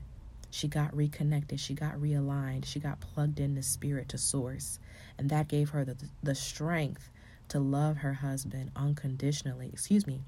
She 0.51 0.68
got 0.68 0.95
reconnected. 0.95 1.59
She 1.59 1.74
got 1.74 1.95
realigned. 1.95 2.65
She 2.65 2.80
got 2.80 2.99
plugged 2.99 3.39
in 3.39 3.55
the 3.55 3.63
spirit 3.63 4.09
to 4.09 4.20
source. 4.20 4.80
And 5.18 5.32
that 5.32 5.47
gave 5.47 5.72
her 5.72 5.84
the, 5.84 5.97
the 6.22 6.36
strength 6.36 7.09
to 7.49 7.59
love 7.59 7.97
her 7.97 8.13
husband 8.13 8.70
unconditionally. 8.76 9.72
Excuse 9.74 10.05
me, 10.05 10.22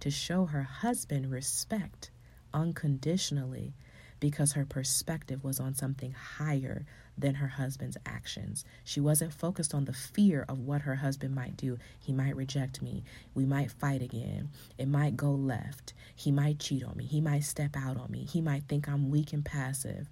to 0.00 0.10
show 0.10 0.46
her 0.46 0.62
husband 0.62 1.30
respect 1.30 2.10
unconditionally 2.54 3.74
because 4.20 4.52
her 4.52 4.64
perspective 4.64 5.42
was 5.42 5.58
on 5.58 5.74
something 5.74 6.12
higher 6.12 6.84
than 7.16 7.34
her 7.34 7.48
husband's 7.48 7.96
actions. 8.06 8.64
She 8.84 9.00
wasn't 9.00 9.32
focused 9.32 9.74
on 9.74 9.84
the 9.84 9.92
fear 9.92 10.44
of 10.48 10.60
what 10.60 10.82
her 10.82 10.96
husband 10.96 11.34
might 11.34 11.56
do. 11.56 11.78
He 11.98 12.12
might 12.12 12.36
reject 12.36 12.80
me. 12.80 13.02
We 13.34 13.44
might 13.44 13.70
fight 13.72 14.02
again. 14.02 14.50
It 14.78 14.88
might 14.88 15.16
go 15.16 15.30
left. 15.30 15.92
He 16.14 16.30
might 16.30 16.58
cheat 16.58 16.84
on 16.84 16.96
me. 16.96 17.04
He 17.04 17.20
might 17.20 17.44
step 17.44 17.76
out 17.76 17.96
on 17.96 18.10
me. 18.10 18.24
He 18.24 18.40
might 18.40 18.64
think 18.64 18.88
I'm 18.88 19.10
weak 19.10 19.32
and 19.32 19.44
passive. 19.44 20.08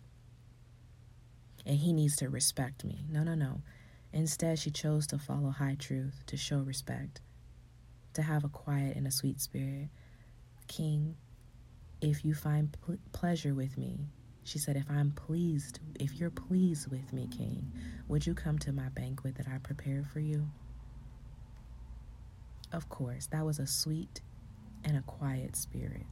And 1.65 1.77
he 1.77 1.93
needs 1.93 2.17
to 2.17 2.29
respect 2.29 2.85
me. 2.85 3.05
No, 3.11 3.23
no, 3.23 3.35
no. 3.35 3.63
Instead, 4.13 4.59
she 4.59 4.71
chose 4.71 5.07
to 5.09 5.19
follow 5.19 5.51
high 5.51 5.77
truth, 5.79 6.23
to 6.27 6.37
show 6.37 6.59
respect, 6.61 7.21
to 8.15 8.23
have 8.23 8.43
a 8.43 8.49
quiet 8.49 8.97
and 8.97 9.07
a 9.07 9.11
sweet 9.11 9.41
spirit. 9.41 9.89
King, 10.67 11.17
if 12.01 12.25
you 12.25 12.35
find 12.35 12.77
pl- 12.85 12.99
pleasure 13.13 13.55
with 13.55 13.77
me, 13.77 13.99
she 14.45 14.59
said, 14.59 14.77
If 14.77 14.89
I'm 14.91 15.11
pleased, 15.11 15.81
if 15.99 16.15
you're 16.15 16.31
pleased 16.31 16.91
with 16.91 17.13
me, 17.13 17.29
King, 17.31 17.71
would 18.09 18.27
you 18.27 18.35
come 18.35 18.59
to 18.61 18.73
my 18.73 18.89
banquet 18.91 19.37
that 19.37 19.49
I 19.49 19.59
prepared 19.59 20.07
for 20.07 20.21
you? 20.21 20.49
Of 22.73 22.89
course, 22.89 23.27
that 23.27 23.45
was 23.45 23.59
a 23.59 23.67
sweet 23.67 24.21
and 24.85 24.97
a 24.97 25.03
quiet 25.03 25.57
spirit. 25.57 26.07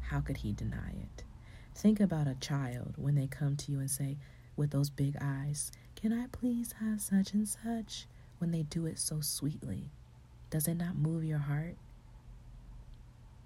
How 0.00 0.20
could 0.20 0.38
he 0.38 0.52
deny 0.52 0.90
it? 1.02 1.24
Think 1.74 2.00
about 2.00 2.26
a 2.28 2.34
child 2.34 2.94
when 2.96 3.14
they 3.14 3.26
come 3.26 3.56
to 3.56 3.72
you 3.72 3.80
and 3.80 3.90
say, 3.90 4.18
with 4.56 4.70
those 4.70 4.90
big 4.90 5.16
eyes, 5.20 5.72
Can 5.96 6.12
I 6.12 6.26
please 6.28 6.72
have 6.80 7.00
such 7.00 7.32
and 7.32 7.48
such? 7.48 8.06
When 8.38 8.50
they 8.50 8.62
do 8.62 8.86
it 8.86 8.98
so 8.98 9.20
sweetly. 9.20 9.90
Does 10.50 10.66
it 10.66 10.74
not 10.74 10.96
move 10.96 11.24
your 11.24 11.38
heart? 11.38 11.76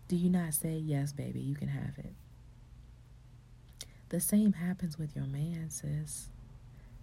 Do 0.08 0.16
you 0.16 0.30
not 0.30 0.54
say, 0.54 0.76
Yes, 0.76 1.12
baby, 1.12 1.40
you 1.40 1.54
can 1.54 1.68
have 1.68 1.98
it? 1.98 2.12
The 4.08 4.20
same 4.20 4.52
happens 4.52 4.98
with 4.98 5.16
your 5.16 5.26
man, 5.26 5.70
sis. 5.70 6.28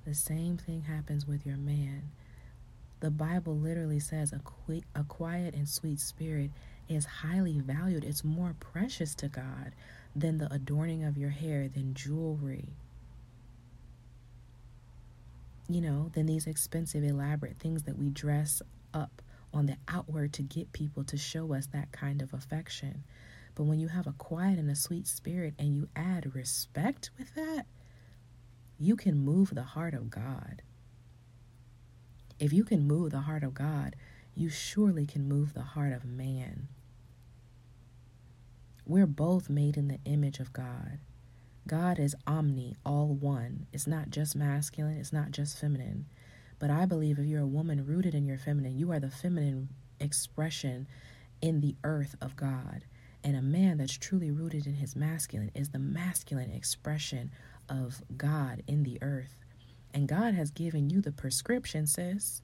The 0.05 0.13
same 0.13 0.57
thing 0.57 0.83
happens 0.83 1.27
with 1.27 1.45
your 1.45 1.57
man. 1.57 2.11
The 3.01 3.11
Bible 3.11 3.57
literally 3.57 3.99
says 3.99 4.31
a, 4.31 4.41
a 4.95 5.03
quiet 5.03 5.53
and 5.53 5.67
sweet 5.67 5.99
spirit 5.99 6.51
is 6.87 7.05
highly 7.05 7.59
valued. 7.59 8.05
It's 8.05 8.23
more 8.23 8.55
precious 8.59 9.15
to 9.15 9.27
God 9.27 9.73
than 10.15 10.37
the 10.37 10.51
adorning 10.53 11.03
of 11.03 11.17
your 11.17 11.31
hair, 11.31 11.67
than 11.67 11.93
jewelry. 11.93 12.69
You 15.67 15.81
know, 15.81 16.11
than 16.13 16.25
these 16.25 16.47
expensive, 16.47 17.03
elaborate 17.03 17.57
things 17.57 17.83
that 17.83 17.97
we 17.97 18.09
dress 18.09 18.61
up 18.93 19.21
on 19.53 19.65
the 19.67 19.77
outward 19.87 20.33
to 20.33 20.41
get 20.41 20.73
people 20.73 21.03
to 21.05 21.17
show 21.17 21.53
us 21.53 21.67
that 21.67 21.91
kind 21.91 22.21
of 22.21 22.33
affection. 22.33 23.03
But 23.55 23.63
when 23.63 23.79
you 23.79 23.89
have 23.89 24.07
a 24.07 24.13
quiet 24.13 24.57
and 24.57 24.69
a 24.69 24.75
sweet 24.75 25.07
spirit 25.07 25.53
and 25.59 25.75
you 25.75 25.87
add 25.95 26.35
respect 26.35 27.11
with 27.17 27.35
that, 27.35 27.65
you 28.79 28.95
can 28.95 29.17
move 29.17 29.53
the 29.53 29.63
heart 29.63 29.93
of 29.93 30.09
God. 30.09 30.61
If 32.39 32.51
you 32.51 32.63
can 32.63 32.87
move 32.87 33.11
the 33.11 33.21
heart 33.21 33.43
of 33.43 33.53
God, 33.53 33.95
you 34.35 34.49
surely 34.49 35.05
can 35.05 35.27
move 35.27 35.53
the 35.53 35.61
heart 35.61 35.93
of 35.93 36.03
man. 36.03 36.67
We're 38.85 39.05
both 39.05 39.49
made 39.49 39.77
in 39.77 39.87
the 39.87 39.99
image 40.05 40.39
of 40.39 40.51
God. 40.51 40.99
God 41.67 41.99
is 41.99 42.15
omni, 42.27 42.75
all 42.85 43.07
one. 43.13 43.67
It's 43.71 43.87
not 43.87 44.09
just 44.09 44.35
masculine, 44.35 44.97
it's 44.97 45.13
not 45.13 45.31
just 45.31 45.57
feminine. 45.57 46.07
But 46.59 46.69
I 46.69 46.85
believe 46.85 47.19
if 47.19 47.25
you're 47.25 47.41
a 47.41 47.47
woman 47.47 47.85
rooted 47.85 48.15
in 48.15 48.25
your 48.25 48.37
feminine, 48.37 48.77
you 48.77 48.91
are 48.91 48.99
the 48.99 49.09
feminine 49.09 49.69
expression 49.99 50.87
in 51.41 51.61
the 51.61 51.75
earth 51.83 52.15
of 52.21 52.35
God. 52.35 52.85
And 53.23 53.35
a 53.35 53.41
man 53.41 53.77
that's 53.77 53.97
truly 53.97 54.31
rooted 54.31 54.67
in 54.67 54.75
his 54.75 54.95
masculine 54.95 55.51
is 55.55 55.69
the 55.69 55.79
masculine 55.79 56.51
expression 56.51 57.31
of 57.69 58.01
God 58.17 58.63
in 58.67 58.83
the 58.83 58.97
earth. 59.01 59.35
And 59.93 60.07
God 60.07 60.33
has 60.33 60.51
given 60.51 60.89
you 60.89 61.01
the 61.01 61.11
prescription, 61.11 61.87
sis. 61.87 62.41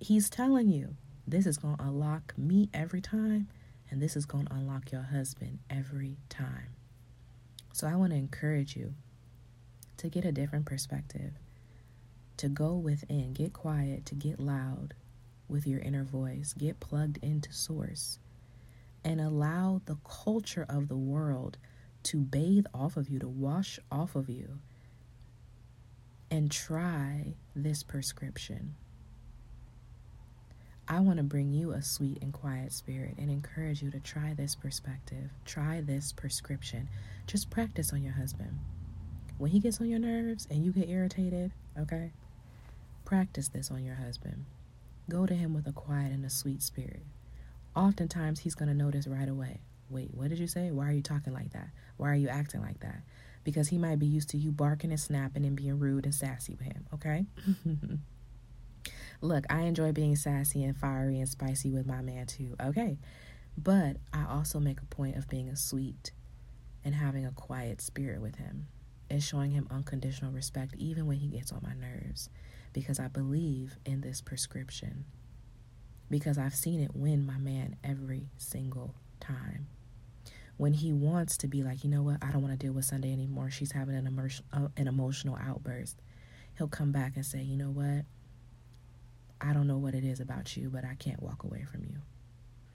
He's 0.00 0.30
telling 0.30 0.68
you 0.68 0.96
this 1.26 1.46
is 1.46 1.58
going 1.58 1.76
to 1.76 1.84
unlock 1.84 2.34
me 2.36 2.68
every 2.72 3.00
time, 3.00 3.48
and 3.90 4.00
this 4.00 4.16
is 4.16 4.26
going 4.26 4.46
to 4.46 4.54
unlock 4.54 4.90
your 4.90 5.02
husband 5.02 5.58
every 5.70 6.16
time. 6.28 6.74
So 7.72 7.86
I 7.86 7.94
want 7.96 8.12
to 8.12 8.16
encourage 8.16 8.76
you 8.76 8.94
to 9.98 10.08
get 10.08 10.24
a 10.24 10.32
different 10.32 10.66
perspective 10.66 11.32
to 12.38 12.48
go 12.48 12.74
within, 12.74 13.32
get 13.32 13.52
quiet, 13.52 14.06
to 14.06 14.14
get 14.14 14.40
loud 14.40 14.94
with 15.48 15.66
your 15.66 15.80
inner 15.80 16.04
voice, 16.04 16.54
get 16.56 16.80
plugged 16.80 17.18
into 17.22 17.52
source, 17.52 18.18
and 19.04 19.20
allow 19.20 19.80
the 19.86 19.96
culture 20.04 20.66
of 20.68 20.88
the 20.88 20.96
world 20.96 21.56
to 22.02 22.18
bathe 22.18 22.66
off 22.74 22.96
of 22.96 23.08
you, 23.08 23.18
to 23.18 23.28
wash 23.28 23.78
off 23.90 24.14
of 24.16 24.28
you, 24.28 24.58
and 26.30 26.50
try 26.50 27.34
this 27.54 27.82
prescription. 27.82 28.74
I 30.88 31.00
want 31.00 31.16
to 31.16 31.24
bring 31.24 31.52
you 31.52 31.72
a 31.72 31.82
sweet 31.82 32.18
and 32.22 32.32
quiet 32.32 32.72
spirit 32.72 33.16
and 33.18 33.28
encourage 33.28 33.82
you 33.82 33.90
to 33.90 33.98
try 33.98 34.34
this 34.34 34.54
perspective, 34.54 35.30
try 35.44 35.80
this 35.80 36.12
prescription. 36.12 36.88
Just 37.26 37.50
practice 37.50 37.92
on 37.92 38.04
your 38.04 38.12
husband. 38.12 38.56
When 39.38 39.50
he 39.50 39.58
gets 39.58 39.80
on 39.80 39.88
your 39.88 39.98
nerves 39.98 40.46
and 40.48 40.64
you 40.64 40.70
get 40.70 40.88
irritated, 40.88 41.50
okay, 41.78 42.12
Practice 43.06 43.46
this 43.46 43.70
on 43.70 43.84
your 43.84 43.94
husband. 43.94 44.46
Go 45.08 45.26
to 45.26 45.34
him 45.34 45.54
with 45.54 45.68
a 45.68 45.72
quiet 45.72 46.10
and 46.10 46.24
a 46.24 46.28
sweet 46.28 46.60
spirit. 46.60 47.04
Oftentimes, 47.76 48.40
he's 48.40 48.56
going 48.56 48.68
to 48.68 48.74
notice 48.74 49.06
right 49.06 49.28
away 49.28 49.60
wait, 49.88 50.12
what 50.12 50.28
did 50.28 50.40
you 50.40 50.48
say? 50.48 50.72
Why 50.72 50.88
are 50.88 50.92
you 50.92 51.02
talking 51.02 51.32
like 51.32 51.52
that? 51.52 51.68
Why 51.96 52.10
are 52.10 52.16
you 52.16 52.28
acting 52.28 52.60
like 52.60 52.80
that? 52.80 53.02
Because 53.44 53.68
he 53.68 53.78
might 53.78 54.00
be 54.00 54.06
used 54.06 54.30
to 54.30 54.36
you 54.36 54.50
barking 54.50 54.90
and 54.90 54.98
snapping 54.98 55.44
and 55.44 55.54
being 55.54 55.78
rude 55.78 56.04
and 56.04 56.12
sassy 56.12 56.56
with 56.56 56.66
him, 56.66 56.84
okay? 56.92 57.26
Look, 59.20 59.44
I 59.48 59.60
enjoy 59.60 59.92
being 59.92 60.16
sassy 60.16 60.64
and 60.64 60.76
fiery 60.76 61.20
and 61.20 61.28
spicy 61.28 61.70
with 61.70 61.86
my 61.86 62.02
man 62.02 62.26
too, 62.26 62.56
okay? 62.60 62.98
But 63.56 63.98
I 64.12 64.24
also 64.28 64.58
make 64.58 64.80
a 64.80 64.86
point 64.86 65.14
of 65.14 65.28
being 65.28 65.48
a 65.48 65.54
sweet 65.54 66.10
and 66.84 66.96
having 66.96 67.24
a 67.24 67.30
quiet 67.30 67.80
spirit 67.80 68.20
with 68.20 68.34
him 68.34 68.66
and 69.08 69.22
showing 69.22 69.52
him 69.52 69.68
unconditional 69.70 70.32
respect 70.32 70.74
even 70.78 71.06
when 71.06 71.18
he 71.18 71.28
gets 71.28 71.52
on 71.52 71.60
my 71.62 71.74
nerves 71.74 72.28
because 72.76 73.00
I 73.00 73.08
believe 73.08 73.78
in 73.86 74.02
this 74.02 74.20
prescription. 74.20 75.06
Because 76.10 76.36
I've 76.36 76.54
seen 76.54 76.78
it 76.82 76.94
win 76.94 77.24
my 77.24 77.38
man 77.38 77.76
every 77.82 78.28
single 78.36 78.94
time. 79.18 79.68
When 80.58 80.74
he 80.74 80.92
wants 80.92 81.38
to 81.38 81.48
be 81.48 81.62
like, 81.62 81.84
you 81.84 81.88
know 81.88 82.02
what, 82.02 82.18
I 82.20 82.30
don't 82.30 82.42
want 82.42 82.52
to 82.52 82.58
deal 82.58 82.74
with 82.74 82.84
Sunday 82.84 83.14
anymore, 83.14 83.50
she's 83.50 83.72
having 83.72 83.94
an, 83.94 84.06
emotion, 84.06 84.44
uh, 84.52 84.68
an 84.76 84.88
emotional 84.88 85.38
outburst, 85.40 86.02
he'll 86.58 86.68
come 86.68 86.92
back 86.92 87.12
and 87.16 87.24
say, 87.24 87.40
you 87.40 87.56
know 87.56 87.70
what, 87.70 88.04
I 89.40 89.54
don't 89.54 89.66
know 89.66 89.78
what 89.78 89.94
it 89.94 90.04
is 90.04 90.20
about 90.20 90.54
you, 90.54 90.68
but 90.68 90.84
I 90.84 90.96
can't 90.96 91.22
walk 91.22 91.44
away 91.44 91.64
from 91.64 91.82
you. 91.84 91.96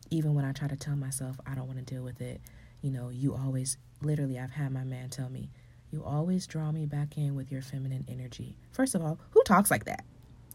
Even 0.10 0.34
when 0.34 0.46
I 0.46 0.52
try 0.52 0.68
to 0.68 0.76
tell 0.76 0.96
myself 0.96 1.40
I 1.46 1.54
don't 1.54 1.68
want 1.68 1.78
to 1.78 1.86
deal 1.86 2.04
with 2.04 2.22
it, 2.22 2.42
you 2.82 2.90
know, 2.90 3.10
you 3.10 3.36
always, 3.36 3.78
literally, 4.02 4.40
I've 4.40 4.50
had 4.50 4.72
my 4.72 4.84
man 4.84 5.12
tell 5.12 5.30
me, 5.30 5.52
you 5.92 6.04
always 6.04 6.48
draw 6.48 6.72
me 6.72 6.86
back 6.86 7.18
in 7.18 7.36
with 7.36 7.52
your 7.52 7.62
feminine 7.62 8.06
energy. 8.08 8.58
First 8.72 8.96
of 8.96 9.02
all, 9.02 9.20
who 9.32 9.44
talks 9.44 9.70
like 9.70 9.86
that? 9.86 10.06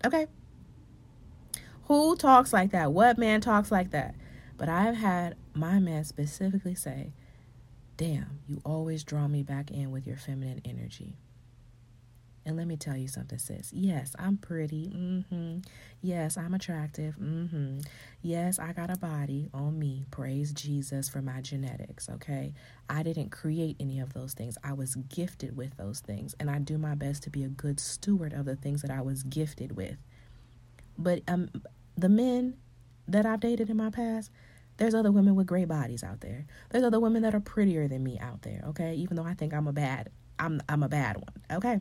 Okay. 0.05 0.26
Who 1.84 2.16
talks 2.16 2.53
like 2.53 2.72
that? 2.72 2.93
What 2.93 3.18
man 3.18 3.41
talks 3.41 3.70
like 3.70 3.91
that? 3.91 4.14
But 4.57 4.68
I've 4.68 4.97
had 4.97 5.37
my 5.55 5.78
man 5.78 6.05
specifically 6.05 6.74
say, 6.74 7.12
Damn, 7.97 8.41
you 8.47 8.61
always 8.64 9.05
draw 9.05 9.26
me 9.26 9.43
back 9.43 9.70
in 9.70 9.91
with 9.91 10.07
your 10.07 10.16
feminine 10.16 10.61
energy. 10.64 11.16
And 12.47 12.57
let 12.57 12.68
me 12.68 12.76
tell 12.76 12.97
you 12.97 13.09
something, 13.09 13.40
sis. 13.40 13.72
Yes, 13.72 14.14
I'm 14.20 14.36
pretty. 14.36 14.92
Mm-hmm. 14.94 15.59
Yes, 16.01 16.36
I'm 16.38 16.55
attractive. 16.55 17.16
Mm-hmm. 17.16 17.80
Yes, 18.22 18.61
I 18.61 18.72
got 18.72 18.88
a 18.88 18.97
body 18.97 19.49
on 19.53 19.76
me. 19.76 20.07
Praise 20.12 20.53
Jesus 20.53 21.09
for 21.09 21.20
my 21.20 21.40
genetics, 21.40 22.09
okay? 22.09 22.55
I 22.88 23.03
didn't 23.03 23.30
create 23.30 23.76
any 23.80 23.99
of 23.99 24.12
those 24.12 24.32
things. 24.32 24.57
I 24.62 24.74
was 24.74 24.94
gifted 24.94 25.57
with 25.57 25.76
those 25.76 25.99
things. 25.99 26.36
And 26.38 26.49
I 26.49 26.61
do 26.61 26.78
my 26.78 26.94
best 26.94 27.24
to 27.24 27.30
be 27.30 27.42
a 27.42 27.49
good 27.49 27.80
steward 27.80 28.32
of 28.32 28.44
the 28.44 28.55
things 28.55 28.80
that 28.82 28.92
I 28.92 29.03
was 29.03 29.24
gifted 29.24 29.76
with. 29.76 29.97
But 30.97 31.22
um 31.26 31.51
the 31.99 32.09
men 32.09 32.57
that 33.09 33.26
I've 33.26 33.40
dated 33.40 33.70
in 33.70 33.76
my 33.76 33.90
past, 33.90 34.30
there's 34.76 34.94
other 34.94 35.11
women 35.11 35.34
with 35.34 35.47
great 35.49 35.68
bodies 35.68 36.05
out 36.05 36.20
there. 36.20 36.47
There's 36.70 36.84
other 36.84 37.01
women 37.01 37.22
that 37.22 37.34
are 37.34 37.40
prettier 37.40 37.88
than 37.88 38.05
me 38.05 38.18
out 38.20 38.42
there, 38.42 38.62
okay? 38.68 38.94
Even 38.94 39.16
though 39.16 39.24
I 39.24 39.34
think 39.34 39.53
I'm 39.53 39.66
a 39.66 39.72
bad 39.72 40.11
I'm 40.38 40.61
I'm 40.68 40.84
a 40.84 40.88
bad 40.88 41.16
one, 41.16 41.42
okay? 41.51 41.80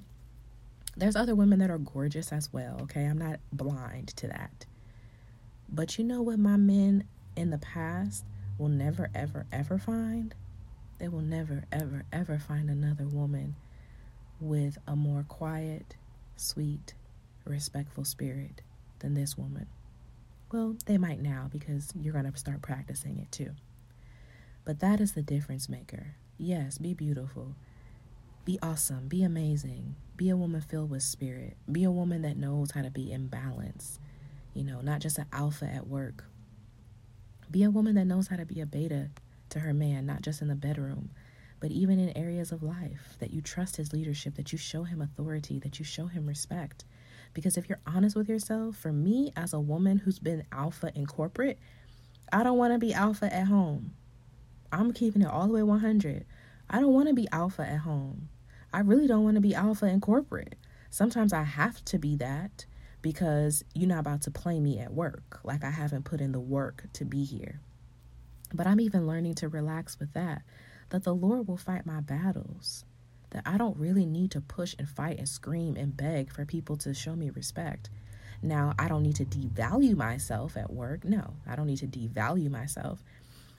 There's 0.97 1.15
other 1.15 1.35
women 1.35 1.59
that 1.59 1.69
are 1.69 1.77
gorgeous 1.77 2.31
as 2.31 2.53
well, 2.53 2.79
okay? 2.83 3.05
I'm 3.05 3.17
not 3.17 3.39
blind 3.51 4.09
to 4.17 4.27
that. 4.27 4.65
But 5.67 5.97
you 5.97 6.05
know 6.05 6.21
what 6.21 6.39
my 6.39 6.55
men 6.57 7.05
in 7.35 7.49
the 7.49 7.57
past 7.57 8.23
will 8.57 8.69
never, 8.69 9.09
ever, 9.13 9.45
ever 9.51 9.77
find? 9.77 10.33
They 10.99 11.09
will 11.09 11.21
never, 11.21 11.65
ever, 11.71 12.05
ever 12.13 12.39
find 12.39 12.69
another 12.69 13.07
woman 13.07 13.55
with 14.39 14.77
a 14.87 14.95
more 14.95 15.25
quiet, 15.27 15.95
sweet, 16.37 16.93
respectful 17.43 18.05
spirit 18.05 18.61
than 18.99 19.13
this 19.13 19.37
woman. 19.37 19.67
Well, 20.51 20.77
they 20.85 20.97
might 20.97 21.21
now 21.21 21.49
because 21.51 21.91
you're 21.99 22.13
going 22.13 22.31
to 22.31 22.37
start 22.39 22.61
practicing 22.61 23.17
it 23.17 23.31
too. 23.31 23.51
But 24.63 24.79
that 24.79 25.01
is 25.01 25.11
the 25.11 25.21
difference 25.21 25.67
maker. 25.67 26.15
Yes, 26.37 26.77
be 26.77 26.93
beautiful. 26.93 27.55
Be 28.45 28.57
awesome. 28.61 29.07
Be 29.07 29.23
amazing. 29.23 29.95
Be 30.17 30.29
a 30.29 30.37
woman 30.37 30.61
filled 30.61 30.89
with 30.89 31.03
spirit. 31.03 31.57
Be 31.69 31.83
a 31.83 31.91
woman 31.91 32.21
that 32.21 32.37
knows 32.37 32.71
how 32.71 32.81
to 32.81 32.89
be 32.89 33.11
in 33.11 33.27
balance. 33.27 33.99
You 34.53 34.63
know, 34.63 34.79
not 34.79 35.01
just 35.01 35.17
an 35.17 35.25
alpha 35.33 35.65
at 35.65 35.87
work. 35.87 36.23
Be 37.51 37.63
a 37.63 37.69
woman 37.69 37.95
that 37.95 38.05
knows 38.05 38.27
how 38.27 38.37
to 38.37 38.45
be 38.45 38.61
a 38.61 38.65
beta 38.65 39.09
to 39.49 39.59
her 39.59 39.73
man, 39.73 40.05
not 40.05 40.21
just 40.21 40.41
in 40.41 40.47
the 40.47 40.55
bedroom, 40.55 41.11
but 41.59 41.71
even 41.71 41.99
in 41.99 42.15
areas 42.17 42.51
of 42.51 42.63
life, 42.63 43.15
that 43.19 43.31
you 43.31 43.41
trust 43.41 43.75
his 43.75 43.91
leadership, 43.91 44.35
that 44.35 44.51
you 44.51 44.57
show 44.57 44.83
him 44.83 45.01
authority, 45.01 45.59
that 45.59 45.79
you 45.79 45.85
show 45.85 46.07
him 46.07 46.25
respect. 46.25 46.85
Because 47.33 47.57
if 47.57 47.67
you're 47.67 47.81
honest 47.85 48.15
with 48.15 48.29
yourself, 48.29 48.77
for 48.77 48.93
me 48.93 49.33
as 49.35 49.53
a 49.53 49.59
woman 49.59 49.97
who's 49.97 50.19
been 50.19 50.45
alpha 50.51 50.91
in 50.95 51.05
corporate, 51.05 51.59
I 52.31 52.43
don't 52.43 52.57
want 52.57 52.73
to 52.73 52.79
be 52.79 52.93
alpha 52.93 53.33
at 53.33 53.47
home. 53.47 53.93
I'm 54.71 54.93
keeping 54.93 55.21
it 55.21 55.27
all 55.27 55.47
the 55.47 55.53
way 55.53 55.63
100. 55.63 56.25
I 56.69 56.79
don't 56.79 56.93
want 56.93 57.09
to 57.09 57.13
be 57.13 57.27
alpha 57.31 57.61
at 57.61 57.79
home. 57.79 58.29
I 58.75 58.79
really 58.81 59.07
don't 59.07 59.23
want 59.23 59.35
to 59.35 59.41
be 59.41 59.55
alpha 59.55 59.85
in 59.85 60.01
corporate. 60.01 60.57
Sometimes 60.89 61.31
I 61.31 61.43
have 61.43 61.85
to 61.85 61.97
be 61.97 62.17
that 62.17 62.65
because 63.01 63.63
you're 63.73 63.87
not 63.87 63.99
about 64.01 64.23
to 64.23 64.31
play 64.31 64.59
me 64.59 64.79
at 64.79 64.93
work. 64.93 65.39
Like 65.45 65.63
I 65.63 65.69
haven't 65.69 66.03
put 66.03 66.19
in 66.19 66.33
the 66.33 66.41
work 66.41 66.83
to 66.91 67.05
be 67.05 67.23
here. 67.23 67.61
But 68.53 68.67
I'm 68.67 68.81
even 68.81 69.07
learning 69.07 69.35
to 69.35 69.47
relax 69.47 69.97
with 69.97 70.11
that 70.11 70.41
that 70.89 71.05
the 71.05 71.15
Lord 71.15 71.47
will 71.47 71.55
fight 71.55 71.85
my 71.85 72.01
battles, 72.01 72.83
that 73.29 73.43
I 73.45 73.57
don't 73.57 73.77
really 73.77 74.05
need 74.05 74.31
to 74.31 74.41
push 74.41 74.75
and 74.77 74.89
fight 74.89 75.19
and 75.19 75.29
scream 75.29 75.77
and 75.77 75.95
beg 75.95 76.33
for 76.33 76.45
people 76.45 76.75
to 76.77 76.93
show 76.93 77.15
me 77.15 77.29
respect. 77.29 77.89
Now, 78.41 78.73
I 78.77 78.89
don't 78.89 79.03
need 79.03 79.15
to 79.15 79.25
devalue 79.25 79.95
myself 79.95 80.57
at 80.57 80.73
work. 80.73 81.05
No, 81.05 81.35
I 81.47 81.55
don't 81.55 81.67
need 81.67 81.79
to 81.79 81.87
devalue 81.87 82.51
myself. 82.51 83.05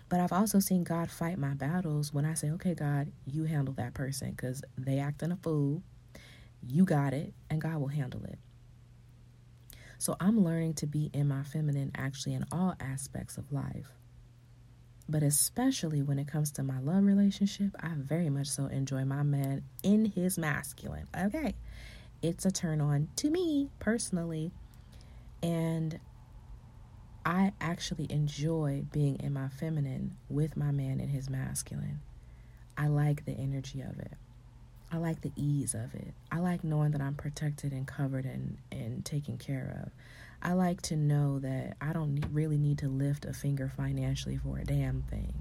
But 0.09 0.21
I've 0.21 0.33
also 0.33 0.61
seen 0.61 0.85
God 0.85 1.11
fight 1.11 1.39
my 1.39 1.55
battles 1.55 2.13
when 2.15 2.25
I 2.25 2.35
say, 2.35 2.51
okay, 2.53 2.75
God, 2.75 3.11
you 3.27 3.45
handle 3.45 3.75
that 3.75 3.95
person 3.95 4.31
because 4.31 4.63
they 4.79 4.99
acting 4.99 5.33
a 5.33 5.37
fool. 5.37 5.83
You 6.67 6.85
got 6.85 7.13
it, 7.13 7.35
and 7.51 7.61
God 7.61 7.79
will 7.79 7.89
handle 7.89 8.25
it. 8.25 8.39
So 9.99 10.17
I'm 10.21 10.45
learning 10.45 10.75
to 10.75 10.87
be 10.87 11.11
in 11.13 11.29
my 11.29 11.43
feminine 11.43 11.91
actually 11.97 12.35
in 12.35 12.45
all 12.53 12.75
aspects 12.81 13.39
of 13.39 13.51
life. 13.53 13.89
But 15.09 15.23
especially 15.23 16.03
when 16.03 16.19
it 16.19 16.27
comes 16.27 16.51
to 16.53 16.63
my 16.63 16.81
love 16.81 17.05
relationship, 17.05 17.71
I 17.81 17.91
very 17.97 18.29
much 18.29 18.49
so 18.49 18.67
enjoy 18.67 19.05
my 19.05 19.23
man 19.23 19.63
in 19.83 20.05
his 20.05 20.37
masculine. 20.37 21.07
Okay. 21.17 21.55
It's 22.23 22.45
a 22.45 22.51
turn 22.51 22.81
on 22.81 23.09
to 23.17 23.31
me 23.31 23.71
personally. 23.79 24.51
And 25.43 25.99
I 27.27 27.53
actually 27.61 28.07
enjoy 28.09 28.85
being 28.93 29.17
in 29.17 29.33
my 29.33 29.49
feminine 29.49 30.17
with 30.29 30.57
my 30.57 30.71
man 30.71 31.01
in 31.01 31.09
his 31.09 31.29
masculine. 31.29 31.99
I 32.79 32.87
like 32.87 33.25
the 33.25 33.33
energy 33.33 33.81
of 33.81 33.99
it. 33.99 34.13
I 34.93 34.99
like 34.99 35.23
the 35.23 35.33
ease 35.35 35.75
of 35.75 35.93
it. 35.97 36.15
I 36.31 36.39
like 36.39 36.63
knowing 36.63 36.93
that 36.93 37.01
I'm 37.01 37.17
protected 37.17 37.73
and 37.73 37.85
covered 37.85 38.27
and, 38.27 38.59
and 38.71 39.05
taken 39.05 39.39
care 39.39 39.83
of. 39.83 39.91
I 40.41 40.53
like 40.53 40.83
to 40.83 40.95
know 40.95 41.41
that 41.41 41.77
I 41.81 41.93
don't 41.93 42.15
need, 42.15 42.29
really 42.33 42.59
need 42.59 42.79
to 42.79 42.89
lift 42.89 43.25
a 43.25 43.33
finger 43.33 43.69
financially 43.77 44.37
for 44.37 44.59
a 44.59 44.65
damn 44.65 45.03
thing. 45.03 45.35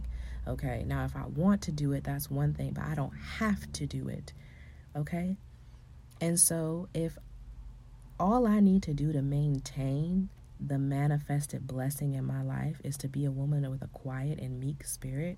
Okay, 0.47 0.83
now 0.87 1.05
if 1.05 1.15
I 1.15 1.27
want 1.27 1.61
to 1.63 1.71
do 1.71 1.91
it, 1.91 2.03
that's 2.03 2.31
one 2.31 2.55
thing, 2.55 2.71
but 2.71 2.85
I 2.85 2.95
don't 2.95 3.15
have 3.37 3.71
to 3.73 3.85
do 3.85 4.07
it. 4.07 4.33
Okay, 4.95 5.37
and 6.19 6.39
so 6.39 6.87
if 6.95 7.15
all 8.19 8.47
I 8.47 8.59
need 8.59 8.81
to 8.83 8.93
do 8.95 9.13
to 9.13 9.21
maintain 9.21 10.29
the 10.59 10.77
manifested 10.77 11.67
blessing 11.67 12.13
in 12.13 12.25
my 12.25 12.41
life 12.41 12.79
is 12.83 12.97
to 12.97 13.07
be 13.07 13.25
a 13.25 13.31
woman 13.31 13.69
with 13.69 13.81
a 13.81 13.87
quiet 13.87 14.39
and 14.39 14.59
meek 14.59 14.85
spirit 14.85 15.37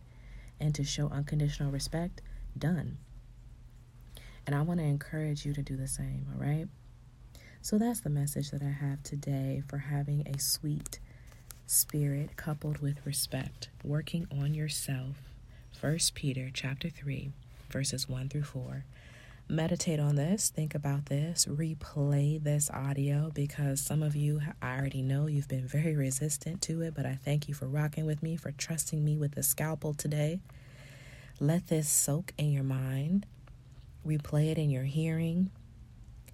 and 0.59 0.74
to 0.76 0.84
show 0.84 1.07
unconditional 1.09 1.72
respect, 1.72 2.22
done. 2.57 2.97
And 4.45 4.55
I 4.55 4.61
want 4.61 4.80
to 4.80 4.86
encourage 4.86 5.45
you 5.45 5.53
to 5.53 5.61
do 5.61 5.76
the 5.76 5.88
same, 5.88 6.28
all 6.34 6.41
right? 6.41 6.68
So 7.61 7.78
that's 7.78 7.99
the 7.99 8.09
message 8.09 8.51
that 8.51 8.61
I 8.61 8.70
have 8.70 9.03
today 9.03 9.63
for 9.68 9.78
having 9.78 10.26
a 10.28 10.39
sweet 10.39 10.99
spirit 11.65 12.38
coupled 12.38 12.78
with 12.80 13.05
respect, 13.05 13.70
working 13.84 14.28
on 14.32 14.53
yourself. 14.53 15.18
1 15.82 15.97
Peter 16.15 16.49
chapter 16.53 16.89
3 16.89 17.32
verses 17.70 18.07
1 18.07 18.30
through 18.30 18.43
4. 18.43 18.86
Meditate 19.49 19.99
on 19.99 20.15
this, 20.15 20.49
think 20.49 20.75
about 20.75 21.05
this, 21.05 21.45
replay 21.45 22.43
this 22.43 22.69
audio 22.69 23.31
because 23.33 23.79
some 23.79 24.03
of 24.03 24.13
you 24.13 24.41
I 24.61 24.77
already 24.77 25.01
know 25.01 25.27
you've 25.27 25.47
been 25.47 25.65
very 25.65 25.95
resistant 25.95 26.61
to 26.63 26.81
it, 26.81 26.93
but 26.93 27.05
I 27.05 27.15
thank 27.23 27.47
you 27.47 27.53
for 27.53 27.65
rocking 27.65 28.05
with 28.05 28.21
me, 28.21 28.35
for 28.35 28.51
trusting 28.51 29.03
me 29.03 29.15
with 29.15 29.35
the 29.35 29.43
scalpel 29.43 29.93
today. 29.93 30.41
Let 31.39 31.67
this 31.67 31.87
soak 31.87 32.33
in 32.37 32.51
your 32.51 32.63
mind. 32.63 33.25
Replay 34.05 34.51
it 34.51 34.57
in 34.57 34.69
your 34.69 34.83
hearing 34.83 35.49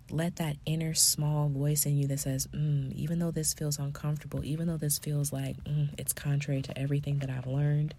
let 0.10 0.36
that 0.36 0.58
inner 0.66 0.94
small 0.94 1.50
voice 1.50 1.86
in 1.86 1.98
you 1.98 2.08
that 2.08 2.20
says, 2.20 2.48
mm, 2.48 2.94
even 2.94 3.20
though 3.20 3.32
this 3.32 3.54
feels 3.54 3.80
uncomfortable, 3.80 4.44
even 4.44 4.68
though 4.68 4.78
this 4.78 5.00
feels 5.00 5.34
like 5.34 5.62
mm, 5.64 5.90
it's 5.98 6.14
contrary 6.14 6.62
to 6.62 6.78
everything 6.78 7.20
that 7.20 7.30
I've 7.30 7.48
learned, 7.48 7.96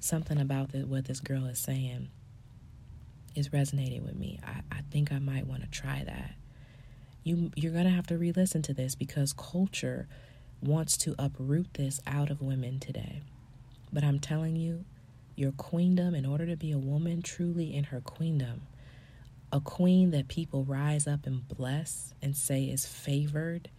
something 0.00 0.40
about 0.40 0.72
the, 0.72 0.80
what 0.80 1.04
this 1.04 1.20
girl 1.20 1.44
is 1.46 1.58
saying 1.58 2.08
is 3.34 3.52
resonating 3.52 4.04
with 4.04 4.16
me. 4.16 4.40
I, 4.44 4.60
I 4.70 4.80
think 4.90 5.12
I 5.12 5.18
might 5.18 5.46
want 5.46 5.62
to 5.62 5.68
try 5.68 6.04
that. 6.04 6.34
You, 7.22 7.50
you're 7.56 7.72
to 7.72 7.88
have 7.88 8.06
to 8.08 8.18
re 8.18 8.32
listen 8.32 8.62
to 8.62 8.74
this 8.74 8.94
because 8.94 9.32
culture 9.32 10.08
wants 10.60 10.96
to 10.98 11.14
uproot 11.18 11.74
this 11.74 12.00
out 12.06 12.30
of 12.30 12.40
women 12.40 12.80
today. 12.80 13.22
But 13.92 14.04
I'm 14.04 14.18
telling 14.18 14.56
you, 14.56 14.84
your 15.36 15.52
queendom, 15.52 16.14
in 16.14 16.26
order 16.26 16.46
to 16.46 16.56
be 16.56 16.72
a 16.72 16.78
woman 16.78 17.22
truly 17.22 17.74
in 17.74 17.84
her 17.84 18.00
queendom, 18.00 18.62
a 19.52 19.60
queen 19.60 20.10
that 20.10 20.28
people 20.28 20.64
rise 20.64 21.06
up 21.06 21.26
and 21.26 21.46
bless 21.48 22.14
and 22.22 22.36
say 22.36 22.64
is 22.64 22.86
favored 22.86 23.70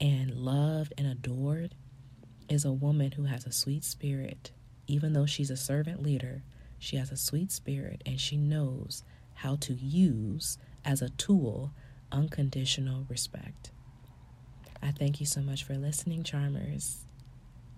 and 0.00 0.34
loved 0.34 0.92
and 0.98 1.06
adored 1.06 1.74
is 2.48 2.64
a 2.64 2.72
woman 2.72 3.12
who 3.12 3.24
has 3.24 3.46
a 3.46 3.52
sweet 3.52 3.84
spirit. 3.84 4.50
Even 4.86 5.12
though 5.12 5.26
she's 5.26 5.50
a 5.50 5.56
servant 5.56 6.02
leader, 6.02 6.42
she 6.82 6.96
has 6.96 7.12
a 7.12 7.16
sweet 7.16 7.52
spirit 7.52 8.02
and 8.04 8.20
she 8.20 8.36
knows 8.36 9.04
how 9.34 9.54
to 9.54 9.72
use 9.72 10.58
as 10.84 11.00
a 11.00 11.10
tool 11.10 11.72
unconditional 12.10 13.06
respect. 13.08 13.70
I 14.82 14.90
thank 14.90 15.20
you 15.20 15.26
so 15.26 15.40
much 15.40 15.62
for 15.62 15.74
listening, 15.74 16.24
Charmers. 16.24 17.04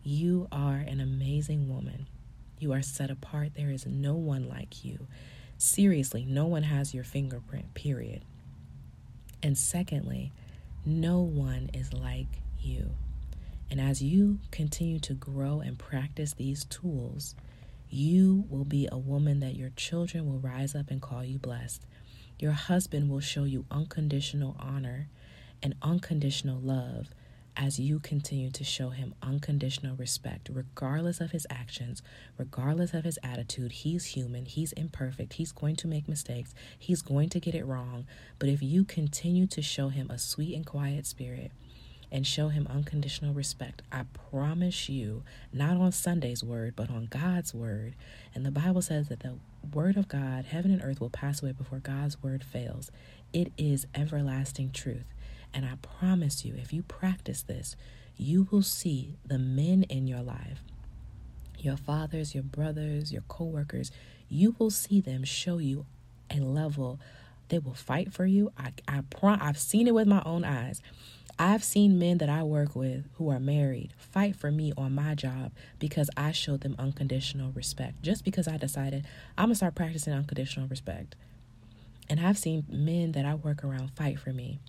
You 0.02 0.48
are 0.50 0.76
an 0.76 1.00
amazing 1.00 1.68
woman. 1.68 2.06
You 2.58 2.72
are 2.72 2.80
set 2.80 3.10
apart. 3.10 3.50
There 3.54 3.70
is 3.70 3.84
no 3.84 4.14
one 4.14 4.48
like 4.48 4.86
you. 4.86 5.06
Seriously, 5.58 6.24
no 6.26 6.46
one 6.46 6.62
has 6.62 6.94
your 6.94 7.04
fingerprint, 7.04 7.74
period. 7.74 8.22
And 9.42 9.58
secondly, 9.58 10.32
no 10.86 11.20
one 11.20 11.68
is 11.74 11.92
like 11.92 12.40
you. 12.58 12.92
And 13.70 13.78
as 13.78 14.02
you 14.02 14.38
continue 14.50 14.98
to 15.00 15.12
grow 15.12 15.60
and 15.60 15.78
practice 15.78 16.32
these 16.32 16.64
tools, 16.64 17.34
you 17.94 18.44
will 18.48 18.64
be 18.64 18.88
a 18.90 18.98
woman 18.98 19.40
that 19.40 19.54
your 19.54 19.70
children 19.70 20.26
will 20.26 20.38
rise 20.38 20.74
up 20.74 20.90
and 20.90 21.00
call 21.00 21.24
you 21.24 21.38
blessed. 21.38 21.86
Your 22.38 22.52
husband 22.52 23.08
will 23.08 23.20
show 23.20 23.44
you 23.44 23.64
unconditional 23.70 24.56
honor 24.58 25.08
and 25.62 25.74
unconditional 25.80 26.58
love 26.60 27.08
as 27.56 27.78
you 27.78 28.00
continue 28.00 28.50
to 28.50 28.64
show 28.64 28.90
him 28.90 29.14
unconditional 29.22 29.94
respect, 29.96 30.50
regardless 30.52 31.20
of 31.20 31.30
his 31.30 31.46
actions, 31.48 32.02
regardless 32.36 32.92
of 32.92 33.04
his 33.04 33.18
attitude. 33.22 33.70
He's 33.70 34.06
human, 34.06 34.46
he's 34.46 34.72
imperfect, 34.72 35.34
he's 35.34 35.52
going 35.52 35.76
to 35.76 35.86
make 35.86 36.08
mistakes, 36.08 36.52
he's 36.76 37.00
going 37.00 37.28
to 37.28 37.40
get 37.40 37.54
it 37.54 37.64
wrong. 37.64 38.06
But 38.38 38.48
if 38.48 38.60
you 38.60 38.84
continue 38.84 39.46
to 39.46 39.62
show 39.62 39.88
him 39.88 40.10
a 40.10 40.18
sweet 40.18 40.56
and 40.56 40.66
quiet 40.66 41.06
spirit, 41.06 41.52
and 42.14 42.24
show 42.24 42.46
him 42.46 42.64
unconditional 42.70 43.34
respect. 43.34 43.82
I 43.90 44.04
promise 44.30 44.88
you, 44.88 45.24
not 45.52 45.76
on 45.78 45.90
Sunday's 45.90 46.44
word, 46.44 46.74
but 46.76 46.88
on 46.88 47.06
God's 47.10 47.52
word. 47.52 47.96
And 48.32 48.46
the 48.46 48.52
Bible 48.52 48.82
says 48.82 49.08
that 49.08 49.20
the 49.20 49.34
word 49.72 49.96
of 49.96 50.06
God, 50.06 50.44
heaven 50.44 50.70
and 50.70 50.80
earth 50.80 51.00
will 51.00 51.10
pass 51.10 51.42
away 51.42 51.50
before 51.50 51.80
God's 51.80 52.22
word 52.22 52.44
fails. 52.44 52.92
It 53.32 53.50
is 53.58 53.88
everlasting 53.96 54.70
truth. 54.70 55.12
And 55.52 55.64
I 55.66 55.74
promise 55.98 56.44
you, 56.44 56.54
if 56.56 56.72
you 56.72 56.84
practice 56.84 57.42
this, 57.42 57.74
you 58.16 58.46
will 58.48 58.62
see 58.62 59.16
the 59.26 59.38
men 59.38 59.82
in 59.82 60.06
your 60.06 60.22
life, 60.22 60.62
your 61.58 61.76
fathers, 61.76 62.32
your 62.32 62.44
brothers, 62.44 63.12
your 63.12 63.24
co-workers, 63.26 63.90
you 64.28 64.54
will 64.60 64.70
see 64.70 65.00
them 65.00 65.24
show 65.24 65.58
you 65.58 65.84
a 66.30 66.38
level 66.38 67.00
they 67.48 67.58
will 67.58 67.74
fight 67.74 68.12
for 68.12 68.24
you. 68.24 68.52
I, 68.56 68.72
I 68.88 69.02
pro- 69.10 69.36
I've 69.40 69.58
seen 69.58 69.86
it 69.86 69.94
with 69.94 70.06
my 70.06 70.22
own 70.24 70.44
eyes. 70.44 70.80
I've 71.38 71.64
seen 71.64 71.98
men 71.98 72.18
that 72.18 72.28
I 72.28 72.44
work 72.44 72.76
with 72.76 73.06
who 73.14 73.28
are 73.28 73.40
married 73.40 73.92
fight 73.96 74.36
for 74.36 74.52
me 74.52 74.72
on 74.76 74.94
my 74.94 75.14
job 75.16 75.50
because 75.80 76.08
I 76.16 76.30
showed 76.30 76.60
them 76.60 76.76
unconditional 76.78 77.50
respect. 77.52 78.02
Just 78.02 78.24
because 78.24 78.46
I 78.46 78.56
decided 78.56 79.04
I'm 79.36 79.46
going 79.46 79.52
to 79.52 79.56
start 79.56 79.74
practicing 79.74 80.12
unconditional 80.12 80.68
respect. 80.68 81.16
And 82.08 82.20
I've 82.20 82.38
seen 82.38 82.64
men 82.68 83.12
that 83.12 83.24
I 83.24 83.34
work 83.34 83.64
around 83.64 83.90
fight 83.96 84.20
for 84.20 84.32
me, 84.32 84.60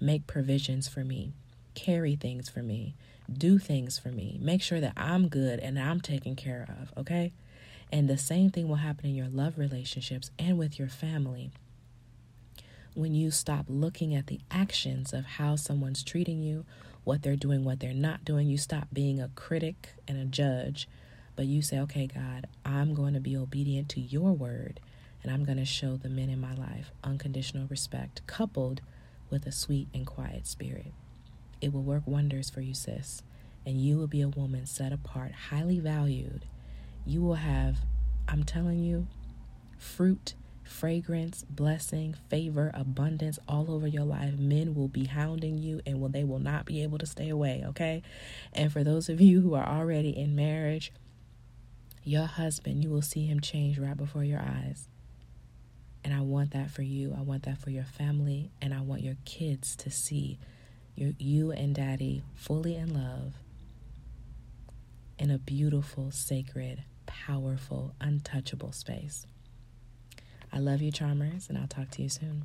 make 0.00 0.26
provisions 0.26 0.86
for 0.86 1.02
me, 1.02 1.32
carry 1.74 2.14
things 2.14 2.48
for 2.48 2.62
me, 2.62 2.94
do 3.32 3.58
things 3.58 3.98
for 3.98 4.10
me, 4.10 4.38
make 4.40 4.62
sure 4.62 4.80
that 4.80 4.92
I'm 4.96 5.28
good 5.28 5.58
and 5.58 5.78
I'm 5.78 6.00
taken 6.00 6.36
care 6.36 6.68
of, 6.80 6.96
okay? 6.96 7.32
And 7.90 8.08
the 8.08 8.18
same 8.18 8.50
thing 8.50 8.68
will 8.68 8.76
happen 8.76 9.06
in 9.06 9.16
your 9.16 9.28
love 9.28 9.58
relationships 9.58 10.30
and 10.38 10.58
with 10.58 10.78
your 10.78 10.88
family 10.88 11.50
when 12.94 13.14
you 13.14 13.30
stop 13.30 13.66
looking 13.68 14.14
at 14.14 14.28
the 14.28 14.40
actions 14.50 15.12
of 15.12 15.24
how 15.24 15.56
someone's 15.56 16.02
treating 16.02 16.42
you, 16.42 16.64
what 17.02 17.22
they're 17.22 17.36
doing, 17.36 17.64
what 17.64 17.80
they're 17.80 17.92
not 17.92 18.24
doing. 18.24 18.48
You 18.48 18.56
stop 18.56 18.88
being 18.92 19.20
a 19.20 19.28
critic 19.34 19.90
and 20.08 20.18
a 20.18 20.24
judge, 20.24 20.88
but 21.36 21.46
you 21.46 21.60
say, 21.60 21.78
okay, 21.80 22.06
God, 22.06 22.46
I'm 22.64 22.94
going 22.94 23.14
to 23.14 23.20
be 23.20 23.36
obedient 23.36 23.88
to 23.90 24.00
your 24.00 24.32
word, 24.32 24.80
and 25.22 25.32
I'm 25.32 25.44
going 25.44 25.58
to 25.58 25.64
show 25.64 25.96
the 25.96 26.08
men 26.08 26.30
in 26.30 26.40
my 26.40 26.54
life 26.54 26.92
unconditional 27.02 27.66
respect, 27.68 28.26
coupled 28.26 28.80
with 29.28 29.46
a 29.46 29.52
sweet 29.52 29.88
and 29.92 30.06
quiet 30.06 30.46
spirit. 30.46 30.92
It 31.60 31.72
will 31.72 31.82
work 31.82 32.04
wonders 32.06 32.50
for 32.50 32.60
you, 32.60 32.74
sis, 32.74 33.22
and 33.66 33.80
you 33.80 33.96
will 33.96 34.06
be 34.06 34.20
a 34.20 34.28
woman 34.28 34.66
set 34.66 34.92
apart, 34.92 35.32
highly 35.50 35.80
valued. 35.80 36.44
You 37.04 37.22
will 37.22 37.34
have, 37.34 37.78
I'm 38.28 38.44
telling 38.44 38.78
you, 38.78 39.08
fruit 39.78 40.34
fragrance, 40.64 41.44
blessing, 41.48 42.14
favor, 42.28 42.70
abundance 42.74 43.38
all 43.46 43.70
over 43.70 43.86
your 43.86 44.04
life. 44.04 44.38
Men 44.38 44.74
will 44.74 44.88
be 44.88 45.04
hounding 45.04 45.58
you 45.58 45.80
and 45.86 46.00
will 46.00 46.08
they 46.08 46.24
will 46.24 46.38
not 46.38 46.64
be 46.64 46.82
able 46.82 46.98
to 46.98 47.06
stay 47.06 47.28
away, 47.28 47.62
okay? 47.66 48.02
And 48.52 48.72
for 48.72 48.82
those 48.82 49.08
of 49.08 49.20
you 49.20 49.40
who 49.40 49.54
are 49.54 49.66
already 49.66 50.16
in 50.16 50.34
marriage, 50.34 50.92
your 52.02 52.26
husband, 52.26 52.82
you 52.82 52.90
will 52.90 53.02
see 53.02 53.26
him 53.26 53.40
change 53.40 53.78
right 53.78 53.96
before 53.96 54.24
your 54.24 54.40
eyes. 54.40 54.88
And 56.04 56.12
I 56.12 56.20
want 56.20 56.50
that 56.50 56.70
for 56.70 56.82
you. 56.82 57.14
I 57.16 57.22
want 57.22 57.44
that 57.44 57.58
for 57.58 57.70
your 57.70 57.84
family 57.84 58.50
and 58.60 58.74
I 58.74 58.82
want 58.82 59.02
your 59.02 59.16
kids 59.24 59.74
to 59.76 59.90
see 59.90 60.38
your 60.94 61.12
you 61.18 61.50
and 61.50 61.74
daddy 61.74 62.22
fully 62.34 62.76
in 62.76 62.92
love 62.92 63.34
in 65.18 65.30
a 65.30 65.38
beautiful, 65.38 66.10
sacred, 66.10 66.84
powerful, 67.06 67.94
untouchable 68.00 68.72
space. 68.72 69.26
I 70.54 70.58
love 70.58 70.80
you, 70.80 70.92
Charmers, 70.92 71.48
and 71.48 71.58
I'll 71.58 71.66
talk 71.66 71.90
to 71.90 72.02
you 72.02 72.08
soon. 72.08 72.44